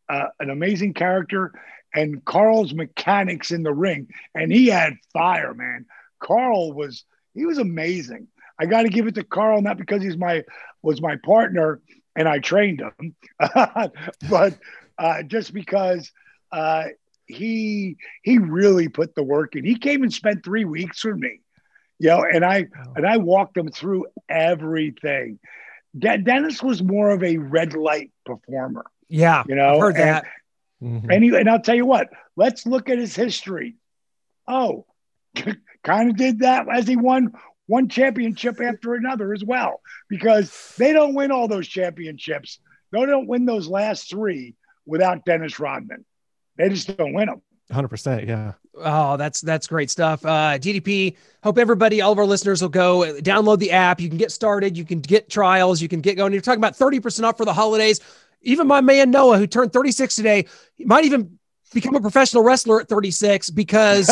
uh, 0.10 0.28
an 0.40 0.50
amazing 0.50 0.94
character 0.94 1.54
and 1.94 2.24
Karl's 2.26 2.74
mechanics 2.74 3.52
in 3.52 3.64
the 3.64 3.74
ring, 3.74 4.10
and 4.34 4.52
he 4.52 4.68
had 4.68 4.96
fire, 5.14 5.54
man. 5.54 5.86
Karl 6.20 6.74
was 6.74 7.06
he 7.34 7.46
was 7.46 7.58
amazing. 7.58 8.28
I 8.60 8.66
got 8.66 8.84
to 8.84 8.90
give 8.90 9.08
it 9.08 9.16
to 9.16 9.24
Karl, 9.24 9.62
not 9.62 9.78
because 9.78 10.02
he's 10.04 10.18
my 10.18 10.44
was 10.82 11.02
my 11.02 11.16
partner 11.18 11.82
and 12.16 12.28
I 12.28 12.40
trained 12.40 12.82
him, 12.82 13.16
but 14.30 14.58
uh, 14.98 15.24
just 15.24 15.54
because 15.54 16.12
uh, 16.52 16.86
he 17.28 17.98
he 18.24 18.38
really 18.38 18.88
put 18.88 19.16
the 19.16 19.24
work 19.24 19.56
in. 19.56 19.66
He 19.66 19.78
came 19.78 20.04
and 20.04 20.14
spent 20.14 20.44
three 20.44 20.66
weeks 20.66 21.04
with 21.04 21.18
me, 21.18 21.42
you 22.00 22.10
know, 22.10 22.24
and 22.24 22.46
I 22.46 22.68
and 22.96 23.06
I 23.06 23.18
walked 23.18 23.58
him 23.58 23.70
through 23.70 24.08
everything. 24.30 25.40
De- 25.98 26.18
Dennis 26.18 26.62
was 26.62 26.84
more 26.84 27.12
of 27.12 27.24
a 27.24 27.38
red 27.38 27.74
light 27.74 28.12
performer. 28.26 28.86
Yeah, 29.10 29.44
You 29.48 29.56
know, 29.56 29.76
I've 29.76 29.80
heard 29.82 29.96
and- 29.96 30.04
that. 30.04 30.26
Mhm. 30.84 31.14
And, 31.14 31.24
he, 31.24 31.36
and 31.36 31.50
I'll 31.50 31.62
tell 31.62 31.76
you 31.76 31.86
what, 31.86 32.10
let's 32.36 32.66
look 32.66 32.90
at 32.90 32.98
his 32.98 33.16
history. 33.16 33.76
Oh, 34.48 34.86
kind 35.84 36.10
of 36.10 36.18
did 36.18 36.40
that 36.40 36.68
as 36.72 36.88
he 36.88 36.96
won 36.96 37.32
one 37.68 37.88
championship 37.90 38.60
after 38.62 38.94
another 38.94 39.34
as 39.34 39.44
well, 39.44 39.82
because 40.10 40.76
they 40.78 40.94
don't 40.94 41.14
win 41.16 41.32
all 41.32 41.48
those 41.48 41.68
championships. 41.68 42.60
They 42.92 43.06
don't 43.06 43.28
win 43.28 43.46
those 43.46 43.68
last 43.68 44.10
three 44.10 44.56
without 44.86 45.26
Dennis 45.26 45.60
Rodman. 45.60 46.06
They 46.58 46.70
just 46.70 46.96
don't 46.96 47.14
win 47.14 47.28
them. 47.28 47.42
100%. 47.72 48.28
Yeah. 48.28 48.54
Oh, 48.78 49.18
that's 49.18 49.42
that's 49.42 49.66
great 49.68 49.90
stuff. 49.90 50.24
Uh, 50.24 50.60
DDP. 50.60 51.16
Hope 51.44 51.58
everybody, 51.58 52.02
all 52.02 52.12
of 52.12 52.20
our 52.20 52.26
listeners, 52.26 52.62
will 52.62 52.70
go 52.70 53.00
download 53.22 53.58
the 53.60 53.72
app. 53.72 54.00
You 54.02 54.10
can 54.10 54.18
get 54.18 54.32
started. 54.32 54.78
You 54.78 54.84
can 54.86 55.00
get 55.00 55.30
trials. 55.30 55.82
You 55.82 55.88
can 55.88 56.02
get 56.02 56.16
going. 56.16 56.34
You're 56.34 56.42
talking 56.42 56.60
about 56.60 56.76
thirty 56.76 57.00
percent 57.00 57.26
off 57.26 57.38
for 57.38 57.46
the 57.46 57.54
holidays. 57.54 58.02
Even 58.46 58.68
my 58.68 58.80
man 58.82 59.12
Noah, 59.12 59.38
who 59.38 59.48
turned 59.48 59.74
36 59.74 60.16
today, 60.16 60.46
he 60.76 60.86
might 60.86 61.04
even 61.04 61.38
become 61.74 61.96
a 61.96 62.00
professional 62.02 62.44
wrestler 62.44 62.80
at 62.80 62.88
36 62.88 63.50
because 63.50 64.10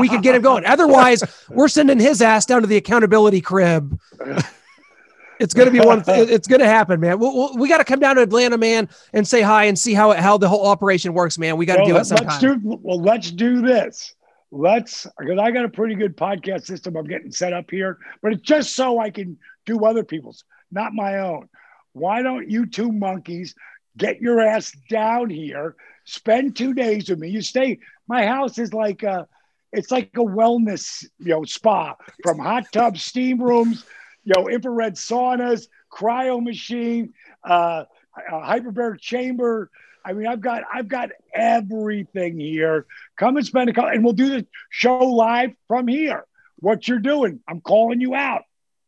we 0.00 0.08
could 0.08 0.22
get 0.22 0.34
him 0.36 0.42
going. 0.42 0.64
Otherwise, 0.66 1.24
we're 1.48 1.66
sending 1.68 1.98
his 1.98 2.22
ass 2.22 2.46
down 2.46 2.60
to 2.60 2.66
the 2.68 2.76
accountability 2.76 3.40
crib. 3.40 3.98
It's 5.40 5.54
gonna 5.54 5.70
be 5.70 5.80
one. 5.80 6.04
It's 6.06 6.46
gonna 6.46 6.66
happen, 6.66 7.00
man. 7.00 7.18
We'll, 7.18 7.34
we'll, 7.34 7.56
we 7.56 7.66
got 7.68 7.78
to 7.78 7.84
come 7.84 7.98
down 7.98 8.16
to 8.16 8.22
Atlanta, 8.22 8.58
man, 8.58 8.90
and 9.14 9.26
say 9.26 9.40
hi 9.40 9.64
and 9.64 9.78
see 9.78 9.94
how 9.94 10.10
it, 10.10 10.18
how 10.18 10.36
the 10.36 10.46
whole 10.48 10.66
operation 10.66 11.14
works, 11.14 11.38
man. 11.38 11.56
We 11.56 11.64
got 11.64 11.76
to 11.76 11.80
Well, 11.82 11.88
do 11.92 11.96
it 11.96 12.04
sometime. 12.04 12.26
let's 12.26 12.38
do 12.40 12.58
well. 12.62 13.00
Let's 13.00 13.30
do 13.30 13.62
this. 13.62 14.14
Let's 14.50 15.06
because 15.18 15.38
I 15.38 15.50
got 15.50 15.64
a 15.64 15.70
pretty 15.70 15.94
good 15.94 16.14
podcast 16.14 16.66
system 16.66 16.94
I'm 16.94 17.06
getting 17.06 17.32
set 17.32 17.54
up 17.54 17.70
here, 17.70 17.96
but 18.20 18.32
it's 18.34 18.42
just 18.42 18.74
so 18.76 18.98
I 18.98 19.08
can 19.08 19.38
do 19.64 19.82
other 19.86 20.04
people's, 20.04 20.44
not 20.70 20.92
my 20.92 21.20
own. 21.20 21.48
Why 21.92 22.22
don't 22.22 22.48
you 22.50 22.66
two 22.66 22.92
monkeys 22.92 23.54
get 23.96 24.20
your 24.20 24.40
ass 24.40 24.72
down 24.88 25.30
here? 25.30 25.76
Spend 26.04 26.56
two 26.56 26.74
days 26.74 27.08
with 27.08 27.18
me. 27.18 27.28
You 27.30 27.42
stay. 27.42 27.78
My 28.08 28.26
house 28.26 28.58
is 28.58 28.72
like 28.72 29.02
a, 29.02 29.26
it's 29.72 29.90
like 29.90 30.10
a 30.14 30.20
wellness, 30.20 31.04
you 31.18 31.30
know, 31.30 31.44
spa 31.44 31.94
from 32.22 32.38
hot 32.38 32.64
tubs, 32.72 33.04
steam 33.04 33.40
rooms, 33.40 33.84
you 34.24 34.32
know, 34.36 34.48
infrared 34.48 34.94
saunas, 34.94 35.68
cryo 35.92 36.42
machine, 36.42 37.12
uh, 37.44 37.84
hyperbaric 38.30 39.00
chamber. 39.00 39.70
I 40.04 40.12
mean, 40.12 40.26
I've 40.26 40.40
got 40.40 40.62
I've 40.72 40.88
got 40.88 41.10
everything 41.34 42.40
here. 42.40 42.86
Come 43.16 43.36
and 43.36 43.46
spend 43.46 43.70
a 43.70 43.72
couple, 43.72 43.90
and 43.90 44.02
we'll 44.02 44.14
do 44.14 44.30
the 44.30 44.46
show 44.70 44.98
live 44.98 45.50
from 45.68 45.86
here. 45.86 46.24
What 46.56 46.88
you're 46.88 46.98
doing, 46.98 47.40
I'm 47.48 47.60
calling 47.60 48.00
you 48.00 48.14
out. 48.14 48.42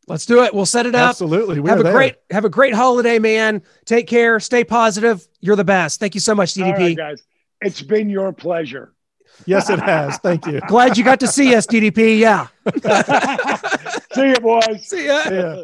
Let's 0.07 0.25
do 0.25 0.43
it. 0.43 0.53
We'll 0.53 0.65
set 0.65 0.85
it 0.85 0.95
up. 0.95 1.09
Absolutely. 1.09 1.59
We 1.59 1.69
have 1.69 1.79
a 1.79 1.83
there. 1.83 1.93
great 1.93 2.15
have 2.29 2.45
a 2.45 2.49
great 2.49 2.73
holiday, 2.73 3.19
man. 3.19 3.61
Take 3.85 4.07
care. 4.07 4.39
Stay 4.39 4.63
positive. 4.63 5.25
You're 5.39 5.55
the 5.55 5.63
best. 5.63 5.99
Thank 5.99 6.13
you 6.13 6.19
so 6.21 6.35
much, 6.35 6.57
All 6.57 6.65
DDP. 6.65 6.77
right, 6.77 6.97
guys. 6.97 7.23
It's 7.61 7.81
been 7.81 8.09
your 8.09 8.33
pleasure. 8.33 8.93
Yes, 9.45 9.69
it 9.69 9.79
has. 9.79 10.17
Thank 10.17 10.45
you. 10.45 10.59
Glad 10.67 10.97
you 10.97 11.03
got 11.03 11.19
to 11.21 11.27
see 11.27 11.55
us, 11.55 11.65
DDP. 11.65 12.19
Yeah. 12.19 12.47
See 14.13 14.27
you, 14.27 14.35
boys. 14.35 14.87
See 14.87 15.07
ya. 15.07 15.23
Yeah. 15.29 15.63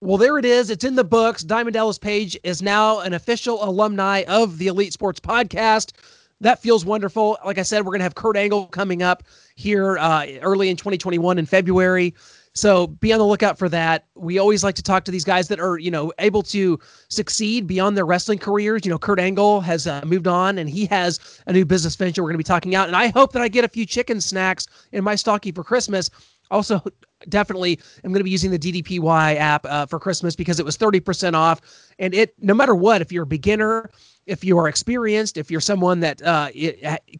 Well, 0.00 0.18
there 0.18 0.38
it 0.38 0.44
is. 0.44 0.70
It's 0.70 0.84
in 0.84 0.94
the 0.94 1.04
books. 1.04 1.42
Diamond 1.42 1.74
Dallas 1.74 1.98
Page 1.98 2.38
is 2.44 2.62
now 2.62 3.00
an 3.00 3.14
official 3.14 3.62
alumni 3.64 4.24
of 4.28 4.58
the 4.58 4.66
Elite 4.66 4.92
Sports 4.92 5.20
Podcast. 5.20 5.92
That 6.40 6.60
feels 6.60 6.84
wonderful. 6.84 7.38
Like 7.44 7.58
I 7.58 7.62
said, 7.62 7.80
we're 7.80 7.92
going 7.92 8.00
to 8.00 8.04
have 8.04 8.14
Kurt 8.14 8.36
Angle 8.36 8.66
coming 8.66 9.02
up 9.02 9.22
here 9.54 9.96
uh, 9.98 10.26
early 10.42 10.68
in 10.68 10.76
2021 10.76 11.38
in 11.38 11.46
February. 11.46 12.14
So 12.56 12.86
be 12.86 13.12
on 13.12 13.18
the 13.18 13.26
lookout 13.26 13.58
for 13.58 13.68
that. 13.68 14.06
We 14.14 14.38
always 14.38 14.64
like 14.64 14.74
to 14.76 14.82
talk 14.82 15.04
to 15.04 15.10
these 15.10 15.24
guys 15.24 15.48
that 15.48 15.60
are, 15.60 15.78
you 15.78 15.90
know, 15.90 16.10
able 16.18 16.42
to 16.44 16.80
succeed 17.08 17.66
beyond 17.66 17.98
their 17.98 18.06
wrestling 18.06 18.38
careers. 18.38 18.86
You 18.86 18.90
know, 18.90 18.98
Kurt 18.98 19.20
Angle 19.20 19.60
has 19.60 19.86
uh, 19.86 20.00
moved 20.06 20.26
on 20.26 20.56
and 20.56 20.68
he 20.68 20.86
has 20.86 21.42
a 21.46 21.52
new 21.52 21.66
business 21.66 21.94
venture 21.96 22.22
we're 22.22 22.30
going 22.30 22.34
to 22.34 22.38
be 22.38 22.44
talking 22.44 22.74
out. 22.74 22.86
And 22.88 22.96
I 22.96 23.08
hope 23.08 23.32
that 23.32 23.42
I 23.42 23.48
get 23.48 23.66
a 23.66 23.68
few 23.68 23.84
chicken 23.84 24.22
snacks 24.22 24.66
in 24.92 25.04
my 25.04 25.16
stocking 25.16 25.52
for 25.52 25.62
Christmas. 25.62 26.10
Also, 26.50 26.82
definitely 27.28 27.78
am 28.04 28.12
going 28.12 28.20
to 28.20 28.24
be 28.24 28.30
using 28.30 28.50
the 28.50 28.58
DDPY 28.58 29.36
app 29.36 29.66
uh, 29.66 29.84
for 29.84 29.98
Christmas 29.98 30.34
because 30.34 30.58
it 30.58 30.64
was 30.64 30.78
30% 30.78 31.34
off. 31.34 31.60
And 31.98 32.14
it, 32.14 32.34
no 32.40 32.54
matter 32.54 32.74
what, 32.74 33.02
if 33.02 33.12
you're 33.12 33.24
a 33.24 33.26
beginner, 33.26 33.90
if 34.24 34.42
you 34.42 34.56
are 34.56 34.66
experienced, 34.66 35.36
if 35.36 35.50
you're 35.50 35.60
someone 35.60 36.00
that 36.00 36.22
uh, 36.22 36.48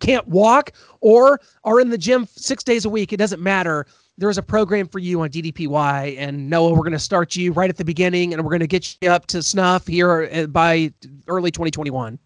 can't 0.01 0.27
walk 0.29 0.73
or 1.03 1.41
are 1.65 1.79
in 1.79 1.91
the 1.91 1.99
gym 1.99 2.27
six 2.37 2.65
days 2.65 2.87
a 2.87 2.91
week, 2.91 3.13
it 3.13 3.19
doesn't 3.19 3.43
matter. 3.43 3.87
There's 4.19 4.39
a 4.39 4.43
program 4.43 4.89
for 4.89 4.99
you 4.99 5.21
on 5.21 5.29
DDPY. 5.29 6.17
And 6.19 6.49
Noah, 6.49 6.73
we're 6.73 6.79
going 6.79 6.93
to 6.93 6.99
start 6.99 7.37
you 7.37 7.53
right 7.53 7.69
at 7.69 7.77
the 7.77 7.85
beginning 7.85 8.33
and 8.33 8.43
we're 8.43 8.51
going 8.51 8.61
to 8.61 8.67
get 8.67 8.97
you 9.01 9.11
up 9.11 9.27
to 9.27 9.43
snuff 9.43 9.87
here 9.87 10.31
uh, 10.33 10.47
by 10.47 10.93
early 11.29 11.51
2021. 11.51 12.19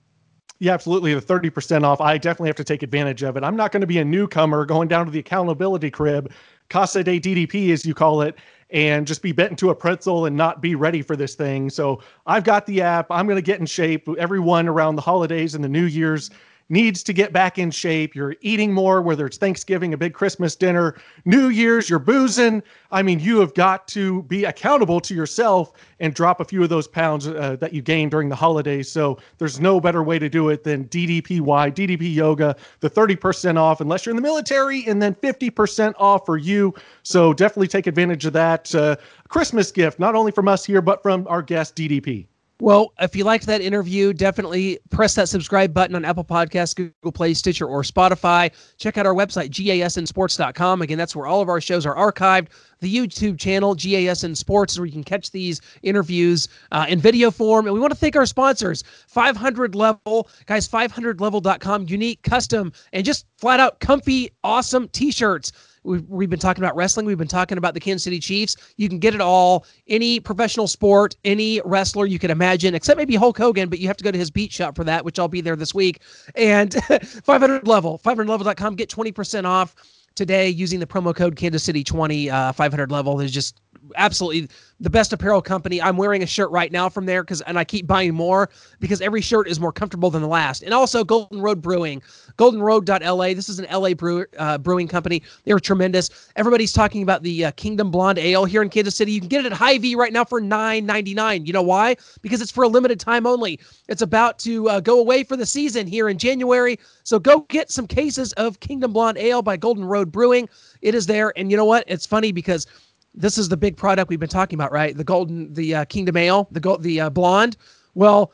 Yeah, 0.61 0.75
absolutely. 0.75 1.15
The 1.15 1.23
30% 1.23 1.85
off. 1.85 2.01
I 2.01 2.19
definitely 2.19 2.51
have 2.51 2.57
to 2.57 2.65
take 2.65 2.83
advantage 2.83 3.23
of 3.23 3.37
it. 3.37 3.43
I'm 3.43 3.57
not 3.57 3.73
going 3.73 3.81
to 3.81 3.87
be 3.87 3.99
a 3.99 4.05
newcomer 4.05 4.67
going 4.67 4.89
down 4.89 5.07
to 5.07 5.11
the 5.11 5.19
accountability 5.19 5.91
crib, 5.91 6.33
Casa 6.69 7.03
de 7.03 7.19
DDP, 7.19 7.71
as 7.73 7.87
you 7.87 7.95
call 7.95 8.21
it, 8.21 8.37
and 8.69 9.07
just 9.07 9.23
be 9.23 9.33
bent 9.33 9.51
into 9.51 9.71
a 9.71 9.75
pretzel 9.75 10.27
and 10.27 10.37
not 10.37 10.61
be 10.61 10.75
ready 10.75 11.01
for 11.01 11.17
this 11.17 11.35
thing. 11.35 11.71
So 11.71 12.03
I've 12.27 12.45
got 12.45 12.67
the 12.67 12.83
app. 12.83 13.07
I'm 13.11 13.27
going 13.27 13.37
to 13.37 13.43
get 13.43 13.59
in 13.59 13.67
shape. 13.67 14.07
Everyone 14.19 14.69
around 14.69 14.97
the 14.97 15.03
holidays 15.03 15.55
and 15.55 15.65
the 15.65 15.69
New 15.69 15.87
Year's 15.87 16.31
needs 16.71 17.03
to 17.03 17.13
get 17.13 17.33
back 17.33 17.59
in 17.59 17.71
shape. 17.71 18.15
You're 18.15 18.37
eating 18.41 18.73
more, 18.73 19.03
whether 19.03 19.27
it's 19.27 19.37
Thanksgiving, 19.37 19.93
a 19.93 19.99
big 19.99 20.15
Christmas 20.15 20.55
dinner, 20.57 20.97
New 21.25 21.49
Year's, 21.49 21.91
you're 21.91 21.99
boozing. 21.99 22.63
I 22.93 23.03
mean, 23.03 23.21
you 23.21 23.41
have 23.41 23.53
got 23.55 23.87
to 23.89 24.23
be 24.23 24.45
accountable 24.45 25.01
to 25.01 25.15
yourself 25.15 25.73
and 25.99 26.15
drop 26.15 26.41
a 26.41 26.45
few 26.45 26.63
of 26.63 26.69
those 26.69 26.87
pounds 26.87 27.27
uh, 27.27 27.57
that 27.61 27.75
you 27.75 27.83
gained 27.83 28.13
during 28.13 28.29
the 28.29 28.37
holidays. 28.37 28.91
So 28.91 29.19
there's 29.39 29.61
no 29.61 29.81
better 29.81 30.03
way 30.03 30.19
to 30.19 30.29
do 30.29 30.49
it 30.49 30.65
than 30.65 30.85
DDPY, 30.87 31.43
DDP 31.75 32.15
Yoga, 32.15 32.57
the 32.79 32.89
30% 32.89 33.59
off, 33.59 33.81
unless 33.81 34.07
you're 34.07 34.13
in 34.13 34.17
the 34.17 34.23
military, 34.23 34.87
and 34.87 35.03
then 35.03 35.15
50% 35.17 35.95
off 35.99 36.25
for 36.25 36.37
you. 36.37 36.75
So 37.03 37.35
definitely 37.35 37.69
take 37.69 37.87
advantage 37.89 38.25
of 38.27 38.33
that 38.35 38.75
uh, 38.75 38.97
Christmas 39.29 39.73
gift, 39.73 39.99
not 39.99 40.15
only 40.15 40.33
from 40.33 40.49
us 40.49 40.65
here, 40.65 40.81
but 40.81 41.03
from 41.03 41.27
our 41.29 41.43
guest, 41.43 41.77
DDP. 41.77 42.27
Well, 42.61 42.93
if 43.01 43.17
you 43.17 43.25
liked 43.25 43.47
that 43.47 43.63
interview, 43.63 44.13
definitely 44.13 44.79
press 44.91 45.15
that 45.15 45.31
subscribe 45.31 45.73
button 45.73 45.97
on 45.97 46.05
Apple 46.05 46.25
Podcasts, 46.25 46.77
Google 46.77 47.11
Play, 47.11 47.33
Stitcher, 47.33 47.67
or 47.67 47.83
Spotify. 47.83 48.53
Check 48.77 48.99
out 48.99 49.07
our 49.07 49.15
website, 49.15 49.49
gasnsports.com. 49.49 50.83
Again, 50.83 50.99
that's 50.99 51.17
where 51.17 51.27
all 51.27 51.41
of 51.41 51.49
our 51.49 51.61
shows 51.61 51.87
are 51.87 51.95
archived. 51.95 52.49
The 52.81 52.95
YouTube 52.95 53.39
channel, 53.39 53.75
GASN 53.75 54.37
Sports, 54.37 54.79
where 54.79 54.85
you 54.85 54.93
can 54.93 55.05
catch 55.05 55.31
these 55.31 55.63
interviews 55.83 56.49
uh, 56.71 56.85
in 56.87 57.01
video 57.01 57.31
form. 57.31 57.67
And 57.67 57.73
we 57.73 57.81
want 57.81 57.93
to 57.93 57.99
thank 57.99 58.15
our 58.15 58.27
sponsors, 58.27 58.85
500 59.09 59.75
Level, 59.75 60.29
guys, 60.45 60.69
500level.com, 60.69 61.87
unique, 61.89 62.23
custom, 62.23 62.73
and 62.93 63.07
just 63.07 63.25
flat 63.39 63.61
out 63.61 63.81
comfy, 63.81 64.31
awesome 64.45 64.87
t 64.89 65.11
shirts. 65.11 65.53
We've, 65.83 66.09
we've 66.09 66.31
been 66.31 66.39
talking 66.39 66.63
about 66.63 66.77
wrestling. 66.77 67.07
We've 67.07 67.19
been 67.19 67.29
talking 67.29 67.59
about 67.59 67.75
the 67.75 67.81
Kansas 67.81 68.05
City 68.05 68.19
Chiefs. 68.19 68.57
You 68.77 68.89
can 68.89 68.99
get 68.99 69.15
it 69.15 69.21
all. 69.21 69.67
Any 69.89 70.21
professional 70.21 70.69
sport, 70.69 71.17
any 71.25 71.61
wrestler 71.65 72.07
you 72.07 72.19
can 72.19 72.31
imagine, 72.31 72.75
except 72.75 72.99
maybe 72.99 73.17
Hulk 73.17 73.39
Hogan, 73.39 73.69
but 73.69 73.79
you 73.79 73.87
have 73.89 73.97
to 73.97 74.05
go 74.05 74.11
to 74.11 74.19
his 74.19 74.31
Beach 74.31 74.53
Shop 74.53 74.77
for 74.77 74.85
that, 74.85 75.05
which 75.05 75.19
I'll 75.19 75.29
be 75.29 75.41
there 75.41 75.57
this 75.57 75.75
week. 75.75 76.03
And 76.35 76.75
500 77.25 77.67
level, 77.67 78.01
500level.com, 78.05 78.77
get 78.77 78.91
20% 78.91 79.45
off 79.45 79.75
today 80.15 80.49
using 80.49 80.81
the 80.81 80.87
promo 80.87 81.15
code 81.15 81.37
Kansas 81.37 81.63
City 81.63 81.83
20, 81.85 82.31
uh, 82.31 82.53
500 82.53 82.91
level. 82.91 83.17
There's 83.17 83.33
just 83.33 83.61
absolutely 83.97 84.49
the 84.81 84.91
best 84.91 85.13
apparel 85.13 85.43
company. 85.43 85.81
I'm 85.81 85.97
wearing 85.97 86.23
a 86.23 86.27
shirt 86.27 86.51
right 86.51 86.73
now 86.73 86.89
from 86.89 87.05
there 87.05 87.23
because, 87.23 87.43
and 87.43 87.59
I 87.59 87.65
keep 87.65 87.87
buying 87.87 88.15
more 88.15 88.49
because 88.81 89.03
every 89.03 89.21
shirt 89.21 89.47
is 89.47 89.61
more 89.61 89.73
comfortable 89.73 90.11
than 90.11 90.23
the 90.23 90.29
last. 90.29 90.63
And 90.63 90.73
also 90.73 91.05
Golden 91.05 91.41
Road 91.41 91.61
Brewing, 91.61 92.03
goldenroad.la. 92.39 93.35
This 93.35 93.51
is 93.51 93.59
an 93.59 93.67
LA 93.71 93.93
brew, 93.93 94.25
uh, 94.39 94.57
brewing 94.59 94.89
company. 94.89 95.23
They 95.45 95.53
were 95.53 95.61
tremendous. 95.61 96.31
Everybody's 96.37 96.73
talking 96.73 97.03
about 97.03 97.23
the 97.23 97.47
uh, 97.47 97.51
Kingdom 97.53 97.91
Blonde 97.91 98.19
Ale 98.19 98.47
here 98.47 98.63
in 98.63 98.71
Kansas 98.71 98.97
City. 98.97 99.13
You 99.13 99.21
can 99.21 99.29
get 99.29 99.45
it 99.45 99.53
at 99.53 99.59
Hy-Vee 99.59 99.97
right 99.97 100.13
now 100.13 100.25
for 100.25 100.41
$9.99. 100.41 101.47
You 101.47 101.53
know 101.53 101.63
why? 101.63 101.97
Because 102.23 102.41
it's 102.41 102.51
for 102.51 102.65
a 102.65 102.69
limited 102.69 102.99
time 102.99 103.27
only. 103.27 103.61
It's 103.89 104.03
about 104.03 104.39
to 104.41 104.69
uh, 104.71 104.81
go 104.81 104.99
away 104.99 105.25
for 105.25 105.37
the 105.37 105.47
season 105.47 105.87
here 105.87 106.09
in 106.09 106.17
January. 106.17 106.79
So 107.03 107.19
go 107.19 107.41
get 107.49 107.71
some 107.71 107.87
cases 107.87 108.33
of 108.35 108.61
Kingdom 108.61 108.95
Blonde 108.95 109.19
Ale 109.19 109.43
by 109.43 109.59
Golden 109.59 109.85
Road 109.85 110.11
Brewing. 110.11 110.49
It 110.81 110.95
is 110.95 111.07
there. 111.07 111.35
And 111.37 111.51
you 111.51 111.57
know 111.59 111.67
what? 111.67 111.85
It's 111.87 112.07
funny 112.07 112.33
because 112.33 112.67
this 113.15 113.39
is 113.39 113.49
the 113.49 113.57
big 113.57 113.77
product 113.77 114.09
we've 114.09 114.21
been 114.21 114.29
talking 114.29 114.57
about, 114.57 114.73
right? 114.73 114.97
The 114.97 115.05
golden, 115.05 115.53
the 115.53 115.75
uh, 115.75 115.85
Kingdom 115.87 116.17
Ale, 116.17 116.49
the 116.51 116.61
gold, 116.61 116.83
the 116.83 117.01
uh, 117.01 117.11
blonde. 117.11 117.57
Well, 117.95 118.33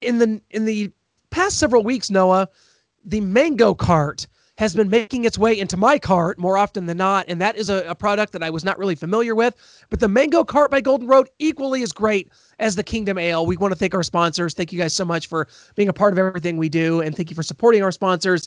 in 0.00 0.18
the 0.18 0.40
in 0.50 0.64
the 0.64 0.90
past 1.30 1.58
several 1.58 1.82
weeks, 1.82 2.10
Noah, 2.10 2.48
the 3.04 3.20
mango 3.20 3.74
cart 3.74 4.26
has 4.58 4.76
been 4.76 4.90
making 4.90 5.24
its 5.24 5.38
way 5.38 5.58
into 5.58 5.76
my 5.78 5.98
cart 5.98 6.38
more 6.38 6.58
often 6.58 6.84
than 6.84 6.98
not, 6.98 7.24
and 7.26 7.40
that 7.40 7.56
is 7.56 7.70
a, 7.70 7.84
a 7.88 7.94
product 7.94 8.32
that 8.32 8.42
I 8.42 8.50
was 8.50 8.64
not 8.64 8.78
really 8.78 8.94
familiar 8.94 9.34
with. 9.34 9.56
But 9.88 9.98
the 9.98 10.08
mango 10.08 10.44
cart 10.44 10.70
by 10.70 10.80
Golden 10.82 11.08
Road 11.08 11.30
equally 11.38 11.82
is 11.82 11.90
great 11.90 12.30
as 12.58 12.76
the 12.76 12.84
Kingdom 12.84 13.16
Ale. 13.16 13.46
We 13.46 13.56
want 13.56 13.72
to 13.72 13.78
thank 13.78 13.94
our 13.94 14.02
sponsors. 14.02 14.52
Thank 14.52 14.72
you 14.72 14.78
guys 14.78 14.94
so 14.94 15.06
much 15.06 15.26
for 15.26 15.48
being 15.74 15.88
a 15.88 15.92
part 15.92 16.12
of 16.12 16.18
everything 16.18 16.58
we 16.58 16.68
do, 16.68 17.00
and 17.00 17.16
thank 17.16 17.30
you 17.30 17.34
for 17.34 17.42
supporting 17.42 17.82
our 17.82 17.92
sponsors. 17.92 18.46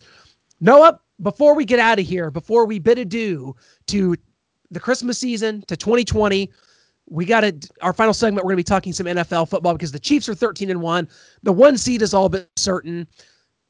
Noah, 0.61 0.99
before 1.21 1.55
we 1.55 1.65
get 1.65 1.79
out 1.79 1.99
of 1.99 2.05
here, 2.05 2.29
before 2.29 2.65
we 2.65 2.77
bid 2.77 2.99
adieu 2.99 3.55
to 3.87 4.15
the 4.75 4.79
Christmas 4.79 5.17
season 5.17 5.63
to 5.67 5.75
2020. 5.75 6.51
we 7.07 7.25
got 7.25 7.43
it. 7.43 7.71
Our 7.81 7.93
final 7.93 8.13
segment, 8.13 8.45
we're 8.45 8.49
going 8.49 8.57
to 8.57 8.69
be 8.69 8.75
talking 8.75 8.93
some 8.93 9.07
NFL 9.07 9.49
football 9.49 9.73
because 9.73 9.91
the 9.91 9.99
Chiefs 9.99 10.27
are 10.27 10.35
13 10.35 10.69
and 10.69 10.81
one. 10.81 11.07
The 11.43 11.53
one 11.53 11.77
seed 11.77 12.01
is 12.01 12.13
all 12.13 12.27
but 12.29 12.49
certain. 12.57 13.07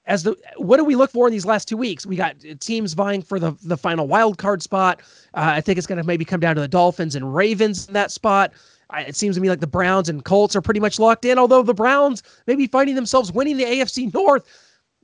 As 0.07 0.23
the 0.23 0.35
what 0.57 0.77
do 0.77 0.83
we 0.83 0.95
look 0.95 1.11
for 1.11 1.27
in 1.27 1.31
these 1.31 1.45
last 1.45 1.67
two 1.67 1.77
weeks? 1.77 2.05
We 2.05 2.15
got 2.15 2.35
teams 2.59 2.93
vying 2.93 3.21
for 3.21 3.39
the 3.39 3.55
the 3.63 3.77
final 3.77 4.07
wild 4.07 4.37
card 4.37 4.61
spot. 4.61 5.01
Uh, 5.33 5.53
I 5.55 5.61
think 5.61 5.77
it's 5.77 5.87
going 5.87 5.97
to 5.97 6.03
maybe 6.03 6.25
come 6.25 6.39
down 6.39 6.55
to 6.55 6.61
the 6.61 6.67
Dolphins 6.67 7.15
and 7.15 7.33
Ravens 7.33 7.87
in 7.87 7.93
that 7.93 8.11
spot. 8.11 8.53
I, 8.91 9.01
it 9.01 9.15
seems 9.15 9.35
to 9.35 9.41
me 9.41 9.49
like 9.49 9.61
the 9.61 9.67
Browns 9.67 10.09
and 10.09 10.23
Colts 10.23 10.55
are 10.55 10.61
pretty 10.61 10.79
much 10.79 10.99
locked 10.99 11.25
in. 11.25 11.39
Although 11.39 11.63
the 11.63 11.73
Browns 11.73 12.21
may 12.45 12.55
be 12.55 12.67
finding 12.67 12.95
themselves 12.95 13.31
winning 13.31 13.57
the 13.57 13.65
AFC 13.65 14.13
North 14.13 14.45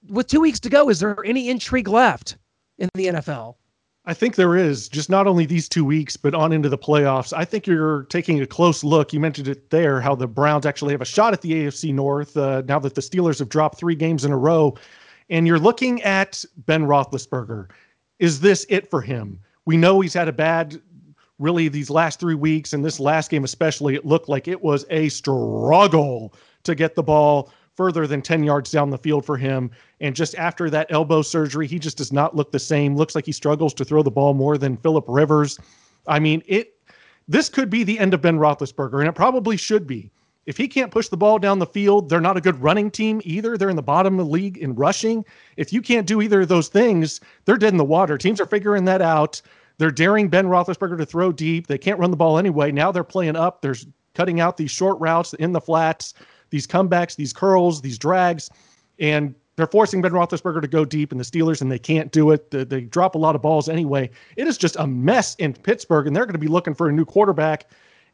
with 0.08 0.28
two 0.28 0.42
weeks 0.42 0.60
to 0.62 0.70
go. 0.70 0.90
Is 0.90 1.00
there 1.00 1.24
any 1.26 1.50
intrigue 1.50 1.88
left 1.88 2.38
in 2.78 2.90
the 2.94 3.08
NFL? 3.08 3.56
I 4.06 4.16
think 4.16 4.36
there 4.36 4.56
is 4.56 4.90
just 4.90 5.12
not 5.12 5.28
only 5.28 5.46
these 5.46 5.70
two 5.70 5.86
weeks, 5.86 6.18
but 6.18 6.34
on 6.34 6.52
into 6.52 6.70
the 6.70 6.78
playoffs. 6.78 7.34
I 7.34 7.46
think 7.46 7.68
you're 7.68 8.04
taking 8.06 8.42
a 8.42 8.48
close 8.48 8.84
look. 8.84 9.14
You 9.14 9.20
mentioned 9.20 9.48
it 9.48 9.70
there, 9.70 10.02
how 10.02 10.16
the 10.16 10.28
Browns 10.28 10.66
actually 10.66 10.94
have 10.94 11.02
a 11.02 11.06
shot 11.06 11.34
at 11.34 11.42
the 11.42 11.52
AFC 11.52 11.94
North 11.94 12.36
uh, 12.36 12.64
now 12.68 12.80
that 12.80 12.96
the 12.96 13.02
Steelers 13.02 13.38
have 13.38 13.50
dropped 13.50 13.78
three 13.78 13.94
games 13.94 14.26
in 14.26 14.32
a 14.32 14.38
row. 14.38 14.76
And 15.30 15.46
you're 15.46 15.60
looking 15.60 16.02
at 16.02 16.44
Ben 16.66 16.84
Roethlisberger. 16.86 17.70
Is 18.18 18.40
this 18.40 18.66
it 18.70 18.90
for 18.90 19.02
him? 19.02 19.40
We 19.66 19.78
know 19.78 20.02
he's 20.02 20.16
had 20.16 20.28
a 20.28 20.34
bad, 20.34 20.82
really, 21.38 21.68
these 21.68 21.92
last 21.92 22.20
three 22.20 22.36
weeks, 22.36 22.74
and 22.74 22.84
this 22.84 23.00
last 23.00 23.30
game 23.30 23.44
especially, 23.44 23.94
it 23.94 24.06
looked 24.06 24.30
like 24.30 24.48
it 24.48 24.62
was 24.62 24.84
a 24.90 25.10
struggle 25.10 26.34
to 26.64 26.74
get 26.74 26.96
the 26.96 27.04
ball 27.04 27.52
further 27.82 28.06
than 28.06 28.22
10 28.22 28.44
yards 28.44 28.70
down 28.70 28.92
the 28.92 28.98
field 29.00 29.26
for 29.26 29.38
him. 29.38 29.72
And 30.02 30.16
just 30.16 30.36
after 30.36 30.70
that 30.70 30.86
elbow 30.92 31.24
surgery, 31.24 31.66
he 31.66 31.80
just 31.80 31.98
does 31.98 32.14
not 32.14 32.36
look 32.36 32.52
the 32.52 32.60
same. 32.60 32.96
Looks 32.96 33.16
like 33.16 33.26
he 33.26 33.32
struggles 33.32 33.74
to 33.74 33.84
throw 33.84 34.04
the 34.04 34.12
ball 34.12 34.36
more 34.36 34.56
than 34.60 34.78
Philip 34.78 35.06
Rivers. 35.08 35.58
I 36.06 36.20
mean, 36.20 36.44
it 36.46 36.76
this 37.28 37.50
could 37.50 37.72
be 37.72 37.84
the 37.84 37.98
end 37.98 38.14
of 38.14 38.22
Ben 38.22 38.38
Roethlisberger, 38.38 39.00
and 39.00 39.10
it 39.10 39.16
probably 39.16 39.58
should 39.58 39.88
be. 39.88 40.12
If 40.46 40.58
he 40.58 40.68
can't 40.68 40.92
push 40.92 41.08
the 41.08 41.18
ball 41.18 41.40
down 41.40 41.58
the 41.58 41.66
field, 41.66 42.08
they're 42.08 42.22
not 42.22 42.38
a 42.38 42.42
good 42.42 42.62
running 42.62 42.92
team 42.92 43.20
either. 43.24 43.58
They're 43.58 43.72
in 43.72 43.76
the 43.76 43.82
bottom 43.82 44.20
of 44.20 44.28
the 44.28 44.32
league 44.32 44.60
in 44.60 44.76
rushing. 44.76 45.26
If 45.58 45.74
you 45.74 45.82
can't 45.82 46.06
do 46.06 46.22
either 46.22 46.42
of 46.42 46.50
those 46.50 46.68
things, 46.68 47.20
they're 47.46 47.58
dead 47.58 47.74
in 47.74 47.78
the 47.78 47.84
water. 47.84 48.16
Teams 48.16 48.40
are 48.40 48.46
figuring 48.46 48.86
that 48.86 49.02
out. 49.02 49.42
They're 49.80 49.90
daring 49.90 50.30
Ben 50.30 50.46
Roethlisberger 50.46 51.00
to 51.00 51.06
throw 51.08 51.32
deep. 51.32 51.66
They 51.66 51.80
can't 51.80 51.98
run 51.98 52.12
the 52.12 52.18
ball 52.18 52.38
anyway. 52.38 52.72
Now 52.72 52.92
they're 52.92 53.04
playing 53.04 53.36
up. 53.36 53.64
They're 53.64 53.78
cutting 54.14 54.40
out 54.40 54.58
these 54.58 54.70
short 54.70 55.00
routes 55.00 55.34
in 55.34 55.52
the 55.52 55.62
flats 55.62 56.14
these 56.52 56.68
comebacks, 56.68 57.16
these 57.16 57.34
curls, 57.34 57.82
these 57.82 57.98
drags, 57.98 58.50
and 59.00 59.34
they're 59.56 59.68
forcing 59.68 60.02
Ben 60.02 60.12
Roethlisberger 60.12 60.62
to 60.62 60.68
go 60.68 60.86
deep, 60.86 61.12
in 61.12 61.18
the 61.18 61.24
Steelers, 61.24 61.62
and 61.62 61.72
they 61.72 61.80
can't 61.80 62.12
do 62.12 62.32
it. 62.32 62.52
They, 62.52 62.64
they 62.64 62.82
drop 62.82 63.16
a 63.16 63.18
lot 63.18 63.36
of 63.36 63.42
balls 63.42 63.68
anyway. 63.68 64.10
It 64.38 64.48
is 64.48 64.58
just 64.58 64.76
a 64.78 64.88
mess 64.88 65.36
in 65.36 65.54
Pittsburgh, 65.54 66.08
and 66.08 66.16
they're 66.16 66.26
going 66.26 66.34
to 66.34 66.40
be 66.40 66.48
looking 66.48 66.74
for 66.74 66.88
a 66.88 66.92
new 66.92 67.06
quarterback. 67.06 67.68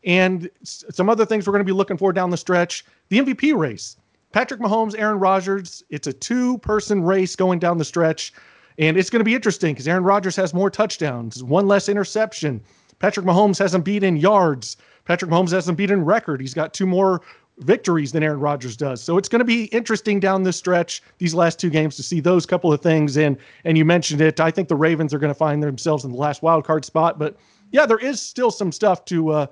And 0.03 0.49
some 0.63 1.09
other 1.09 1.25
things 1.25 1.45
we're 1.45 1.53
going 1.53 1.65
to 1.65 1.71
be 1.71 1.75
looking 1.75 1.97
for 1.97 2.13
down 2.13 2.29
the 2.29 2.37
stretch 2.37 2.85
the 3.09 3.19
MVP 3.19 3.55
race. 3.57 3.97
Patrick 4.31 4.59
Mahomes, 4.59 4.97
Aaron 4.97 5.19
Rodgers. 5.19 5.83
It's 5.89 6.07
a 6.07 6.13
two 6.13 6.57
person 6.59 7.03
race 7.03 7.35
going 7.35 7.59
down 7.59 7.77
the 7.77 7.85
stretch. 7.85 8.33
And 8.77 8.97
it's 8.97 9.09
going 9.09 9.21
to 9.21 9.25
be 9.25 9.33
interesting 9.33 9.73
because 9.73 9.87
Aaron 9.87 10.03
Rodgers 10.03 10.35
has 10.35 10.53
more 10.53 10.69
touchdowns, 10.69 11.43
one 11.43 11.67
less 11.67 11.89
interception. 11.89 12.61
Patrick 12.99 13.25
Mahomes 13.25 13.57
hasn't 13.57 13.85
beaten 13.85 14.17
yards. 14.17 14.77
Patrick 15.05 15.31
Mahomes 15.31 15.51
hasn't 15.51 15.77
beaten 15.77 16.03
record. 16.03 16.41
He's 16.41 16.53
got 16.53 16.73
two 16.73 16.85
more 16.85 17.21
victories 17.59 18.11
than 18.11 18.23
Aaron 18.23 18.39
Rodgers 18.39 18.77
does. 18.77 19.01
So 19.01 19.17
it's 19.17 19.29
going 19.29 19.39
to 19.39 19.45
be 19.45 19.65
interesting 19.65 20.19
down 20.19 20.43
this 20.43 20.57
stretch, 20.57 21.01
these 21.17 21.33
last 21.33 21.59
two 21.59 21.69
games, 21.69 21.95
to 21.95 22.03
see 22.03 22.19
those 22.19 22.45
couple 22.45 22.71
of 22.71 22.81
things. 22.81 23.17
And 23.17 23.37
and 23.63 23.77
you 23.77 23.85
mentioned 23.85 24.21
it. 24.21 24.39
I 24.39 24.51
think 24.51 24.67
the 24.67 24.75
Ravens 24.75 25.13
are 25.13 25.19
going 25.19 25.31
to 25.33 25.37
find 25.37 25.61
themselves 25.61 26.05
in 26.05 26.11
the 26.11 26.17
last 26.17 26.41
wild 26.41 26.65
card 26.65 26.85
spot. 26.85 27.17
But 27.17 27.37
yeah, 27.71 27.85
there 27.85 27.97
is 27.97 28.21
still 28.21 28.51
some 28.51 28.71
stuff 28.71 29.05
to 29.05 29.29
uh, 29.29 29.47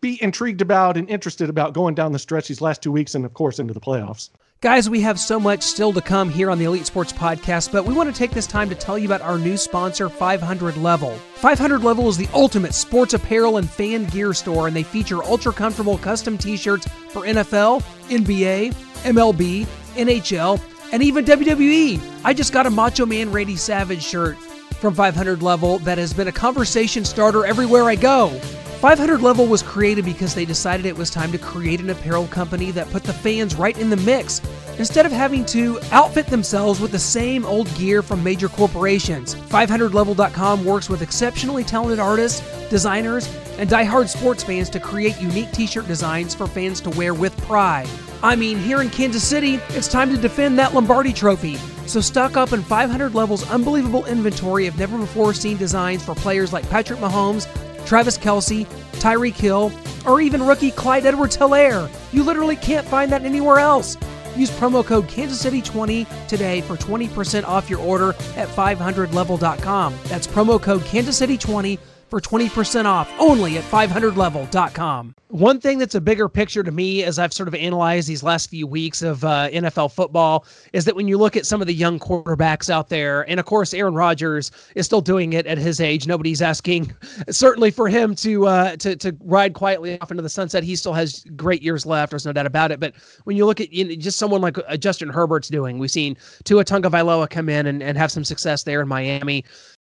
be 0.00 0.22
intrigued 0.22 0.60
about 0.60 0.96
and 0.96 1.08
interested 1.08 1.48
about 1.48 1.72
going 1.72 1.94
down 1.94 2.12
the 2.12 2.18
stretch 2.18 2.48
these 2.48 2.60
last 2.60 2.82
two 2.82 2.92
weeks, 2.92 3.14
and 3.14 3.24
of 3.24 3.34
course 3.34 3.58
into 3.58 3.74
the 3.74 3.80
playoffs. 3.80 4.30
Guys, 4.64 4.88
we 4.88 5.02
have 5.02 5.20
so 5.20 5.38
much 5.38 5.62
still 5.62 5.92
to 5.92 6.00
come 6.00 6.30
here 6.30 6.50
on 6.50 6.56
the 6.56 6.64
Elite 6.64 6.86
Sports 6.86 7.12
Podcast, 7.12 7.70
but 7.70 7.84
we 7.84 7.92
want 7.92 8.10
to 8.10 8.18
take 8.18 8.30
this 8.30 8.46
time 8.46 8.70
to 8.70 8.74
tell 8.74 8.98
you 8.98 9.04
about 9.04 9.20
our 9.20 9.36
new 9.36 9.58
sponsor, 9.58 10.08
500 10.08 10.78
Level. 10.78 11.18
500 11.34 11.84
Level 11.84 12.08
is 12.08 12.16
the 12.16 12.30
ultimate 12.32 12.72
sports 12.72 13.12
apparel 13.12 13.58
and 13.58 13.68
fan 13.68 14.06
gear 14.06 14.32
store, 14.32 14.66
and 14.66 14.74
they 14.74 14.82
feature 14.82 15.22
ultra 15.22 15.52
comfortable 15.52 15.98
custom 15.98 16.38
t 16.38 16.56
shirts 16.56 16.88
for 17.10 17.26
NFL, 17.26 17.82
NBA, 18.08 18.72
MLB, 19.02 19.66
NHL, 19.96 20.58
and 20.94 21.02
even 21.02 21.26
WWE. 21.26 22.00
I 22.24 22.32
just 22.32 22.54
got 22.54 22.64
a 22.64 22.70
Macho 22.70 23.04
Man 23.04 23.30
Randy 23.30 23.56
Savage 23.56 24.02
shirt 24.02 24.38
from 24.38 24.94
500 24.94 25.42
Level 25.42 25.78
that 25.80 25.98
has 25.98 26.14
been 26.14 26.28
a 26.28 26.32
conversation 26.32 27.04
starter 27.04 27.44
everywhere 27.44 27.84
I 27.84 27.96
go. 27.96 28.40
500 28.84 29.22
Level 29.22 29.46
was 29.46 29.62
created 29.62 30.04
because 30.04 30.34
they 30.34 30.44
decided 30.44 30.84
it 30.84 30.94
was 30.94 31.08
time 31.08 31.32
to 31.32 31.38
create 31.38 31.80
an 31.80 31.88
apparel 31.88 32.26
company 32.26 32.70
that 32.72 32.86
put 32.90 33.02
the 33.02 33.14
fans 33.14 33.54
right 33.54 33.78
in 33.78 33.88
the 33.88 33.96
mix 33.96 34.42
instead 34.78 35.06
of 35.06 35.10
having 35.10 35.42
to 35.46 35.80
outfit 35.90 36.26
themselves 36.26 36.80
with 36.80 36.92
the 36.92 36.98
same 36.98 37.46
old 37.46 37.74
gear 37.76 38.02
from 38.02 38.22
major 38.22 38.46
corporations. 38.46 39.36
500level.com 39.36 40.66
works 40.66 40.90
with 40.90 41.00
exceptionally 41.00 41.64
talented 41.64 41.98
artists, 41.98 42.42
designers, 42.68 43.26
and 43.56 43.70
die-hard 43.70 44.10
sports 44.10 44.44
fans 44.44 44.68
to 44.68 44.78
create 44.78 45.18
unique 45.18 45.50
t 45.52 45.66
shirt 45.66 45.88
designs 45.88 46.34
for 46.34 46.46
fans 46.46 46.82
to 46.82 46.90
wear 46.90 47.14
with 47.14 47.34
pride. 47.46 47.88
I 48.22 48.36
mean, 48.36 48.58
here 48.58 48.82
in 48.82 48.90
Kansas 48.90 49.26
City, 49.26 49.60
it's 49.70 49.88
time 49.88 50.10
to 50.10 50.18
defend 50.18 50.58
that 50.58 50.74
Lombardi 50.74 51.14
trophy. 51.14 51.56
So 51.86 52.02
stock 52.02 52.36
up 52.36 52.52
in 52.52 52.62
500 52.62 53.14
Level's 53.14 53.50
unbelievable 53.50 54.04
inventory 54.04 54.66
of 54.66 54.78
never 54.78 54.98
before 54.98 55.32
seen 55.32 55.56
designs 55.56 56.04
for 56.04 56.14
players 56.14 56.52
like 56.52 56.68
Patrick 56.68 56.98
Mahomes, 56.98 57.46
Travis 57.86 58.18
Kelce, 58.18 58.66
Tyreek 58.94 59.34
Hill, 59.34 59.72
or 60.06 60.20
even 60.20 60.42
rookie 60.42 60.70
Clyde 60.70 61.06
Edwards 61.06 61.36
Helaire. 61.36 61.90
You 62.12 62.22
literally 62.22 62.56
can't 62.56 62.86
find 62.86 63.10
that 63.12 63.24
anywhere 63.24 63.58
else. 63.58 63.96
Use 64.36 64.50
promo 64.50 64.84
code 64.84 65.08
Kansas 65.08 65.40
City 65.40 65.62
20 65.62 66.06
today 66.28 66.60
for 66.62 66.76
20% 66.76 67.44
off 67.44 67.70
your 67.70 67.80
order 67.80 68.10
at 68.36 68.48
500level.com. 68.48 69.94
That's 70.04 70.26
promo 70.26 70.60
code 70.60 70.84
Kansas 70.84 71.16
City 71.16 71.38
20 71.38 71.78
for 72.08 72.20
20% 72.20 72.84
off 72.84 73.10
only 73.18 73.58
at 73.58 73.64
500level.com. 73.64 75.14
One 75.28 75.60
thing 75.60 75.78
that's 75.78 75.96
a 75.96 76.00
bigger 76.00 76.28
picture 76.28 76.62
to 76.62 76.70
me 76.70 77.02
as 77.02 77.18
I've 77.18 77.32
sort 77.32 77.48
of 77.48 77.56
analyzed 77.56 78.06
these 78.06 78.22
last 78.22 78.50
few 78.50 78.68
weeks 78.68 79.02
of 79.02 79.24
uh, 79.24 79.48
NFL 79.50 79.92
football 79.92 80.46
is 80.72 80.84
that 80.84 80.94
when 80.94 81.08
you 81.08 81.18
look 81.18 81.36
at 81.36 81.44
some 81.44 81.60
of 81.60 81.66
the 81.66 81.74
young 81.74 81.98
quarterbacks 81.98 82.70
out 82.70 82.88
there, 82.88 83.28
and 83.28 83.40
of 83.40 83.46
course, 83.46 83.74
Aaron 83.74 83.94
Rodgers 83.94 84.52
is 84.76 84.86
still 84.86 85.00
doing 85.00 85.32
it 85.32 85.44
at 85.46 85.58
his 85.58 85.80
age. 85.80 86.06
Nobody's 86.06 86.40
asking, 86.40 86.94
certainly 87.30 87.72
for 87.72 87.88
him 87.88 88.14
to 88.16 88.46
uh, 88.46 88.76
to 88.76 88.94
to 88.94 89.16
ride 89.24 89.54
quietly 89.54 90.00
off 90.00 90.12
into 90.12 90.22
the 90.22 90.28
sunset. 90.28 90.62
He 90.62 90.76
still 90.76 90.92
has 90.92 91.24
great 91.34 91.62
years 91.62 91.84
left. 91.84 92.10
There's 92.10 92.26
no 92.26 92.32
doubt 92.32 92.46
about 92.46 92.70
it. 92.70 92.78
But 92.78 92.94
when 93.24 93.36
you 93.36 93.44
look 93.44 93.60
at 93.60 93.72
you 93.72 93.84
know, 93.84 93.94
just 93.96 94.18
someone 94.18 94.40
like 94.40 94.56
uh, 94.58 94.76
Justin 94.76 95.08
Herbert's 95.08 95.48
doing, 95.48 95.78
we've 95.78 95.90
seen 95.90 96.16
Tua 96.44 96.64
Tagovailoa 96.64 97.28
come 97.28 97.48
in 97.48 97.66
and, 97.66 97.82
and 97.82 97.98
have 97.98 98.12
some 98.12 98.24
success 98.24 98.62
there 98.62 98.80
in 98.80 98.86
Miami. 98.86 99.44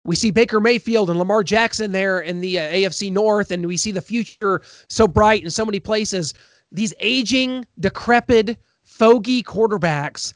We 0.05 0.15
see 0.15 0.31
Baker 0.31 0.59
Mayfield 0.59 1.09
and 1.09 1.19
Lamar 1.19 1.43
Jackson 1.43 1.91
there 1.91 2.21
in 2.21 2.39
the 2.39 2.59
uh, 2.59 2.71
AFC 2.71 3.11
North, 3.11 3.51
and 3.51 3.65
we 3.65 3.77
see 3.77 3.91
the 3.91 4.01
future 4.01 4.61
so 4.87 5.07
bright 5.07 5.43
in 5.43 5.49
so 5.49 5.65
many 5.65 5.79
places. 5.79 6.33
These 6.71 6.93
aging, 6.99 7.65
decrepit, 7.79 8.57
fogey 8.83 9.43
quarterbacks. 9.43 10.33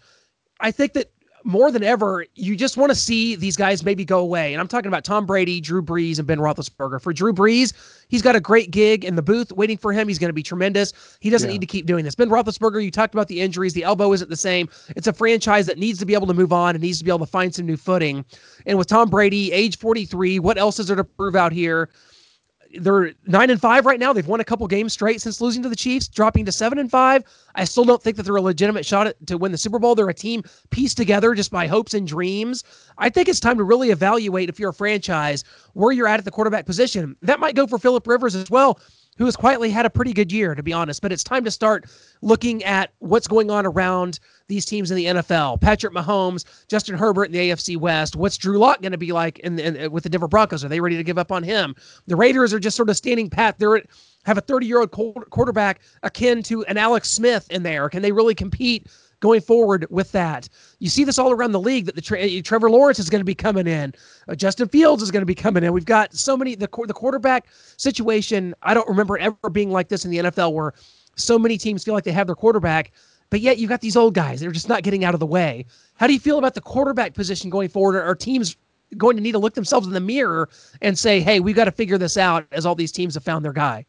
I 0.59 0.71
think 0.71 0.93
that 0.93 1.12
more 1.43 1.71
than 1.71 1.83
ever, 1.83 2.25
you 2.35 2.55
just 2.55 2.77
want 2.77 2.89
to 2.89 2.95
see 2.95 3.35
these 3.35 3.55
guys 3.55 3.83
maybe 3.83 4.05
go 4.05 4.19
away. 4.19 4.53
And 4.53 4.61
I'm 4.61 4.67
talking 4.67 4.87
about 4.87 5.03
Tom 5.03 5.25
Brady, 5.25 5.59
Drew 5.59 5.81
Brees, 5.81 6.17
and 6.17 6.27
Ben 6.27 6.39
Roethlisberger. 6.39 7.01
For 7.01 7.13
Drew 7.13 7.33
Brees, 7.33 7.73
he's 8.07 8.21
got 8.21 8.35
a 8.35 8.39
great 8.39 8.71
gig 8.71 9.03
in 9.03 9.15
the 9.15 9.21
booth 9.21 9.51
waiting 9.51 9.77
for 9.77 9.91
him. 9.91 10.07
He's 10.07 10.19
going 10.19 10.29
to 10.29 10.33
be 10.33 10.43
tremendous. 10.43 11.17
He 11.19 11.29
doesn't 11.29 11.49
yeah. 11.49 11.53
need 11.53 11.61
to 11.61 11.67
keep 11.67 11.85
doing 11.85 12.05
this. 12.05 12.15
Ben 12.15 12.29
Roethlisberger, 12.29 12.83
you 12.83 12.91
talked 12.91 13.13
about 13.13 13.27
the 13.27 13.41
injuries. 13.41 13.73
The 13.73 13.83
elbow 13.83 14.13
isn't 14.13 14.29
the 14.29 14.37
same. 14.37 14.69
It's 14.95 15.07
a 15.07 15.13
franchise 15.13 15.65
that 15.67 15.77
needs 15.77 15.99
to 15.99 16.05
be 16.05 16.13
able 16.13 16.27
to 16.27 16.33
move 16.33 16.53
on 16.53 16.75
and 16.75 16.81
needs 16.81 16.99
to 16.99 17.03
be 17.03 17.11
able 17.11 17.19
to 17.19 17.25
find 17.25 17.53
some 17.53 17.65
new 17.65 17.77
footing. 17.77 18.25
And 18.65 18.77
with 18.77 18.87
Tom 18.87 19.09
Brady, 19.09 19.51
age 19.51 19.77
43, 19.77 20.39
what 20.39 20.57
else 20.57 20.79
is 20.79 20.87
there 20.87 20.95
to 20.95 21.03
prove 21.03 21.35
out 21.35 21.51
here? 21.51 21.89
They're 22.79 23.13
nine 23.25 23.49
and 23.49 23.61
five 23.61 23.85
right 23.85 23.99
now. 23.99 24.13
They've 24.13 24.27
won 24.27 24.39
a 24.39 24.43
couple 24.43 24.67
games 24.67 24.93
straight 24.93 25.21
since 25.21 25.41
losing 25.41 25.63
to 25.63 25.69
the 25.69 25.75
Chiefs, 25.75 26.07
dropping 26.07 26.45
to 26.45 26.51
seven 26.51 26.79
and 26.79 26.89
five. 26.89 27.23
I 27.55 27.63
still 27.65 27.85
don't 27.85 28.01
think 28.01 28.17
that 28.17 28.23
they're 28.23 28.35
a 28.35 28.41
legitimate 28.41 28.85
shot 28.85 29.07
at, 29.07 29.27
to 29.27 29.37
win 29.37 29.51
the 29.51 29.57
Super 29.57 29.79
Bowl. 29.79 29.95
They're 29.95 30.09
a 30.09 30.13
team 30.13 30.43
pieced 30.69 30.97
together 30.97 31.33
just 31.35 31.51
by 31.51 31.67
hopes 31.67 31.93
and 31.93 32.07
dreams. 32.07 32.63
I 32.97 33.09
think 33.09 33.27
it's 33.27 33.39
time 33.39 33.57
to 33.57 33.63
really 33.63 33.91
evaluate 33.91 34.49
if 34.49 34.59
you're 34.59 34.71
a 34.71 34.73
franchise 34.73 35.43
where 35.73 35.91
you're 35.91 36.07
at 36.07 36.19
at 36.19 36.25
the 36.25 36.31
quarterback 36.31 36.65
position. 36.65 37.15
That 37.21 37.39
might 37.39 37.55
go 37.55 37.67
for 37.67 37.77
Philip 37.77 38.07
Rivers 38.07 38.35
as 38.35 38.49
well 38.49 38.79
who 39.17 39.25
has 39.25 39.35
quietly 39.35 39.69
had 39.69 39.85
a 39.85 39.89
pretty 39.89 40.13
good 40.13 40.31
year, 40.31 40.55
to 40.55 40.63
be 40.63 40.73
honest. 40.73 41.01
But 41.01 41.11
it's 41.11 41.23
time 41.23 41.43
to 41.43 41.51
start 41.51 41.85
looking 42.21 42.63
at 42.63 42.93
what's 42.99 43.27
going 43.27 43.51
on 43.51 43.65
around 43.65 44.19
these 44.47 44.65
teams 44.65 44.91
in 44.91 44.97
the 44.97 45.05
NFL. 45.05 45.61
Patrick 45.61 45.93
Mahomes, 45.93 46.45
Justin 46.67 46.97
Herbert 46.97 47.25
in 47.25 47.31
the 47.31 47.49
AFC 47.49 47.77
West. 47.77 48.15
What's 48.15 48.37
Drew 48.37 48.57
Lock 48.57 48.81
going 48.81 48.91
to 48.91 48.97
be 48.97 49.11
like 49.11 49.39
in, 49.39 49.57
in, 49.59 49.91
with 49.91 50.03
the 50.03 50.09
Denver 50.09 50.27
Broncos? 50.27 50.63
Are 50.63 50.69
they 50.69 50.79
ready 50.79 50.97
to 50.97 51.03
give 51.03 51.17
up 51.17 51.31
on 51.31 51.43
him? 51.43 51.75
The 52.07 52.15
Raiders 52.15 52.53
are 52.53 52.59
just 52.59 52.75
sort 52.75 52.89
of 52.89 52.97
standing 52.97 53.29
pat. 53.29 53.57
They're 53.57 53.81
have 54.25 54.37
a 54.37 54.41
30 54.41 54.65
year 54.65 54.79
old 54.79 54.91
quarterback 54.91 55.81
akin 56.03 56.43
to 56.43 56.63
an 56.65 56.77
Alex 56.77 57.09
Smith 57.09 57.45
in 57.51 57.63
there. 57.63 57.89
Can 57.89 58.01
they 58.01 58.11
really 58.11 58.35
compete 58.35 58.87
going 59.23 59.39
forward 59.39 59.87
with 59.89 60.11
that. 60.11 60.49
You 60.79 60.89
see 60.89 61.05
this 61.05 61.17
all 61.17 61.31
around 61.31 61.53
the 61.53 61.59
league 61.59 61.85
that 61.85 61.95
the 61.95 62.01
tra- 62.01 62.41
Trevor 62.41 62.69
Lawrence 62.69 62.99
is 62.99 63.09
going 63.09 63.21
to 63.21 63.25
be 63.25 63.33
coming 63.33 63.67
in, 63.67 63.93
uh, 64.27 64.35
Justin 64.35 64.67
Fields 64.67 65.01
is 65.01 65.11
going 65.11 65.21
to 65.21 65.25
be 65.25 65.33
coming 65.33 65.63
in. 65.63 65.71
We've 65.71 65.85
got 65.85 66.13
so 66.13 66.35
many 66.35 66.55
the 66.55 66.67
the 66.85 66.93
quarterback 66.93 67.47
situation. 67.77 68.53
I 68.63 68.73
don't 68.73 68.87
remember 68.87 69.17
ever 69.17 69.49
being 69.49 69.71
like 69.71 69.87
this 69.87 70.03
in 70.03 70.11
the 70.11 70.17
NFL 70.17 70.51
where 70.51 70.73
so 71.15 71.39
many 71.39 71.57
teams 71.57 71.85
feel 71.85 71.93
like 71.93 72.03
they 72.03 72.11
have 72.11 72.27
their 72.27 72.35
quarterback, 72.35 72.91
but 73.33 73.41
yet 73.41 73.57
you've 73.57 73.69
got 73.69 73.81
these 73.81 73.97
old 73.97 74.13
guys 74.13 74.41
that 74.41 74.47
are 74.47 74.51
just 74.51 74.69
not 74.69 74.83
getting 74.83 75.03
out 75.03 75.15
of 75.15 75.19
the 75.19 75.25
way. 75.25 75.65
How 75.95 76.05
do 76.05 76.13
you 76.13 76.19
feel 76.19 76.37
about 76.37 76.53
the 76.53 76.61
quarterback 76.61 77.15
position 77.15 77.49
going 77.49 77.67
forward? 77.67 77.99
Are 77.99 78.13
teams 78.13 78.55
going 78.95 79.17
to 79.17 79.23
need 79.23 79.31
to 79.31 79.39
look 79.39 79.55
themselves 79.55 79.87
in 79.87 79.93
the 79.93 79.99
mirror 79.99 80.49
and 80.83 80.99
say, 80.99 81.19
"Hey, 81.19 81.39
we've 81.39 81.55
got 81.55 81.65
to 81.65 81.71
figure 81.71 81.97
this 81.97 82.15
out," 82.15 82.45
as 82.51 82.63
all 82.63 82.75
these 82.75 82.91
teams 82.91 83.15
have 83.15 83.23
found 83.23 83.43
their 83.43 83.51
guy? 83.51 83.87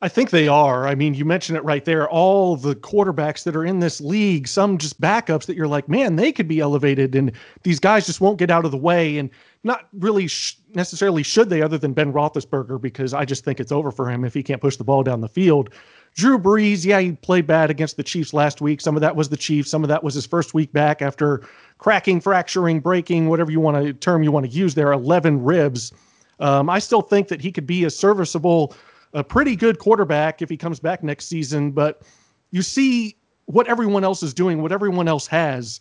I 0.00 0.08
think 0.08 0.30
they 0.30 0.46
are. 0.46 0.86
I 0.86 0.94
mean, 0.94 1.14
you 1.14 1.24
mentioned 1.24 1.58
it 1.58 1.64
right 1.64 1.84
there. 1.84 2.08
All 2.08 2.54
the 2.54 2.76
quarterbacks 2.76 3.42
that 3.42 3.56
are 3.56 3.64
in 3.64 3.80
this 3.80 4.00
league, 4.00 4.46
some 4.46 4.78
just 4.78 5.00
backups 5.00 5.46
that 5.46 5.56
you're 5.56 5.66
like, 5.66 5.88
man, 5.88 6.14
they 6.14 6.30
could 6.30 6.46
be 6.46 6.60
elevated, 6.60 7.16
and 7.16 7.32
these 7.64 7.80
guys 7.80 8.06
just 8.06 8.20
won't 8.20 8.38
get 8.38 8.48
out 8.48 8.64
of 8.64 8.70
the 8.70 8.78
way. 8.78 9.18
And 9.18 9.28
not 9.64 9.88
really 9.92 10.28
sh- 10.28 10.56
necessarily 10.72 11.24
should 11.24 11.50
they, 11.50 11.62
other 11.62 11.78
than 11.78 11.92
Ben 11.92 12.12
Roethlisberger, 12.12 12.80
because 12.80 13.12
I 13.12 13.24
just 13.24 13.44
think 13.44 13.58
it's 13.58 13.72
over 13.72 13.90
for 13.90 14.08
him 14.08 14.24
if 14.24 14.32
he 14.34 14.42
can't 14.44 14.60
push 14.60 14.76
the 14.76 14.84
ball 14.84 15.02
down 15.02 15.20
the 15.20 15.28
field. 15.28 15.70
Drew 16.14 16.38
Brees, 16.38 16.84
yeah, 16.84 17.00
he 17.00 17.12
played 17.12 17.46
bad 17.46 17.70
against 17.70 17.96
the 17.96 18.02
Chiefs 18.02 18.34
last 18.34 18.60
week. 18.60 18.80
Some 18.80 18.96
of 18.96 19.00
that 19.00 19.14
was 19.14 19.28
the 19.28 19.36
Chiefs. 19.36 19.70
Some 19.70 19.84
of 19.84 19.88
that 19.88 20.02
was 20.02 20.14
his 20.14 20.26
first 20.26 20.54
week 20.54 20.72
back 20.72 21.02
after 21.02 21.42
cracking, 21.78 22.20
fracturing, 22.20 22.80
breaking, 22.80 23.28
whatever 23.28 23.50
you 23.50 23.60
want 23.60 23.82
to 23.82 23.92
term 23.92 24.22
you 24.22 24.32
want 24.32 24.44
to 24.46 24.52
use 24.52 24.74
there, 24.74 24.92
11 24.92 25.42
ribs. 25.42 25.92
Um, 26.40 26.68
I 26.68 26.78
still 26.78 27.02
think 27.02 27.28
that 27.28 27.40
he 27.40 27.52
could 27.52 27.66
be 27.66 27.84
a 27.84 27.90
serviceable 27.90 28.74
a 29.12 29.24
pretty 29.24 29.56
good 29.56 29.78
quarterback 29.78 30.42
if 30.42 30.48
he 30.48 30.56
comes 30.56 30.80
back 30.80 31.02
next 31.02 31.26
season. 31.26 31.72
But 31.72 32.02
you 32.50 32.62
see 32.62 33.16
what 33.46 33.66
everyone 33.68 34.04
else 34.04 34.22
is 34.22 34.32
doing, 34.32 34.62
what 34.62 34.72
everyone 34.72 35.08
else 35.08 35.26
has. 35.26 35.80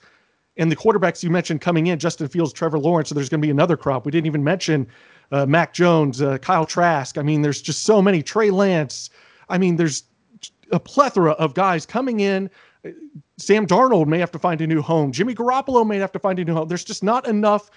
And 0.57 0.71
the 0.71 0.75
quarterbacks 0.75 1.23
you 1.23 1.29
mentioned 1.29 1.61
coming 1.61 1.87
in, 1.87 1.99
Justin 1.99 2.27
Fields, 2.27 2.51
Trevor 2.51 2.79
Lawrence. 2.79 3.09
So 3.09 3.15
there's 3.15 3.29
going 3.29 3.41
to 3.41 3.45
be 3.45 3.51
another 3.51 3.77
crop. 3.77 4.05
We 4.05 4.11
didn't 4.11 4.27
even 4.27 4.43
mention 4.43 4.87
uh, 5.31 5.45
Mac 5.45 5.73
Jones, 5.73 6.21
uh, 6.21 6.37
Kyle 6.39 6.65
Trask. 6.65 7.17
I 7.17 7.21
mean, 7.21 7.41
there's 7.41 7.61
just 7.61 7.83
so 7.83 8.01
many. 8.01 8.21
Trey 8.21 8.49
Lance. 8.49 9.09
I 9.47 9.57
mean, 9.57 9.77
there's 9.77 10.03
a 10.71 10.79
plethora 10.79 11.31
of 11.33 11.53
guys 11.53 11.85
coming 11.85 12.19
in. 12.19 12.49
Sam 13.37 13.67
Darnold 13.67 14.07
may 14.07 14.19
have 14.19 14.31
to 14.31 14.39
find 14.39 14.61
a 14.61 14.67
new 14.67 14.81
home. 14.81 15.11
Jimmy 15.11 15.35
Garoppolo 15.35 15.85
may 15.85 15.97
have 15.97 16.11
to 16.13 16.19
find 16.19 16.39
a 16.39 16.45
new 16.45 16.53
home. 16.53 16.67
There's 16.67 16.83
just 16.83 17.03
not 17.03 17.27
enough 17.27 17.69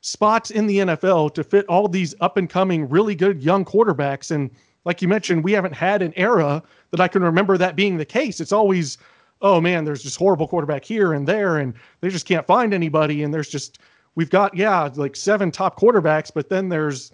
spots 0.00 0.50
in 0.50 0.66
the 0.66 0.78
NFL 0.78 1.34
to 1.34 1.44
fit 1.44 1.66
all 1.66 1.88
these 1.88 2.14
up 2.20 2.36
and 2.36 2.48
coming, 2.48 2.88
really 2.88 3.14
good 3.14 3.42
young 3.42 3.64
quarterbacks. 3.64 4.30
And 4.30 4.50
like 4.84 5.02
you 5.02 5.08
mentioned, 5.08 5.42
we 5.42 5.52
haven't 5.52 5.74
had 5.74 6.00
an 6.00 6.12
era 6.16 6.62
that 6.90 7.00
I 7.00 7.08
can 7.08 7.22
remember 7.22 7.58
that 7.58 7.76
being 7.76 7.96
the 7.96 8.04
case. 8.04 8.40
It's 8.40 8.52
always, 8.52 8.98
oh 9.42 9.60
man, 9.60 9.84
there's 9.84 10.02
just 10.02 10.16
horrible 10.16 10.48
quarterback 10.48 10.84
here 10.84 11.12
and 11.12 11.26
there, 11.26 11.58
and 11.58 11.74
they 12.00 12.08
just 12.08 12.26
can't 12.26 12.46
find 12.46 12.72
anybody. 12.72 13.22
And 13.22 13.34
there's 13.34 13.48
just, 13.48 13.80
we've 14.14 14.30
got, 14.30 14.56
yeah, 14.56 14.88
like 14.94 15.16
seven 15.16 15.50
top 15.50 15.78
quarterbacks, 15.78 16.30
but 16.32 16.48
then 16.48 16.68
there's 16.68 17.10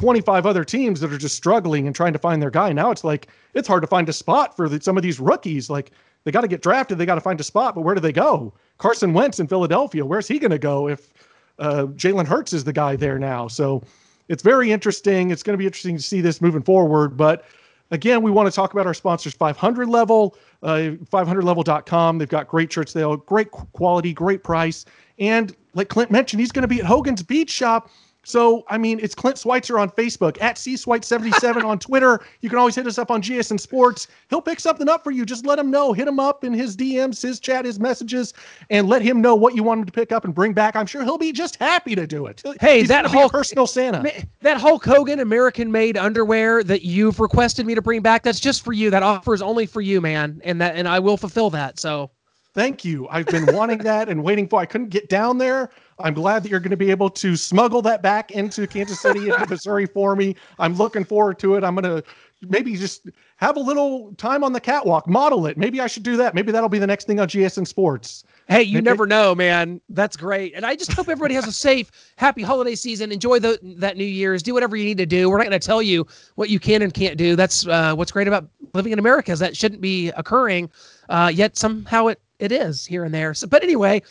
25 0.00 0.46
other 0.46 0.64
teams 0.64 1.00
that 1.00 1.12
are 1.12 1.18
just 1.18 1.36
struggling 1.36 1.86
and 1.86 1.94
trying 1.94 2.14
to 2.14 2.18
find 2.18 2.40
their 2.40 2.50
guy. 2.50 2.72
Now 2.72 2.90
it's 2.90 3.04
like, 3.04 3.28
it's 3.54 3.68
hard 3.68 3.82
to 3.82 3.86
find 3.86 4.08
a 4.08 4.12
spot 4.12 4.56
for 4.56 4.68
the, 4.68 4.80
some 4.80 4.96
of 4.96 5.02
these 5.02 5.20
rookies. 5.20 5.68
Like, 5.68 5.92
they 6.24 6.30
got 6.30 6.40
to 6.40 6.48
get 6.48 6.62
drafted, 6.62 6.98
they 6.98 7.06
got 7.06 7.16
to 7.16 7.20
find 7.20 7.38
a 7.40 7.44
spot, 7.44 7.74
but 7.74 7.82
where 7.82 7.94
do 7.94 8.00
they 8.00 8.12
go? 8.12 8.52
Carson 8.78 9.12
Wentz 9.12 9.40
in 9.40 9.46
Philadelphia, 9.46 10.04
where's 10.04 10.26
he 10.26 10.38
going 10.38 10.50
to 10.50 10.58
go 10.58 10.88
if 10.88 11.12
uh, 11.58 11.86
Jalen 11.96 12.26
Hurts 12.26 12.52
is 12.52 12.64
the 12.64 12.72
guy 12.72 12.96
there 12.96 13.18
now? 13.18 13.46
So, 13.46 13.82
it's 14.30 14.44
very 14.44 14.70
interesting. 14.70 15.32
It's 15.32 15.42
going 15.42 15.54
to 15.54 15.58
be 15.58 15.66
interesting 15.66 15.96
to 15.96 16.02
see 16.02 16.20
this 16.20 16.40
moving 16.40 16.62
forward. 16.62 17.16
But 17.16 17.44
again, 17.90 18.22
we 18.22 18.30
want 18.30 18.48
to 18.48 18.54
talk 18.54 18.72
about 18.72 18.86
our 18.86 18.94
sponsors 18.94 19.34
500 19.34 19.88
level, 19.88 20.36
uh, 20.62 20.92
500level.com. 21.10 22.18
They've 22.18 22.28
got 22.28 22.46
great 22.46 22.72
shirts 22.72 22.92
there, 22.92 23.14
great 23.16 23.50
quality, 23.50 24.12
great 24.12 24.44
price. 24.44 24.84
And 25.18 25.54
like 25.74 25.88
Clint 25.88 26.12
mentioned, 26.12 26.38
he's 26.38 26.52
going 26.52 26.62
to 26.62 26.68
be 26.68 26.78
at 26.78 26.86
Hogan's 26.86 27.24
Beach 27.24 27.50
Shop 27.50 27.90
so, 28.22 28.64
I 28.68 28.76
mean, 28.76 29.00
it's 29.00 29.14
Clint 29.14 29.38
Schweitzer 29.38 29.78
on 29.78 29.90
Facebook, 29.90 30.40
at 30.42 30.56
CSwite77 30.56 31.64
on 31.64 31.78
Twitter. 31.78 32.20
You 32.40 32.50
can 32.50 32.58
always 32.58 32.74
hit 32.74 32.86
us 32.86 32.98
up 32.98 33.10
on 33.10 33.22
GSN 33.22 33.58
Sports. 33.58 34.08
He'll 34.28 34.42
pick 34.42 34.60
something 34.60 34.88
up 34.88 35.02
for 35.02 35.10
you. 35.10 35.24
Just 35.24 35.46
let 35.46 35.58
him 35.58 35.70
know. 35.70 35.92
Hit 35.92 36.06
him 36.06 36.20
up 36.20 36.44
in 36.44 36.52
his 36.52 36.76
DMs, 36.76 37.22
his 37.22 37.40
chat, 37.40 37.64
his 37.64 37.80
messages, 37.80 38.34
and 38.68 38.88
let 38.88 39.00
him 39.00 39.22
know 39.22 39.34
what 39.34 39.54
you 39.54 39.62
want 39.62 39.80
him 39.80 39.86
to 39.86 39.92
pick 39.92 40.12
up 40.12 40.24
and 40.24 40.34
bring 40.34 40.52
back. 40.52 40.76
I'm 40.76 40.86
sure 40.86 41.02
he'll 41.02 41.18
be 41.18 41.32
just 41.32 41.56
happy 41.56 41.94
to 41.94 42.06
do 42.06 42.26
it. 42.26 42.42
Hey, 42.60 42.80
He's 42.80 42.88
that 42.88 43.06
whole 43.06 43.30
personal 43.30 43.66
Santa. 43.66 44.02
That 44.42 44.58
Hulk 44.58 44.84
Hogan 44.84 45.20
American 45.20 45.72
made 45.72 45.96
underwear 45.96 46.62
that 46.64 46.82
you've 46.82 47.20
requested 47.20 47.64
me 47.66 47.74
to 47.74 47.82
bring 47.82 48.02
back, 48.02 48.22
that's 48.22 48.40
just 48.40 48.62
for 48.62 48.72
you. 48.72 48.90
That 48.90 49.02
offer 49.02 49.32
is 49.32 49.42
only 49.42 49.66
for 49.66 49.80
you, 49.80 50.00
man. 50.00 50.40
And 50.44 50.60
that 50.60 50.76
and 50.76 50.86
I 50.86 50.98
will 50.98 51.16
fulfill 51.16 51.50
that. 51.50 51.78
So 51.78 52.10
Thank 52.52 52.84
you. 52.84 53.06
I've 53.08 53.26
been 53.26 53.46
wanting 53.54 53.78
that 53.78 54.08
and 54.08 54.24
waiting 54.24 54.48
for. 54.48 54.60
I 54.60 54.66
couldn't 54.66 54.88
get 54.88 55.08
down 55.08 55.38
there. 55.38 55.70
I'm 56.00 56.14
glad 56.14 56.42
that 56.42 56.50
you're 56.50 56.60
going 56.60 56.70
to 56.70 56.76
be 56.76 56.90
able 56.90 57.10
to 57.10 57.36
smuggle 57.36 57.80
that 57.82 58.02
back 58.02 58.32
into 58.32 58.66
Kansas 58.66 59.00
City, 59.00 59.28
into 59.28 59.46
Missouri 59.48 59.86
for 59.86 60.16
me. 60.16 60.34
I'm 60.58 60.74
looking 60.74 61.04
forward 61.04 61.38
to 61.40 61.54
it. 61.54 61.62
I'm 61.62 61.76
going 61.76 61.84
to 61.84 62.02
maybe 62.48 62.74
just 62.74 63.08
have 63.36 63.56
a 63.56 63.60
little 63.60 64.12
time 64.14 64.42
on 64.42 64.52
the 64.52 64.60
catwalk, 64.60 65.06
model 65.06 65.46
it. 65.46 65.56
Maybe 65.58 65.80
I 65.80 65.86
should 65.86 66.02
do 66.02 66.16
that. 66.16 66.34
Maybe 66.34 66.50
that'll 66.50 66.68
be 66.68 66.78
the 66.78 66.86
next 66.86 67.06
thing 67.06 67.20
on 67.20 67.28
GSN 67.28 67.66
Sports. 67.66 68.24
Hey, 68.48 68.62
you 68.62 68.76
maybe. 68.76 68.84
never 68.84 69.06
know, 69.06 69.34
man. 69.34 69.80
That's 69.90 70.16
great. 70.16 70.54
And 70.54 70.66
I 70.66 70.74
just 70.74 70.92
hope 70.92 71.08
everybody 71.08 71.34
has 71.34 71.46
a 71.46 71.52
safe, 71.52 71.90
happy 72.16 72.42
holiday 72.42 72.74
season. 72.74 73.12
Enjoy 73.12 73.38
the 73.38 73.60
that 73.76 73.96
New 73.96 74.04
Year's. 74.04 74.42
Do 74.42 74.54
whatever 74.54 74.76
you 74.76 74.84
need 74.84 74.98
to 74.98 75.06
do. 75.06 75.30
We're 75.30 75.38
not 75.38 75.46
going 75.46 75.60
to 75.60 75.64
tell 75.64 75.82
you 75.82 76.06
what 76.34 76.48
you 76.50 76.58
can 76.58 76.82
and 76.82 76.92
can't 76.92 77.16
do. 77.16 77.36
That's 77.36 77.66
uh, 77.66 77.94
what's 77.94 78.10
great 78.10 78.26
about 78.26 78.48
living 78.74 78.92
in 78.92 78.98
America 78.98 79.30
is 79.30 79.38
that 79.38 79.56
shouldn't 79.56 79.80
be 79.80 80.08
occurring. 80.10 80.70
Uh, 81.08 81.30
yet 81.32 81.56
somehow 81.56 82.08
it 82.08 82.20
it 82.40 82.50
is 82.52 82.84
here 82.84 83.04
and 83.04 83.14
there. 83.14 83.34
So, 83.34 83.46
but 83.46 83.62
anyway, 83.62 84.02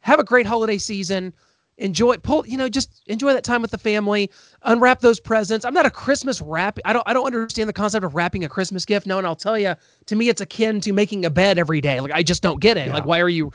have 0.00 0.18
a 0.18 0.24
great 0.24 0.46
holiday 0.46 0.78
season. 0.78 1.32
Enjoy 1.78 2.16
pull, 2.18 2.46
you 2.46 2.56
know, 2.56 2.68
just 2.68 3.02
enjoy 3.06 3.32
that 3.32 3.44
time 3.44 3.62
with 3.62 3.70
the 3.70 3.78
family. 3.78 4.30
Unwrap 4.62 5.00
those 5.00 5.18
presents. 5.18 5.64
I'm 5.64 5.74
not 5.74 5.86
a 5.86 5.90
Christmas 5.90 6.40
wrap. 6.40 6.78
I 6.84 6.92
don't 6.92 7.02
I 7.06 7.12
don't 7.12 7.26
understand 7.26 7.68
the 7.68 7.72
concept 7.72 8.04
of 8.04 8.14
wrapping 8.14 8.44
a 8.44 8.48
Christmas 8.48 8.84
gift. 8.84 9.06
No, 9.06 9.18
and 9.18 9.26
I'll 9.26 9.34
tell 9.34 9.58
you, 9.58 9.74
to 10.06 10.16
me, 10.16 10.28
it's 10.28 10.40
akin 10.40 10.80
to 10.82 10.92
making 10.92 11.24
a 11.24 11.30
bed 11.30 11.58
every 11.58 11.80
day. 11.80 12.00
Like 12.00 12.12
I 12.12 12.22
just 12.22 12.42
don't 12.42 12.60
get 12.60 12.76
it. 12.76 12.88
Yeah. 12.88 12.94
Like 12.94 13.06
why 13.06 13.20
are 13.20 13.28
you 13.28 13.52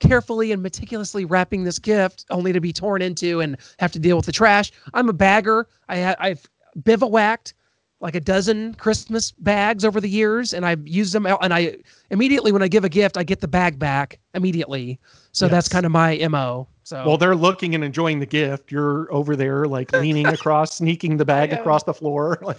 carefully 0.00 0.52
and 0.52 0.62
meticulously 0.62 1.24
wrapping 1.24 1.64
this 1.64 1.78
gift 1.78 2.26
only 2.30 2.52
to 2.52 2.60
be 2.60 2.72
torn 2.72 3.02
into 3.02 3.40
and 3.40 3.56
have 3.78 3.92
to 3.92 3.98
deal 3.98 4.16
with 4.16 4.26
the 4.26 4.32
trash? 4.32 4.70
I'm 4.94 5.08
a 5.08 5.14
bagger. 5.14 5.66
I 5.88 6.00
ha- 6.02 6.16
I've 6.18 6.48
bivouacked 6.84 7.54
like 8.00 8.14
a 8.14 8.20
dozen 8.20 8.74
Christmas 8.74 9.30
bags 9.32 9.84
over 9.84 10.00
the 10.00 10.08
years, 10.08 10.54
and 10.54 10.64
I've 10.64 10.86
used 10.88 11.12
them. 11.12 11.26
And 11.26 11.52
I 11.52 11.76
immediately, 12.10 12.50
when 12.50 12.62
I 12.62 12.68
give 12.68 12.84
a 12.84 12.88
gift, 12.88 13.16
I 13.16 13.22
get 13.22 13.40
the 13.40 13.48
bag 13.48 13.78
back 13.78 14.18
immediately. 14.34 14.98
So 15.32 15.46
yes. 15.46 15.52
that's 15.52 15.68
kind 15.68 15.86
of 15.86 15.92
my 15.92 16.16
mo. 16.28 16.66
So 16.82 17.06
well, 17.06 17.16
they're 17.18 17.36
looking 17.36 17.74
and 17.74 17.84
enjoying 17.84 18.18
the 18.18 18.26
gift. 18.26 18.72
You're 18.72 19.12
over 19.12 19.36
there, 19.36 19.66
like 19.66 19.92
leaning 19.92 20.26
across, 20.38 20.74
sneaking 20.76 21.18
the 21.18 21.24
bag 21.24 21.52
across 21.52 21.84
the 21.84 21.94
floor. 21.94 22.38
Like, 22.50 22.58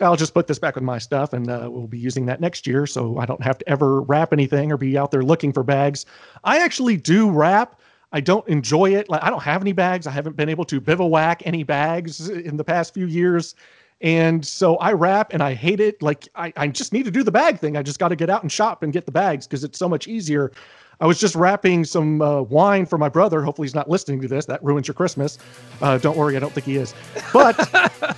I'll 0.00 0.16
just 0.16 0.32
put 0.32 0.46
this 0.46 0.58
back 0.58 0.74
with 0.74 0.84
my 0.84 0.98
stuff, 0.98 1.34
and 1.34 1.50
uh, 1.50 1.68
we'll 1.70 1.86
be 1.86 1.98
using 1.98 2.24
that 2.26 2.40
next 2.40 2.66
year, 2.66 2.86
so 2.86 3.18
I 3.18 3.26
don't 3.26 3.42
have 3.42 3.58
to 3.58 3.68
ever 3.68 4.00
wrap 4.00 4.32
anything 4.32 4.72
or 4.72 4.78
be 4.78 4.96
out 4.96 5.10
there 5.10 5.22
looking 5.22 5.52
for 5.52 5.62
bags. 5.62 6.06
I 6.44 6.60
actually 6.60 6.96
do 6.96 7.30
wrap. 7.30 7.78
I 8.12 8.20
don't 8.20 8.46
enjoy 8.48 8.94
it. 8.94 9.08
Like 9.08 9.22
I 9.22 9.30
don't 9.30 9.42
have 9.42 9.62
any 9.62 9.72
bags. 9.72 10.06
I 10.06 10.10
haven't 10.10 10.36
been 10.36 10.48
able 10.48 10.64
to 10.66 10.80
bivouac 10.80 11.42
any 11.44 11.62
bags 11.62 12.28
in 12.28 12.56
the 12.56 12.64
past 12.64 12.94
few 12.94 13.06
years. 13.06 13.54
And 14.02 14.44
so 14.44 14.76
I 14.76 14.92
wrap 14.92 15.32
and 15.32 15.42
I 15.42 15.54
hate 15.54 15.80
it. 15.80 16.02
Like 16.02 16.28
I, 16.34 16.52
I 16.56 16.68
just 16.68 16.92
need 16.92 17.04
to 17.04 17.10
do 17.10 17.22
the 17.22 17.30
bag 17.30 17.58
thing. 17.58 17.76
I 17.76 17.82
just 17.82 17.98
got 17.98 18.08
to 18.08 18.16
get 18.16 18.28
out 18.28 18.42
and 18.42 18.50
shop 18.50 18.82
and 18.82 18.92
get 18.92 19.06
the 19.06 19.12
bags 19.12 19.46
because 19.46 19.62
it's 19.62 19.78
so 19.78 19.88
much 19.88 20.08
easier. 20.08 20.52
I 21.00 21.06
was 21.06 21.18
just 21.18 21.34
wrapping 21.34 21.84
some 21.84 22.20
uh, 22.20 22.42
wine 22.42 22.86
for 22.86 22.98
my 22.98 23.08
brother. 23.08 23.42
Hopefully 23.42 23.66
he's 23.66 23.74
not 23.74 23.88
listening 23.88 24.20
to 24.20 24.28
this. 24.28 24.46
That 24.46 24.62
ruins 24.62 24.86
your 24.86 24.94
Christmas. 24.94 25.38
Uh, 25.80 25.98
don't 25.98 26.16
worry, 26.16 26.36
I 26.36 26.40
don't 26.40 26.52
think 26.52 26.66
he 26.66 26.76
is. 26.76 26.94
But 27.32 27.56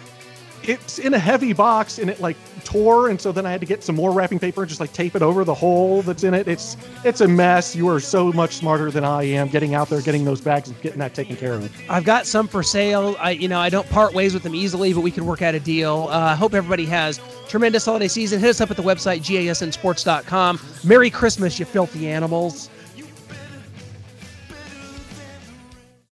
it's 0.68 0.98
in 0.98 1.14
a 1.14 1.18
heavy 1.18 1.52
box 1.52 1.98
and 1.98 2.10
it 2.10 2.20
like 2.20 2.36
tore 2.64 3.10
and 3.10 3.20
so 3.20 3.30
then 3.30 3.44
i 3.44 3.50
had 3.50 3.60
to 3.60 3.66
get 3.66 3.82
some 3.82 3.94
more 3.94 4.12
wrapping 4.12 4.38
paper 4.38 4.62
and 4.62 4.68
just 4.68 4.80
like 4.80 4.92
tape 4.92 5.14
it 5.14 5.22
over 5.22 5.44
the 5.44 5.54
hole 5.54 6.02
that's 6.02 6.24
in 6.24 6.34
it. 6.34 6.48
It's 6.48 6.76
it's 7.04 7.20
a 7.20 7.28
mess. 7.28 7.76
You 7.76 7.88
are 7.88 8.00
so 8.00 8.32
much 8.32 8.54
smarter 8.54 8.90
than 8.90 9.04
i 9.04 9.22
am 9.22 9.48
getting 9.48 9.74
out 9.74 9.88
there 9.88 10.00
getting 10.00 10.24
those 10.24 10.40
bags 10.40 10.68
and 10.68 10.80
getting 10.80 10.98
that 10.98 11.14
taken 11.14 11.36
care 11.36 11.54
of. 11.54 11.70
I've 11.88 12.04
got 12.04 12.26
some 12.26 12.48
for 12.48 12.62
sale. 12.62 13.16
I 13.18 13.30
you 13.32 13.48
know 13.48 13.60
i 13.60 13.68
don't 13.68 13.88
part 13.90 14.14
ways 14.14 14.34
with 14.34 14.42
them 14.42 14.54
easily 14.54 14.92
but 14.92 15.00
we 15.00 15.10
can 15.10 15.26
work 15.26 15.42
out 15.42 15.54
a 15.54 15.60
deal. 15.60 16.08
Uh, 16.10 16.24
i 16.24 16.32
uh, 16.32 16.36
hope 16.36 16.54
everybody 16.54 16.86
has. 16.86 17.20
Tremendous 17.48 17.84
holiday 17.84 18.08
season. 18.08 18.40
Hit 18.40 18.50
us 18.50 18.60
up 18.60 18.70
at 18.70 18.76
the 18.76 18.82
website 18.82 19.20
gasnsports.com 19.20 20.60
merry 20.82 21.10
christmas 21.10 21.58
you 21.58 21.64
filthy 21.64 22.08
animals 22.08 22.70